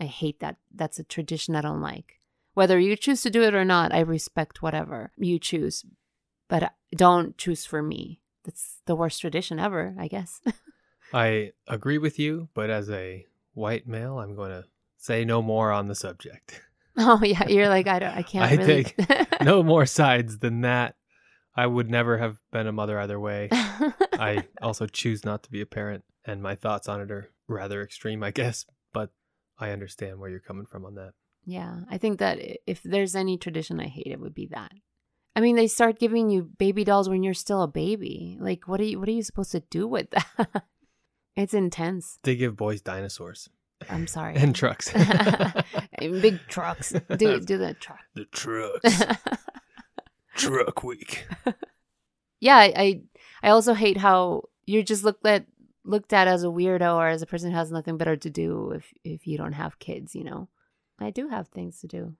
I 0.00 0.04
hate 0.06 0.40
that. 0.40 0.56
That's 0.74 0.98
a 0.98 1.04
tradition 1.04 1.54
I 1.56 1.60
don't 1.60 1.80
like. 1.80 2.20
Whether 2.54 2.78
you 2.78 2.96
choose 2.96 3.22
to 3.22 3.30
do 3.30 3.42
it 3.42 3.54
or 3.54 3.64
not, 3.64 3.92
I 3.92 4.00
respect 4.00 4.62
whatever 4.62 5.10
you 5.16 5.38
choose, 5.40 5.84
but 6.60 6.72
don't 6.94 7.36
choose 7.36 7.66
for 7.66 7.82
me. 7.82 8.20
That's 8.44 8.80
the 8.86 8.94
worst 8.94 9.20
tradition 9.20 9.58
ever, 9.58 9.96
I 9.98 10.06
guess. 10.06 10.40
I 11.12 11.50
agree 11.66 11.98
with 11.98 12.16
you, 12.16 12.48
but 12.54 12.70
as 12.70 12.88
a 12.90 13.26
white 13.54 13.88
male, 13.88 14.20
I'm 14.20 14.36
going 14.36 14.50
to 14.50 14.64
say 14.96 15.24
no 15.24 15.42
more 15.42 15.72
on 15.72 15.88
the 15.88 15.96
subject. 15.96 16.62
oh 16.96 17.20
yeah, 17.24 17.48
you're 17.48 17.68
like 17.68 17.88
I 17.88 17.98
don't 17.98 18.16
I 18.16 18.22
can't 18.22 18.52
I 18.52 18.54
really 18.54 18.94
no 19.42 19.64
more 19.64 19.84
sides 19.84 20.38
than 20.38 20.60
that. 20.60 20.94
I 21.56 21.66
would 21.66 21.90
never 21.90 22.18
have 22.18 22.38
been 22.52 22.68
a 22.68 22.72
mother 22.72 23.00
either 23.00 23.18
way. 23.18 23.48
I 23.52 24.44
also 24.62 24.86
choose 24.86 25.24
not 25.24 25.42
to 25.44 25.50
be 25.50 25.60
a 25.60 25.66
parent, 25.66 26.04
and 26.24 26.40
my 26.40 26.54
thoughts 26.54 26.88
on 26.88 27.00
it 27.00 27.10
are 27.10 27.30
rather 27.48 27.82
extreme, 27.82 28.22
I 28.22 28.30
guess. 28.30 28.64
But 28.92 29.10
I 29.58 29.70
understand 29.70 30.20
where 30.20 30.30
you're 30.30 30.38
coming 30.38 30.66
from 30.66 30.84
on 30.84 30.94
that. 30.94 31.14
yeah, 31.44 31.80
I 31.90 31.98
think 31.98 32.20
that 32.20 32.38
if 32.64 32.80
there's 32.84 33.16
any 33.16 33.38
tradition 33.38 33.80
I 33.80 33.88
hate, 33.88 34.06
it 34.06 34.20
would 34.20 34.34
be 34.34 34.46
that. 34.52 34.70
I 35.36 35.40
mean, 35.40 35.56
they 35.56 35.66
start 35.66 35.98
giving 35.98 36.30
you 36.30 36.44
baby 36.58 36.84
dolls 36.84 37.08
when 37.08 37.22
you're 37.22 37.34
still 37.34 37.62
a 37.62 37.68
baby. 37.68 38.38
Like, 38.40 38.68
what 38.68 38.80
are 38.80 38.84
you? 38.84 39.00
What 39.00 39.08
are 39.08 39.12
you 39.12 39.22
supposed 39.22 39.52
to 39.52 39.60
do 39.60 39.86
with 39.88 40.10
that? 40.36 40.64
it's 41.36 41.54
intense. 41.54 42.18
They 42.22 42.36
give 42.36 42.56
boys 42.56 42.80
dinosaurs 42.80 43.48
I'm 43.90 44.06
sorry. 44.06 44.34
and 44.36 44.54
trucks. 44.54 44.92
And 45.98 46.20
big 46.20 46.38
trucks. 46.48 46.92
Do 46.92 47.40
do 47.40 47.56
the 47.58 47.74
truck. 47.74 48.00
the 48.14 48.24
trucks. 48.26 49.00
Truck 50.36 50.82
week. 50.82 51.26
yeah, 52.40 52.56
I, 52.56 52.72
I 52.76 53.00
I 53.42 53.48
also 53.50 53.74
hate 53.74 53.96
how 53.96 54.42
you're 54.66 54.82
just 54.82 55.04
looked 55.04 55.24
at 55.26 55.46
looked 55.84 56.12
at 56.12 56.26
as 56.28 56.42
a 56.42 56.48
weirdo 56.48 56.96
or 56.96 57.08
as 57.08 57.22
a 57.22 57.26
person 57.26 57.50
who 57.50 57.56
has 57.56 57.70
nothing 57.70 57.96
better 57.96 58.16
to 58.16 58.30
do 58.30 58.72
if 58.72 58.92
if 59.04 59.26
you 59.26 59.38
don't 59.38 59.52
have 59.52 59.78
kids. 59.78 60.14
You 60.14 60.24
know, 60.24 60.48
I 60.98 61.10
do 61.10 61.28
have 61.28 61.48
things 61.48 61.80
to 61.80 61.86
do. 61.86 62.14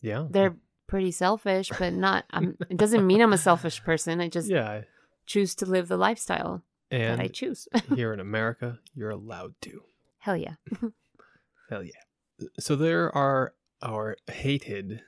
Yeah. 0.00 0.26
They're 0.30 0.56
pretty 0.86 1.10
selfish, 1.10 1.70
but 1.78 1.92
not. 1.92 2.24
I'm, 2.30 2.56
it 2.68 2.76
doesn't 2.76 3.06
mean 3.06 3.20
I'm 3.20 3.32
a 3.32 3.38
selfish 3.38 3.82
person. 3.82 4.20
I 4.20 4.28
just 4.28 4.48
yeah. 4.48 4.82
choose 5.26 5.54
to 5.56 5.66
live 5.66 5.88
the 5.88 5.96
lifestyle 5.96 6.62
that 6.90 7.20
I 7.20 7.28
choose. 7.28 7.68
here 7.94 8.12
in 8.12 8.20
America, 8.20 8.78
you're 8.94 9.10
allowed 9.10 9.54
to. 9.62 9.82
Hell 10.18 10.36
yeah. 10.36 10.54
Hell 11.70 11.82
yeah. 11.82 12.46
So 12.58 12.76
there 12.76 13.14
are 13.16 13.54
our 13.82 14.16
hated 14.30 15.02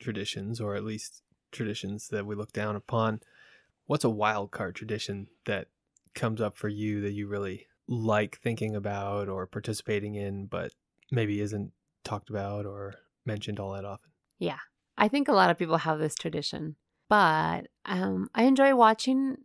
traditions, 0.00 0.60
or 0.60 0.74
at 0.74 0.84
least 0.84 1.22
traditions 1.50 2.08
that 2.08 2.26
we 2.26 2.34
look 2.34 2.52
down 2.52 2.76
upon. 2.76 3.20
What's 3.86 4.04
a 4.04 4.10
wild 4.10 4.50
card 4.50 4.74
tradition 4.74 5.28
that 5.46 5.68
comes 6.14 6.40
up 6.40 6.56
for 6.56 6.68
you 6.68 7.00
that 7.00 7.12
you 7.12 7.26
really 7.26 7.66
like 7.86 8.38
thinking 8.42 8.76
about 8.76 9.28
or 9.28 9.46
participating 9.46 10.14
in, 10.14 10.46
but 10.46 10.72
maybe 11.10 11.40
isn't 11.40 11.72
talked 12.04 12.28
about 12.28 12.66
or 12.66 12.94
mentioned 13.24 13.58
all 13.58 13.72
that 13.72 13.84
often? 13.84 14.10
I 14.98 15.08
think 15.08 15.28
a 15.28 15.32
lot 15.32 15.48
of 15.48 15.56
people 15.56 15.78
have 15.78 16.00
this 16.00 16.16
tradition, 16.16 16.74
but 17.08 17.68
um, 17.86 18.28
I 18.34 18.42
enjoy 18.42 18.74
watching 18.74 19.36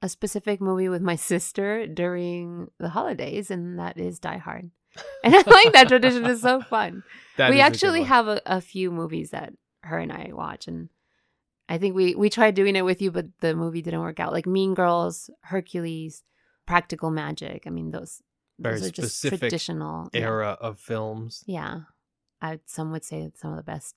a 0.00 0.08
specific 0.08 0.60
movie 0.60 0.88
with 0.88 1.02
my 1.02 1.14
sister 1.30 1.86
during 1.86 2.68
the 2.78 2.88
holidays, 2.88 3.50
and 3.50 3.78
that 3.78 3.98
is 3.98 4.18
Die 4.18 4.38
Hard. 4.38 4.70
And 5.24 5.34
I 5.34 5.42
like 5.42 5.72
that 5.72 5.88
tradition. 5.88 6.24
It's 6.24 6.42
so 6.42 6.60
fun. 6.60 7.02
That 7.36 7.50
we 7.50 7.56
is 7.56 7.62
a 7.62 7.64
actually 7.64 8.04
have 8.04 8.28
a, 8.28 8.40
a 8.46 8.60
few 8.60 8.92
movies 8.92 9.30
that 9.30 9.54
her 9.82 9.98
and 9.98 10.12
I 10.12 10.30
watch, 10.32 10.68
and 10.68 10.88
I 11.68 11.78
think 11.78 11.96
we 11.96 12.14
we 12.14 12.30
tried 12.30 12.54
doing 12.54 12.76
it 12.76 12.84
with 12.84 13.02
you, 13.02 13.10
but 13.10 13.26
the 13.40 13.56
movie 13.56 13.82
didn't 13.82 14.02
work 14.02 14.20
out. 14.20 14.32
Like 14.32 14.46
Mean 14.46 14.72
Girls, 14.72 15.30
Hercules, 15.42 16.22
Practical 16.64 17.10
Magic. 17.10 17.64
I 17.66 17.70
mean, 17.70 17.90
those 17.90 18.22
Very 18.60 18.78
those 18.78 18.88
are 18.88 18.92
just 18.92 19.18
specific 19.18 19.40
traditional 19.40 20.08
yeah. 20.12 20.20
era 20.20 20.56
of 20.60 20.78
films, 20.78 21.42
Yeah, 21.44 21.80
I, 22.40 22.60
some 22.66 22.92
would 22.92 23.04
say 23.04 23.32
some 23.34 23.50
of 23.50 23.56
the 23.56 23.64
best 23.64 23.96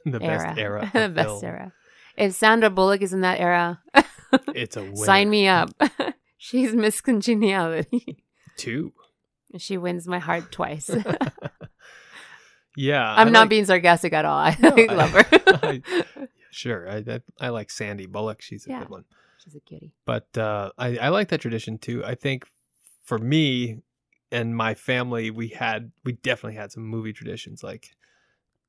the 0.04 0.22
era, 0.22 0.38
best 0.48 0.58
era, 0.58 0.90
the 0.92 1.08
best 1.14 1.28
film. 1.28 1.44
era. 1.44 1.72
If 2.16 2.32
Sandra 2.34 2.70
Bullock 2.70 3.02
is 3.02 3.12
in 3.12 3.20
that 3.22 3.40
era, 3.40 3.80
It's 4.54 4.76
a 4.76 4.82
winner. 4.82 4.96
sign 4.96 5.30
me 5.30 5.48
up. 5.48 5.70
She's 6.38 6.74
Miss 6.74 7.00
Congeniality. 7.00 8.24
Two. 8.56 8.92
she 9.58 9.76
wins 9.78 10.06
my 10.08 10.18
heart 10.18 10.50
twice. 10.52 10.90
yeah, 12.76 13.02
I'm 13.14 13.28
I 13.28 13.30
not 13.30 13.40
like- 13.40 13.48
being 13.50 13.64
sarcastic 13.64 14.12
at 14.12 14.24
all. 14.24 14.38
I 14.38 14.56
No, 14.60 14.70
love 14.94 15.10
her. 15.12 15.24
I- 15.62 15.82
Sure, 16.50 16.88
I, 16.90 16.96
I 17.06 17.20
I 17.38 17.48
like 17.50 17.70
Sandy 17.70 18.06
Bullock. 18.06 18.40
She's 18.40 18.66
a 18.66 18.70
Yeah. 18.70 18.78
good 18.80 18.88
one. 18.88 19.04
She's 19.44 19.54
a 19.54 19.60
cutie. 19.60 19.92
but 20.06 20.26
uh, 20.38 20.70
I, 20.78 20.96
I 20.96 21.08
like 21.10 21.28
that 21.28 21.42
tradition 21.42 21.76
too. 21.76 22.02
I 22.02 22.14
think 22.14 22.46
for 23.04 23.18
me 23.18 23.82
and 24.32 24.56
my 24.56 24.72
family, 24.74 25.30
we 25.30 25.48
had 25.48 25.92
we 26.04 26.12
definitely 26.12 26.56
had 26.56 26.72
some 26.72 26.84
movie 26.84 27.12
traditions. 27.12 27.62
Like 27.62 27.90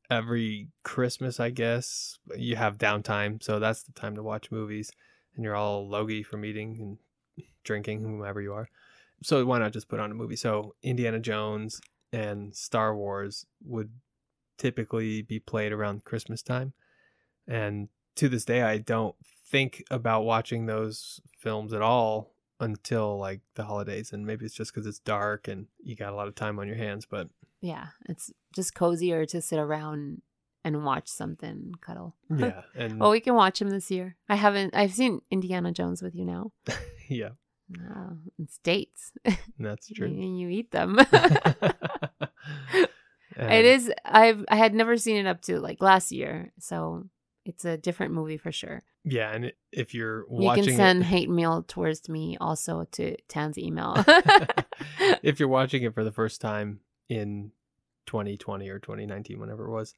every 0.09 0.69
Christmas, 0.83 1.39
I 1.39 1.49
guess 1.49 2.17
you 2.35 2.55
have 2.55 2.77
downtime, 2.77 3.43
so 3.43 3.59
that's 3.59 3.83
the 3.83 3.91
time 3.93 4.15
to 4.15 4.23
watch 4.23 4.51
movies, 4.51 4.91
and 5.35 5.43
you're 5.43 5.55
all 5.55 5.87
logy 5.87 6.23
from 6.23 6.45
eating 6.45 6.77
and 6.79 7.45
drinking, 7.63 8.01
whomever 8.01 8.41
you 8.41 8.53
are. 8.53 8.69
So 9.23 9.45
why 9.45 9.59
not 9.59 9.73
just 9.73 9.89
put 9.89 9.99
on 9.99 10.11
a 10.11 10.15
movie? 10.15 10.35
So 10.35 10.75
Indiana 10.83 11.19
Jones 11.19 11.81
and 12.13 12.55
Star 12.55 12.95
Wars 12.95 13.45
would 13.65 13.89
typically 14.57 15.21
be 15.21 15.39
played 15.39 15.71
around 15.71 16.05
Christmas 16.05 16.41
time. 16.41 16.73
And 17.47 17.89
to 18.15 18.29
this 18.29 18.45
day, 18.45 18.61
I 18.61 18.77
don't 18.77 19.15
think 19.49 19.83
about 19.89 20.23
watching 20.23 20.65
those 20.65 21.21
films 21.37 21.73
at 21.73 21.81
all 21.81 22.31
until 22.59 23.17
like 23.17 23.41
the 23.55 23.63
holidays. 23.63 24.11
And 24.11 24.25
maybe 24.25 24.45
it's 24.45 24.55
just 24.55 24.73
because 24.73 24.87
it's 24.87 24.99
dark 24.99 25.47
and 25.47 25.67
you 25.81 25.95
got 25.95 26.13
a 26.13 26.15
lot 26.15 26.27
of 26.27 26.35
time 26.35 26.59
on 26.59 26.67
your 26.67 26.77
hands. 26.77 27.05
But 27.05 27.29
Yeah, 27.61 27.87
it's 28.07 28.31
just 28.53 28.73
cozier 28.75 29.25
to 29.27 29.41
sit 29.41 29.57
around 29.59 30.21
and 30.63 30.83
watch 30.83 31.07
something, 31.07 31.73
cuddle. 31.81 32.15
yeah, 32.35 32.61
and 32.75 33.01
Oh, 33.01 33.11
we 33.11 33.19
can 33.19 33.35
watch 33.35 33.61
him 33.61 33.69
this 33.69 33.89
year. 33.89 34.15
I 34.29 34.35
haven't. 34.35 34.75
I've 34.75 34.93
seen 34.93 35.21
Indiana 35.31 35.71
Jones 35.71 36.01
with 36.01 36.13
you 36.15 36.25
now. 36.25 36.51
yeah, 37.09 37.29
Oh, 37.79 38.17
it's 38.39 38.57
dates, 38.59 39.11
that's 39.59 39.87
true. 39.89 40.07
and 40.07 40.39
you 40.39 40.49
eat 40.49 40.71
them. 40.71 40.97
It 43.39 43.65
is. 43.65 43.91
I've. 44.03 44.45
I 44.49 44.55
had 44.55 44.73
never 44.73 44.97
seen 44.97 45.17
it 45.17 45.27
up 45.27 45.41
to 45.43 45.59
like 45.59 45.81
last 45.81 46.11
year, 46.11 46.51
so 46.59 47.03
it's 47.45 47.65
a 47.65 47.77
different 47.77 48.13
movie 48.13 48.37
for 48.37 48.51
sure. 48.51 48.83
Yeah, 49.03 49.31
and 49.31 49.53
if 49.71 49.93
you're 49.93 50.25
You 50.31 50.51
can 50.53 50.63
send 50.75 51.01
it, 51.01 51.05
hate 51.05 51.29
mail 51.29 51.63
towards 51.67 52.09
me 52.09 52.37
also 52.41 52.85
to 52.93 53.15
Tan's 53.27 53.57
email. 53.57 54.03
if 55.23 55.39
you're 55.39 55.47
watching 55.49 55.83
it 55.83 55.93
for 55.93 56.03
the 56.03 56.11
first 56.11 56.41
time 56.41 56.79
in 57.09 57.51
2020 58.07 58.69
or 58.69 58.79
2019, 58.79 59.39
whenever 59.39 59.67
it 59.67 59.71
was, 59.71 59.93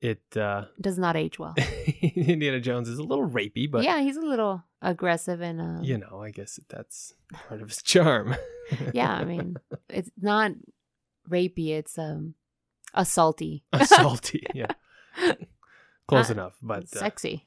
it 0.00 0.20
uh 0.36 0.64
Does 0.80 0.98
not 0.98 1.16
age 1.16 1.38
well. 1.38 1.54
Indiana 2.02 2.60
Jones 2.60 2.88
is 2.88 2.98
a 2.98 3.02
little 3.02 3.28
rapey, 3.28 3.70
but 3.70 3.82
yeah, 3.84 4.00
he's 4.00 4.16
a 4.16 4.20
little 4.22 4.62
aggressive 4.82 5.40
and 5.42 5.60
uh, 5.60 5.82
you 5.82 5.98
know, 5.98 6.22
I 6.22 6.30
guess 6.30 6.58
that's 6.68 7.14
part 7.48 7.60
of 7.62 7.68
his 7.68 7.82
charm. 7.82 8.34
yeah. 8.94 9.12
I 9.12 9.24
mean, 9.24 9.56
it's 9.88 10.10
not 10.20 10.52
rapey. 11.28 11.70
It's 11.70 11.98
um 11.98 12.34
assaulty, 12.96 13.62
salty, 13.84 14.46
yeah. 14.54 14.72
Close 16.08 16.30
Uh, 16.30 16.34
enough, 16.34 16.56
but 16.62 16.84
uh, 16.84 16.98
sexy. 16.98 17.46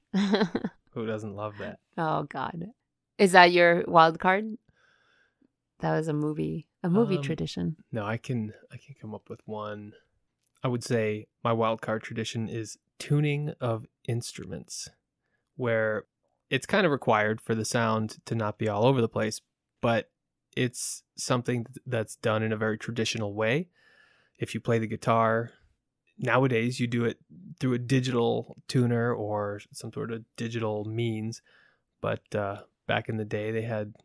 who 0.91 1.05
doesn't 1.07 1.35
love 1.35 1.57
that? 1.59 1.79
oh 1.97 2.23
God, 2.23 2.67
is 3.17 3.31
that 3.33 3.51
your 3.51 3.83
wild 3.87 4.19
card? 4.19 4.57
That 5.83 5.97
was 5.97 6.07
a 6.07 6.13
movie, 6.13 6.69
a 6.81 6.89
movie 6.89 7.17
Um, 7.17 7.21
tradition. 7.21 7.75
No, 7.91 8.05
I 8.05 8.15
can 8.15 8.53
I 8.71 8.77
can 8.77 8.95
come 9.01 9.13
up 9.13 9.29
with 9.29 9.41
one. 9.45 9.91
I 10.63 10.69
would 10.69 10.81
say 10.81 11.27
my 11.43 11.51
wild 11.51 11.81
card 11.81 12.03
tradition 12.03 12.47
is 12.47 12.77
tuning 12.99 13.49
of 13.59 13.85
instruments, 14.07 14.87
where 15.57 16.05
it's 16.49 16.65
kind 16.65 16.85
of 16.85 16.91
required 16.93 17.41
for 17.41 17.53
the 17.53 17.65
sound 17.65 18.19
to 18.27 18.33
not 18.33 18.57
be 18.57 18.69
all 18.69 18.85
over 18.85 19.01
the 19.01 19.09
place, 19.09 19.41
but 19.81 20.09
it's 20.55 21.03
something 21.17 21.65
that's 21.85 22.15
done 22.15 22.43
in 22.43 22.53
a 22.53 22.57
very 22.57 22.77
traditional 22.77 23.33
way. 23.33 23.67
If 24.39 24.53
you 24.53 24.61
play 24.61 24.79
the 24.79 24.87
guitar, 24.87 25.51
nowadays 26.17 26.79
you 26.79 26.87
do 26.87 27.03
it 27.03 27.17
through 27.59 27.73
a 27.73 27.77
digital 27.97 28.55
tuner 28.69 29.13
or 29.13 29.59
some 29.73 29.91
sort 29.91 30.11
of 30.11 30.23
digital 30.37 30.85
means, 30.85 31.41
but 31.99 32.23
uh, 32.33 32.61
back 32.87 33.09
in 33.09 33.17
the 33.17 33.25
day 33.25 33.51
they 33.51 33.63
had 33.63 33.95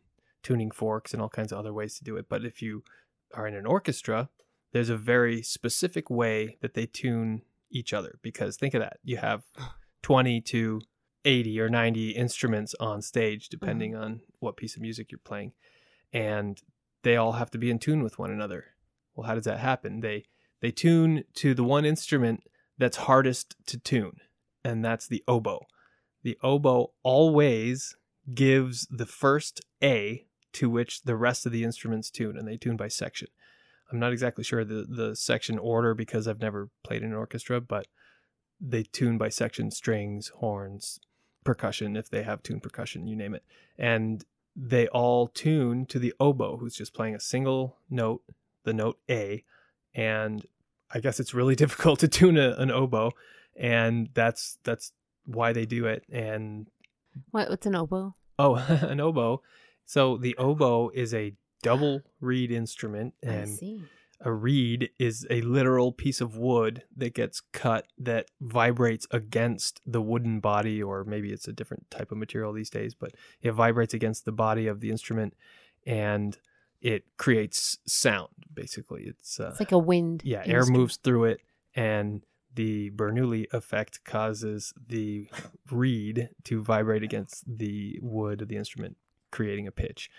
tuning 0.43 0.71
forks 0.71 1.13
and 1.13 1.21
all 1.21 1.29
kinds 1.29 1.51
of 1.51 1.59
other 1.59 1.73
ways 1.73 1.97
to 1.97 2.03
do 2.03 2.17
it. 2.17 2.27
But 2.29 2.45
if 2.45 2.61
you 2.61 2.83
are 3.33 3.47
in 3.47 3.55
an 3.55 3.65
orchestra, 3.65 4.29
there's 4.71 4.89
a 4.89 4.97
very 4.97 5.41
specific 5.41 6.09
way 6.09 6.57
that 6.61 6.73
they 6.73 6.85
tune 6.85 7.41
each 7.71 7.93
other 7.93 8.19
because 8.21 8.57
think 8.57 8.73
of 8.73 8.81
that. 8.81 8.97
You 9.03 9.17
have 9.17 9.43
20 10.03 10.41
to 10.41 10.81
80 11.25 11.59
or 11.59 11.69
90 11.69 12.11
instruments 12.11 12.73
on 12.79 13.01
stage 13.01 13.45
mm-hmm. 13.45 13.59
depending 13.59 13.95
on 13.95 14.21
what 14.39 14.57
piece 14.57 14.75
of 14.75 14.81
music 14.81 15.11
you're 15.11 15.19
playing 15.19 15.51
and 16.13 16.61
they 17.03 17.15
all 17.15 17.33
have 17.33 17.51
to 17.51 17.57
be 17.57 17.69
in 17.69 17.79
tune 17.79 18.03
with 18.03 18.19
one 18.19 18.31
another. 18.31 18.65
Well, 19.15 19.27
how 19.27 19.35
does 19.35 19.45
that 19.45 19.59
happen? 19.59 20.01
They 20.01 20.25
they 20.61 20.71
tune 20.71 21.23
to 21.35 21.53
the 21.53 21.63
one 21.63 21.85
instrument 21.85 22.43
that's 22.77 22.97
hardest 22.97 23.55
to 23.67 23.77
tune, 23.77 24.17
and 24.63 24.83
that's 24.83 25.07
the 25.07 25.23
oboe. 25.27 25.65
The 26.23 26.37
oboe 26.43 26.91
always 27.03 27.95
gives 28.33 28.87
the 28.89 29.05
first 29.05 29.61
A 29.81 30.25
to 30.53 30.69
which 30.69 31.03
the 31.03 31.15
rest 31.15 31.45
of 31.45 31.51
the 31.51 31.63
instruments 31.63 32.09
tune, 32.09 32.37
and 32.37 32.47
they 32.47 32.57
tune 32.57 32.77
by 32.77 32.87
section. 32.87 33.27
I'm 33.91 33.99
not 33.99 34.11
exactly 34.11 34.43
sure 34.43 34.63
the, 34.63 34.85
the 34.87 35.15
section 35.15 35.57
order 35.57 35.93
because 35.93 36.27
I've 36.27 36.41
never 36.41 36.69
played 36.83 37.01
in 37.01 37.09
an 37.09 37.15
orchestra, 37.15 37.59
but 37.59 37.87
they 38.61 38.83
tune 38.83 39.17
by 39.17 39.29
section 39.29 39.71
strings, 39.71 40.29
horns, 40.37 40.99
percussion, 41.43 41.95
if 41.95 42.09
they 42.09 42.23
have 42.23 42.43
tuned 42.43 42.61
percussion, 42.61 43.07
you 43.07 43.15
name 43.15 43.33
it. 43.33 43.43
And 43.77 44.23
they 44.55 44.87
all 44.87 45.27
tune 45.27 45.85
to 45.87 45.99
the 45.99 46.13
oboe, 46.19 46.57
who's 46.57 46.75
just 46.75 46.93
playing 46.93 47.15
a 47.15 47.19
single 47.19 47.77
note, 47.89 48.21
the 48.63 48.73
note 48.73 48.99
A. 49.09 49.43
And 49.95 50.45
I 50.93 50.99
guess 50.99 51.19
it's 51.19 51.33
really 51.33 51.55
difficult 51.63 51.99
to 51.99 52.07
tune 52.07 52.37
a, 52.37 52.51
an 52.57 52.71
oboe, 52.71 53.11
and 53.55 54.09
that's 54.13 54.57
that's 54.63 54.91
why 55.25 55.53
they 55.53 55.65
do 55.65 55.85
it. 55.85 56.03
And 56.11 56.67
What? 57.31 57.49
What's 57.49 57.65
an 57.65 57.75
oboe? 57.75 58.15
Oh, 58.37 58.55
an 58.81 58.99
oboe. 58.99 59.41
So 59.89 60.17
the 60.17 60.35
oboe 60.37 60.89
is 60.93 61.15
a 61.15 61.33
double 61.63 62.01
reed 62.21 62.51
instrument, 62.51 63.15
and 63.23 63.49
a 64.21 64.31
reed 64.31 64.91
is 64.99 65.25
a 65.31 65.41
literal 65.41 65.91
piece 65.91 66.21
of 66.21 66.37
wood 66.37 66.83
that 66.95 67.15
gets 67.15 67.41
cut 67.53 67.87
that 67.97 68.27
vibrates 68.39 69.07
against 69.09 69.81
the 69.87 69.99
wooden 69.99 70.41
body, 70.41 70.83
or 70.83 71.03
maybe 71.05 71.31
it's 71.31 71.47
a 71.47 71.53
different 71.53 71.89
type 71.89 72.11
of 72.11 72.19
material 72.19 72.53
these 72.53 72.69
days, 72.69 72.93
but 72.93 73.13
it 73.41 73.53
vibrates 73.53 73.95
against 73.95 74.25
the 74.25 74.31
body 74.31 74.67
of 74.67 74.79
the 74.79 74.91
instrument 74.91 75.33
and 75.87 76.37
it 76.81 77.05
creates 77.17 77.79
sound, 77.87 78.29
basically. 78.53 79.05
It's, 79.05 79.39
uh, 79.39 79.47
It's 79.49 79.59
like 79.59 79.71
a 79.71 79.79
wind. 79.79 80.21
yeah, 80.23 80.43
air 80.45 80.65
moves 80.67 80.97
through 80.97 81.23
it, 81.23 81.39
and 81.73 82.23
the 82.53 82.91
Bernoulli 82.91 83.47
effect 83.51 84.03
causes 84.03 84.71
the 84.87 85.29
reed 85.71 86.29
to 86.43 86.61
vibrate 86.61 87.01
against 87.01 87.43
the 87.47 87.97
wood 88.03 88.43
of 88.43 88.49
the 88.49 88.55
instrument, 88.57 88.97
creating 89.31 89.67
a 89.67 89.71
pitch. 89.71 90.09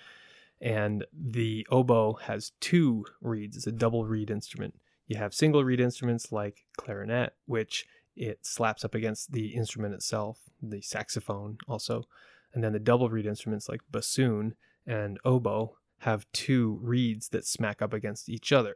And 0.60 1.06
the 1.12 1.66
oboe 1.70 2.14
has 2.14 2.52
two 2.60 3.06
reeds. 3.20 3.56
It's 3.56 3.66
a 3.66 3.72
double 3.72 4.04
reed 4.04 4.30
instrument. 4.30 4.74
You 5.06 5.16
have 5.16 5.34
single 5.34 5.64
reed 5.64 5.80
instruments 5.80 6.30
like 6.30 6.66
clarinet, 6.76 7.34
which 7.46 7.86
it 8.14 8.44
slaps 8.44 8.84
up 8.84 8.94
against 8.94 9.32
the 9.32 9.48
instrument 9.54 9.94
itself, 9.94 10.38
the 10.62 10.82
saxophone 10.82 11.58
also. 11.66 12.04
And 12.52 12.62
then 12.62 12.72
the 12.72 12.78
double 12.78 13.08
reed 13.08 13.26
instruments 13.26 13.68
like 13.68 13.80
bassoon 13.90 14.54
and 14.86 15.18
oboe 15.24 15.76
have 15.98 16.26
two 16.32 16.78
reeds 16.82 17.28
that 17.30 17.46
smack 17.46 17.80
up 17.82 17.92
against 17.92 18.28
each 18.28 18.52
other 18.52 18.74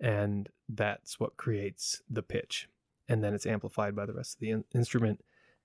and 0.00 0.48
that's 0.68 1.18
what 1.20 1.36
creates 1.36 2.00
the 2.08 2.22
pitch 2.22 2.68
and 3.08 3.22
then 3.22 3.34
it's 3.34 3.44
amplified 3.44 3.94
by 3.94 4.06
the 4.06 4.12
rest 4.12 4.36
of 4.36 4.40
the 4.40 4.50
in- 4.50 4.64
instrument 4.72 5.20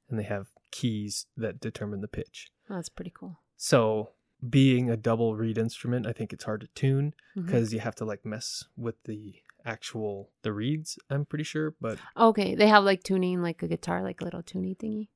and 0.10 0.20
they 0.20 0.24
have 0.24 0.48
keys 0.72 1.28
that 1.38 1.60
determine 1.60 2.02
the 2.02 2.08
pitch 2.08 2.50
Oh, 2.70 2.76
that's 2.76 2.90
pretty 2.90 3.14
cool. 3.14 3.40
So 3.58 4.10
being 4.50 4.90
a 4.90 4.98
double 4.98 5.36
reed 5.36 5.58
instrument 5.58 6.06
i 6.06 6.12
think 6.12 6.32
it's 6.34 6.44
hard 6.44 6.62
to 6.62 6.68
tune 6.76 7.14
because 7.36 7.74
you 7.74 7.80
have 7.80 7.96
to 7.96 8.06
like 8.06 8.26
mess 8.26 8.66
with 8.78 8.96
the 9.06 9.34
actual 9.66 10.30
the 10.44 10.52
reeds 10.54 11.00
i'm 11.10 11.26
pretty 11.26 11.44
sure 11.44 11.74
but 11.82 11.98
Okay, 12.18 12.54
they 12.56 12.68
have 12.68 12.84
like 12.84 13.02
tuning, 13.04 13.42
like 13.42 13.64
a 13.64 13.68
guitar, 13.68 14.04
like 14.04 14.22
a 14.22 14.24
little 14.24 14.44
tuning 14.44 14.76
thingy. 14.76 15.08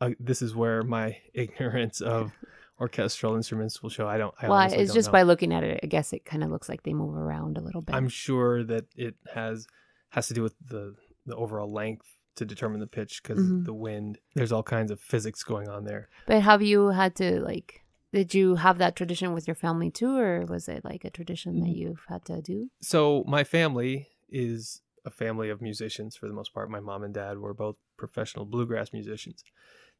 uh, 0.00 0.10
this 0.20 0.40
is 0.42 0.54
where 0.54 0.82
my 0.82 1.16
ignorance 1.34 2.00
of 2.00 2.32
orchestral 2.80 3.34
instruments 3.34 3.82
will 3.82 3.90
show 3.90 4.06
i 4.06 4.16
don't 4.18 4.34
I 4.40 4.48
well, 4.48 4.60
it's 4.72 4.92
just 4.94 5.08
know. 5.08 5.12
by 5.12 5.22
looking 5.22 5.52
at 5.52 5.64
it, 5.64 5.80
I 5.82 5.86
guess 5.86 6.12
it 6.12 6.24
kind 6.24 6.44
of 6.44 6.50
looks 6.50 6.68
like 6.68 6.82
they 6.84 6.92
move 6.94 7.16
around 7.16 7.56
a 7.58 7.60
little 7.62 7.80
bit. 7.82 7.94
i'm 7.96 8.08
sure 8.08 8.62
that 8.64 8.84
it 8.94 9.16
has 9.34 9.66
has 10.10 10.28
to 10.28 10.34
do 10.34 10.42
with 10.42 10.54
the 10.64 10.94
the 11.24 11.34
overall 11.34 11.72
length 11.72 12.06
to 12.36 12.44
determine 12.44 12.78
the 12.80 12.86
pitch 12.86 13.20
because 13.22 13.38
Mhm. 13.40 13.64
the 13.64 13.74
wind 13.74 14.18
there's 14.36 14.52
all 14.52 14.62
kinds 14.62 14.90
of 14.92 15.00
physics 15.00 15.42
going 15.42 15.68
on 15.68 15.84
there 15.84 16.08
But 16.26 16.42
have 16.42 16.62
you 16.62 16.88
had 16.88 17.16
to 17.16 17.40
like? 17.40 17.82
Did 18.16 18.32
you 18.34 18.54
have 18.56 18.78
that 18.78 18.96
tradition 18.96 19.34
with 19.34 19.46
your 19.46 19.54
family 19.54 19.90
too, 19.90 20.16
or 20.16 20.46
was 20.46 20.68
it 20.68 20.84
like 20.84 21.04
a 21.04 21.10
tradition 21.10 21.60
that 21.60 21.68
Mm. 21.68 21.76
you've 21.76 22.04
had 22.08 22.24
to 22.26 22.40
do? 22.40 22.58
so 22.80 23.22
my 23.36 23.44
family 23.44 23.92
is 24.28 24.80
a 25.04 25.10
family 25.10 25.48
of 25.50 25.60
musicians 25.60 26.16
for 26.16 26.26
the 26.26 26.34
most 26.34 26.52
part. 26.54 26.70
My 26.70 26.80
mom 26.80 27.02
and 27.04 27.14
dad 27.14 27.38
were 27.38 27.54
both 27.54 27.76
professional 27.96 28.44
bluegrass 28.46 28.92
musicians. 28.92 29.44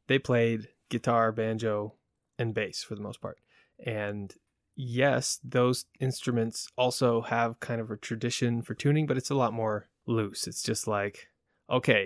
They 0.07 0.19
played 0.19 0.61
guitar 0.89 1.31
banjo 1.31 1.95
and 2.39 2.53
bass 2.53 2.83
for 2.83 2.95
the 2.95 3.01
most 3.01 3.21
part. 3.21 3.37
And 3.85 4.33
yes 4.79 5.39
those 5.43 5.85
instruments 5.99 6.67
also 6.77 7.21
have 7.21 7.59
kind 7.59 7.81
of 7.81 7.89
a 7.91 7.97
tradition 7.97 8.61
for 8.61 8.75
tuning 8.75 9.05
but 9.07 9.17
it's 9.17 9.29
a 9.31 9.35
lot 9.43 9.53
more 9.53 9.89
loose. 10.07 10.47
It's 10.47 10.63
just 10.63 10.87
like 10.87 11.29
okay 11.69 12.05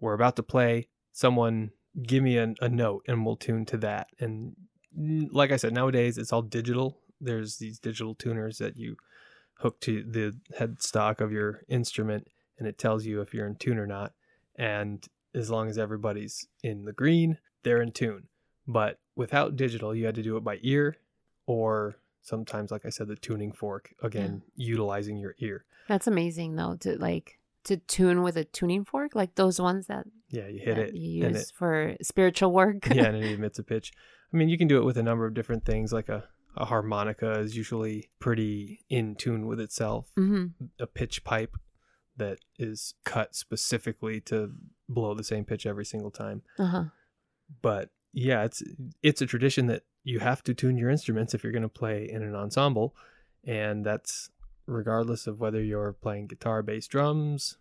we're 0.00 0.14
about 0.14 0.36
to 0.36 0.42
play. 0.54 0.88
Someone 1.12 1.70
give 2.12 2.22
me 2.22 2.36
a, 2.38 2.54
a 2.60 2.68
note 2.68 3.02
and 3.08 3.24
we'll 3.26 3.36
tune 3.36 3.64
to 3.66 3.76
that. 3.78 4.06
And 4.20 4.54
like 5.30 5.52
i 5.52 5.56
said 5.56 5.72
nowadays 5.72 6.18
it's 6.18 6.32
all 6.32 6.42
digital. 6.42 6.98
There's 7.20 7.56
these 7.58 7.78
digital 7.78 8.14
tuners 8.14 8.58
that 8.58 8.76
you 8.76 8.96
hook 9.54 9.80
to 9.80 10.04
the 10.04 10.36
headstock 10.58 11.20
of 11.20 11.32
your 11.32 11.62
instrument 11.68 12.28
and 12.58 12.68
it 12.68 12.78
tells 12.78 13.04
you 13.04 13.20
if 13.20 13.34
you're 13.34 13.46
in 13.46 13.56
tune 13.56 13.78
or 13.78 13.86
not. 13.86 14.12
And 14.56 15.04
as 15.34 15.50
long 15.50 15.68
as 15.68 15.78
everybody's 15.78 16.46
in 16.62 16.84
the 16.84 16.92
green 16.92 17.38
they're 17.64 17.82
in 17.82 17.92
tune. 17.92 18.28
But 18.66 18.98
without 19.16 19.56
digital 19.56 19.94
you 19.94 20.06
had 20.06 20.14
to 20.14 20.22
do 20.22 20.36
it 20.36 20.44
by 20.44 20.58
ear 20.62 20.96
or 21.46 21.96
sometimes 22.22 22.70
like 22.70 22.84
i 22.84 22.90
said 22.90 23.08
the 23.08 23.16
tuning 23.16 23.52
fork 23.52 23.94
again 24.02 24.42
utilizing 24.56 25.16
your 25.16 25.34
ear. 25.38 25.64
That's 25.88 26.06
amazing 26.06 26.56
though 26.56 26.76
to 26.80 26.98
like 26.98 27.38
to 27.64 27.76
tune 27.76 28.22
with 28.22 28.36
a 28.36 28.44
tuning 28.44 28.84
fork, 28.84 29.14
like 29.14 29.34
those 29.34 29.60
ones 29.60 29.86
that, 29.86 30.06
yeah 30.30 30.46
you 30.46 30.58
hit 30.60 30.78
it 30.78 30.94
you 30.94 31.24
use 31.26 31.42
it 31.42 31.52
for 31.54 31.96
spiritual 32.02 32.52
work. 32.52 32.86
yeah 32.92 33.06
and 33.06 33.16
it 33.24 33.32
emits 33.32 33.58
a 33.58 33.62
pitch 33.62 33.92
i 34.32 34.36
mean 34.36 34.48
you 34.48 34.58
can 34.58 34.68
do 34.68 34.78
it 34.78 34.84
with 34.84 34.96
a 34.96 35.02
number 35.02 35.26
of 35.26 35.34
different 35.34 35.64
things 35.64 35.92
like 35.92 36.08
a, 36.08 36.24
a 36.56 36.64
harmonica 36.64 37.38
is 37.40 37.56
usually 37.56 38.08
pretty 38.18 38.80
in 38.90 39.14
tune 39.14 39.46
with 39.46 39.60
itself 39.60 40.10
hmm 40.16 40.46
a 40.80 40.86
pitch 40.86 41.24
pipe 41.24 41.56
that 42.18 42.38
is 42.58 42.94
cut 43.04 43.34
specifically 43.34 44.20
to 44.20 44.52
blow 44.88 45.14
the 45.14 45.24
same 45.24 45.44
pitch 45.44 45.64
every 45.66 45.84
single 45.84 46.10
time. 46.10 46.42
Uh 46.58 46.66
huh. 46.66 46.84
But 47.62 47.90
yeah, 48.12 48.44
it's 48.44 48.62
it's 49.02 49.22
a 49.22 49.26
tradition 49.26 49.66
that 49.66 49.84
you 50.04 50.18
have 50.18 50.42
to 50.44 50.54
tune 50.54 50.76
your 50.76 50.90
instruments 50.90 51.32
if 51.34 51.42
you're 51.42 51.52
going 51.52 51.62
to 51.62 51.68
play 51.68 52.08
in 52.10 52.22
an 52.22 52.34
ensemble, 52.34 52.94
and 53.44 53.84
that's 53.84 54.30
regardless 54.66 55.26
of 55.26 55.40
whether 55.40 55.62
you're 55.62 55.92
playing 55.92 56.26
guitar, 56.26 56.62
bass, 56.62 56.86
drums, 56.86 57.56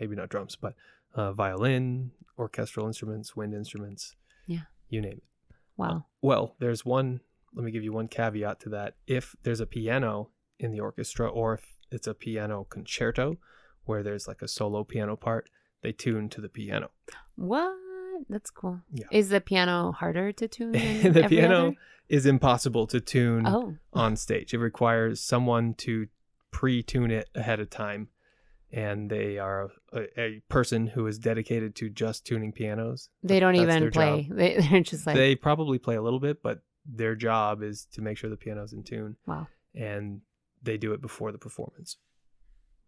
maybe 0.00 0.16
not 0.16 0.28
drums, 0.30 0.56
but 0.56 0.74
uh, 1.18 1.32
violin, 1.32 2.12
orchestral 2.38 2.86
instruments, 2.86 3.34
wind 3.36 3.52
instruments, 3.54 4.14
Yeah. 4.46 4.62
you 4.88 5.00
name 5.00 5.18
it. 5.18 5.54
Wow. 5.76 6.06
Well, 6.22 6.54
there's 6.60 6.84
one. 6.84 7.20
Let 7.54 7.64
me 7.64 7.70
give 7.72 7.82
you 7.84 7.92
one 7.92 8.08
caveat 8.08 8.60
to 8.60 8.68
that. 8.70 8.94
If 9.06 9.34
there's 9.42 9.60
a 9.60 9.66
piano 9.66 10.30
in 10.58 10.70
the 10.70 10.80
orchestra, 10.80 11.28
or 11.28 11.54
if 11.54 11.64
it's 11.90 12.06
a 12.06 12.14
piano 12.14 12.66
concerto, 12.68 13.36
where 13.84 14.02
there's 14.02 14.28
like 14.28 14.42
a 14.42 14.48
solo 14.48 14.84
piano 14.84 15.16
part, 15.16 15.48
they 15.82 15.92
tune 15.92 16.28
to 16.30 16.40
the 16.40 16.48
piano. 16.48 16.90
What? 17.36 17.74
That's 18.28 18.50
cool. 18.50 18.80
Yeah. 18.92 19.06
Is 19.12 19.28
the 19.30 19.40
piano 19.40 19.92
harder 19.92 20.32
to 20.32 20.48
tune? 20.48 20.72
Than 20.72 21.12
the 21.18 21.24
piano 21.28 21.68
other? 21.68 21.76
is 22.08 22.26
impossible 22.26 22.86
to 22.88 23.00
tune 23.00 23.46
Oh. 23.46 23.76
on 23.92 24.16
stage. 24.16 24.52
It 24.52 24.58
requires 24.58 25.20
someone 25.20 25.74
to 25.74 26.08
pre-tune 26.50 27.10
it 27.12 27.28
ahead 27.34 27.60
of 27.60 27.70
time, 27.70 28.08
and 28.72 29.10
they 29.10 29.38
are 29.38 29.70
a, 29.92 30.20
a 30.20 30.42
person 30.48 30.86
who 30.88 31.06
is 31.06 31.18
dedicated 31.18 31.74
to 31.76 31.88
just 31.88 32.26
tuning 32.26 32.52
pianos. 32.52 33.08
They 33.22 33.40
don't 33.40 33.54
That's 33.56 33.76
even 33.76 33.90
play. 33.90 34.22
job. 34.28 34.36
They, 34.36 34.56
they're 34.70 34.80
just 34.80 35.06
like, 35.06 35.16
they 35.16 35.34
probably 35.34 35.78
play 35.78 35.96
a 35.96 36.02
little 36.02 36.20
bit, 36.20 36.42
but 36.42 36.60
their 36.86 37.14
job 37.14 37.62
is 37.62 37.86
to 37.92 38.02
make 38.02 38.16
sure 38.18 38.30
the 38.30 38.36
piano's 38.36 38.72
in 38.72 38.82
tune, 38.82 39.16
wow, 39.26 39.46
and 39.74 40.20
they 40.62 40.76
do 40.76 40.92
it 40.92 41.00
before 41.02 41.32
the 41.32 41.38
performance. 41.38 41.96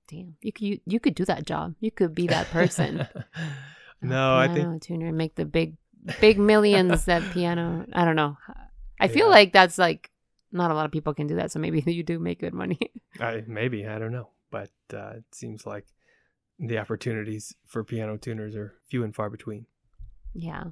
damn. 0.09 0.37
You 0.43 0.53
could 0.53 0.67
you, 0.67 0.81
you 0.87 1.01
could 1.01 1.15
do 1.15 1.25
that 1.27 1.45
job. 1.47 1.75
You 1.81 1.91
could 1.91 2.15
be 2.15 2.27
that 2.29 2.47
person. 2.49 3.07
no, 4.03 4.37
I 4.37 4.49
think 4.49 4.83
tuner 4.83 5.07
and 5.09 5.17
make 5.19 5.35
the 5.35 5.45
big 5.45 5.77
big 6.21 6.39
millions 6.39 7.05
that 7.05 7.23
piano. 7.33 7.85
I 7.93 8.05
don't 8.05 8.17
know. 8.17 8.37
I 8.99 9.09
feel 9.09 9.27
Yeah. 9.27 9.33
like 9.33 9.53
that's 9.53 9.79
like 9.79 10.11
not 10.53 10.71
a 10.71 10.75
lot 10.75 10.87
of 10.87 10.93
people 10.93 11.15
can 11.15 11.27
do 11.27 11.37
that. 11.37 11.53
So 11.53 11.59
maybe 11.61 11.81
you 11.87 12.03
do 12.03 12.19
make 12.19 12.41
good 12.41 12.55
money. 12.55 12.79
I 13.21 13.45
maybe 13.47 13.87
I 13.87 13.99
don't 13.99 14.13
know, 14.13 14.31
but 14.51 14.71
uh, 14.93 15.15
it 15.17 15.25
seems 15.33 15.67
like 15.67 15.87
the 16.59 16.79
opportunities 16.79 17.55
for 17.67 17.83
piano 17.85 18.17
tuners 18.19 18.55
are 18.55 18.75
few 18.91 19.03
and 19.05 19.15
far 19.15 19.31
between. 19.31 19.67
yeah, 20.35 20.65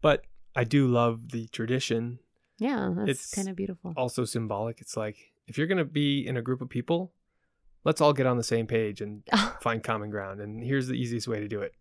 But 0.00 0.24
I 0.54 0.64
do 0.64 0.88
love 0.88 1.30
the 1.30 1.46
tradition. 1.48 2.18
yeah. 2.58 2.90
That's 2.96 3.10
It's 3.10 3.34
kind 3.34 3.48
of 3.48 3.56
beautiful. 3.56 3.92
Also 3.96 4.24
symbolic. 4.24 4.80
It's 4.80 4.96
like 4.96 5.16
if 5.46 5.56
you're 5.58 5.66
gonna 5.68 5.84
be 5.84 6.26
in 6.26 6.36
a 6.36 6.42
group 6.42 6.60
of 6.60 6.68
people, 6.68 7.12
let's 7.84 8.00
all 8.00 8.12
get 8.12 8.26
on 8.26 8.36
the 8.36 8.42
same 8.44 8.66
page 8.66 9.00
and 9.00 9.22
find 9.60 9.82
common 9.84 10.10
ground. 10.10 10.40
And 10.40 10.62
here's 10.64 10.88
the 10.88 10.94
easiest 10.94 11.28
way 11.28 11.40
to 11.40 11.48
do 11.48 11.60
it. 11.60 11.72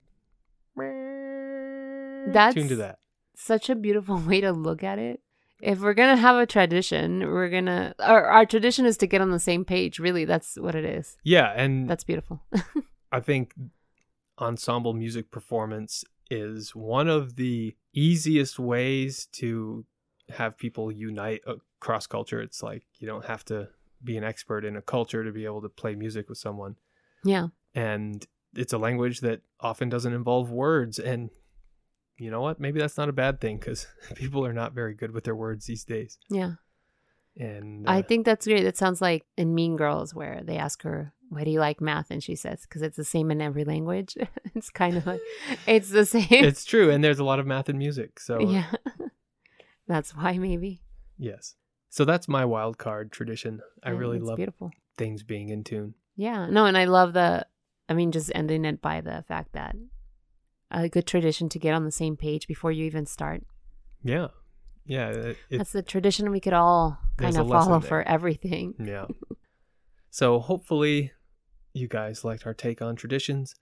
That's 2.27 2.55
tune 2.55 2.67
to 2.69 2.75
that. 2.77 2.99
such 3.35 3.69
a 3.69 3.75
beautiful 3.75 4.17
way 4.27 4.41
to 4.41 4.51
look 4.51 4.83
at 4.83 4.99
it. 4.99 5.21
If 5.61 5.79
we're 5.79 5.93
gonna 5.93 6.17
have 6.17 6.35
a 6.35 6.45
tradition, 6.45 7.19
we're 7.19 7.49
gonna 7.49 7.95
our, 7.99 8.25
our 8.25 8.45
tradition 8.45 8.85
is 8.85 8.97
to 8.97 9.07
get 9.07 9.21
on 9.21 9.31
the 9.31 9.39
same 9.39 9.65
page. 9.65 9.99
Really, 9.99 10.25
that's 10.25 10.57
what 10.57 10.75
it 10.75 10.85
is. 10.85 11.17
Yeah, 11.23 11.53
and 11.55 11.89
That's 11.89 12.03
beautiful. 12.03 12.43
I 13.11 13.19
think 13.19 13.53
ensemble 14.39 14.93
music 14.93 15.31
performance 15.31 16.03
is 16.29 16.75
one 16.75 17.07
of 17.07 17.35
the 17.35 17.75
easiest 17.93 18.59
ways 18.59 19.27
to 19.33 19.85
have 20.29 20.57
people 20.57 20.91
unite 20.91 21.41
across 21.45 22.07
culture. 22.07 22.41
It's 22.41 22.61
like 22.61 22.83
you 22.99 23.07
don't 23.07 23.25
have 23.25 23.45
to 23.45 23.69
be 24.03 24.17
an 24.17 24.23
expert 24.23 24.65
in 24.65 24.75
a 24.75 24.81
culture 24.81 25.23
to 25.23 25.31
be 25.31 25.45
able 25.45 25.61
to 25.61 25.69
play 25.69 25.95
music 25.95 26.27
with 26.29 26.37
someone. 26.37 26.75
yeah, 27.23 27.47
And 27.73 28.25
it's 28.55 28.73
a 28.73 28.77
language 28.77 29.21
that 29.21 29.41
often 29.59 29.89
doesn't 29.89 30.13
involve 30.13 30.51
words. 30.51 30.99
And 30.99 31.29
you 32.17 32.31
know 32.31 32.41
what? 32.41 32.59
Maybe 32.59 32.79
that's 32.79 32.97
not 32.97 33.09
a 33.09 33.13
bad 33.13 33.41
thing 33.41 33.57
because 33.57 33.87
people 34.15 34.45
are 34.45 34.53
not 34.53 34.73
very 34.73 34.93
good 34.93 35.11
with 35.11 35.23
their 35.23 35.35
words 35.35 35.65
these 35.65 35.83
days. 35.83 36.17
yeah. 36.29 36.53
And 37.37 37.85
I 37.85 37.99
uh, 37.99 38.03
think 38.03 38.25
that's 38.25 38.47
great. 38.47 38.63
That 38.63 38.77
sounds 38.77 39.01
like 39.01 39.25
in 39.35 39.53
Mean 39.53 39.75
Girls, 39.75 40.15
where 40.15 40.39
they 40.41 40.55
ask 40.55 40.83
her, 40.83 41.11
"Why 41.27 41.43
do 41.43 41.51
you 41.51 41.59
like 41.59 41.81
math?" 41.81 42.09
and 42.09 42.23
she 42.23 42.33
says, 42.33 42.61
"Because 42.61 42.81
it's 42.81 42.95
the 42.95 43.03
same 43.03 43.29
in 43.29 43.41
every 43.41 43.65
language." 43.65 44.15
it's 44.55 44.69
kind 44.69 44.95
of 44.95 45.05
like 45.05 45.19
it's 45.67 45.89
the 45.89 46.05
same. 46.05 46.27
it's 46.29 46.63
true. 46.63 46.89
And 46.89 47.03
there's 47.03 47.19
a 47.19 47.25
lot 47.25 47.39
of 47.39 47.45
math 47.45 47.67
and 47.67 47.77
music. 47.77 48.21
So 48.21 48.39
yeah, 48.39 48.71
That's 49.87 50.15
why 50.15 50.37
maybe. 50.37 50.81
Yes. 51.17 51.55
So 51.89 52.05
that's 52.05 52.27
my 52.27 52.45
wild 52.45 52.77
card 52.77 53.11
tradition. 53.11 53.61
I 53.83 53.89
really 53.89 54.19
love 54.19 54.37
beautiful. 54.37 54.71
things 54.97 55.23
being 55.23 55.49
in 55.49 55.63
tune. 55.63 55.93
Yeah. 56.15 56.47
No, 56.49 56.65
and 56.65 56.77
I 56.77 56.85
love 56.85 57.13
the 57.13 57.45
I 57.89 57.93
mean 57.93 58.11
just 58.11 58.31
ending 58.33 58.65
it 58.65 58.81
by 58.81 59.01
the 59.01 59.23
fact 59.27 59.53
that 59.53 59.75
a 60.71 60.89
good 60.89 61.05
tradition 61.07 61.49
to 61.49 61.59
get 61.59 61.73
on 61.73 61.85
the 61.85 61.91
same 61.91 62.15
page 62.17 62.47
before 62.47 62.71
you 62.71 62.85
even 62.85 63.05
start. 63.05 63.43
Yeah. 64.03 64.27
Yeah. 64.85 65.09
It, 65.09 65.37
it- 65.49 65.57
That's 65.57 65.71
the 65.71 65.81
tradition 65.81 66.31
we 66.31 66.39
could 66.39 66.53
all 66.53 66.99
kind 67.17 67.37
of 67.37 67.47
follow 67.47 67.79
for 67.79 68.01
everything. 68.03 68.73
yeah. 68.83 69.05
So 70.11 70.39
hopefully 70.39 71.11
you 71.73 71.89
guys 71.89 72.23
liked 72.23 72.45
our 72.47 72.53
take 72.53 72.81
on 72.81 72.95
traditions. 72.95 73.53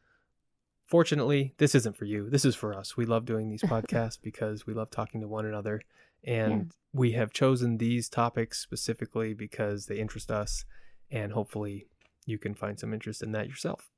Fortunately, 0.85 1.55
this 1.57 1.73
isn't 1.73 1.97
for 1.97 2.05
you. 2.05 2.29
This 2.29 2.45
is 2.45 2.55
for 2.55 2.75
us. 2.75 2.95
We 2.95 3.05
love 3.07 3.25
doing 3.25 3.49
these 3.49 3.61
podcasts 3.73 4.19
because 4.21 4.67
we 4.67 4.75
love 4.75 4.91
talking 4.91 5.21
to 5.21 5.27
one 5.27 5.47
another. 5.47 5.81
And 6.23 6.71
we 6.93 7.13
have 7.13 7.33
chosen 7.33 7.79
these 7.79 8.07
topics 8.07 8.59
specifically 8.59 9.33
because 9.33 9.87
they 9.87 9.95
interest 9.97 10.29
us. 10.29 10.63
And 11.09 11.31
hopefully 11.33 11.87
you 12.27 12.37
can 12.37 12.53
find 12.53 12.79
some 12.79 12.93
interest 12.93 13.23
in 13.23 13.31
that 13.31 13.47
yourself. 13.47 13.89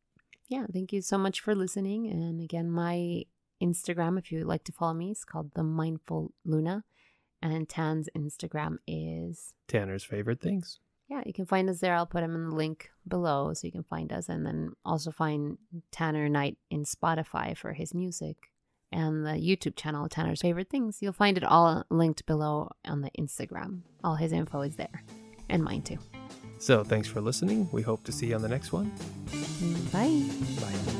Yeah, 0.48 0.66
thank 0.72 0.93
you 0.93 1.02
so 1.02 1.18
much 1.18 1.39
for 1.39 1.56
listening. 1.56 2.08
And 2.08 2.41
again, 2.41 2.70
my 2.70 3.24
Instagram, 3.62 4.20
if 4.20 4.32
you 4.32 4.39
would 4.39 4.48
like 4.48 4.64
to 4.66 4.72
follow 4.72 4.93
me, 4.93 5.12
is 5.12 5.26
called 5.26 5.52
the 5.56 5.64
Mindful 5.64 6.34
Luna. 6.46 6.84
And 7.41 7.68
Tan's 7.70 8.10
Instagram 8.18 8.78
is 8.88 9.54
Tanner's 9.68 10.04
favorite 10.04 10.41
things. 10.41 10.80
yeah, 11.08 11.22
you 11.26 11.34
can 11.34 11.46
find 11.46 11.70
us 11.70 11.80
there. 11.80 11.96
I'll 11.96 12.06
put 12.08 12.22
them 12.22 12.34
in 12.34 12.50
the 12.50 12.56
link 12.56 12.89
below 13.08 13.54
so 13.54 13.68
you 13.68 13.72
can 13.72 13.84
find 13.84 14.12
us. 14.12 14.30
And 14.30 14.46
then 14.46 14.74
also 14.84 15.12
find 15.12 15.58
Tanner 15.91 16.28
Knight 16.30 16.58
in 16.72 16.86
Spotify 16.86 17.56
for 17.56 17.74
his 17.74 17.93
music 17.93 18.38
and 18.91 19.26
the 19.26 19.32
YouTube 19.32 19.76
channel, 19.76 20.10
Tanner's 20.10 20.41
Favorite 20.41 20.70
Things. 20.70 21.00
You'll 21.02 21.14
find 21.14 21.38
it 21.38 21.43
all 21.43 21.84
linked 21.89 22.26
below 22.26 22.72
on 22.86 23.02
the 23.02 23.12
Instagram. 23.20 23.82
All 24.04 24.16
his 24.16 24.32
info 24.32 24.62
is 24.62 24.76
there 24.76 25.04
and 25.50 25.64
mine 25.64 25.82
too. 25.84 25.98
So 26.60 26.84
thanks 26.84 27.08
for 27.08 27.22
listening. 27.22 27.70
We 27.72 27.82
hope 27.82 28.03
to 28.06 28.12
see 28.12 28.28
you 28.28 28.36
on 28.36 28.41
the 28.41 28.49
next 28.49 28.72
one. 28.72 28.91
Bye. 29.91 30.24
Bye. 30.60 30.95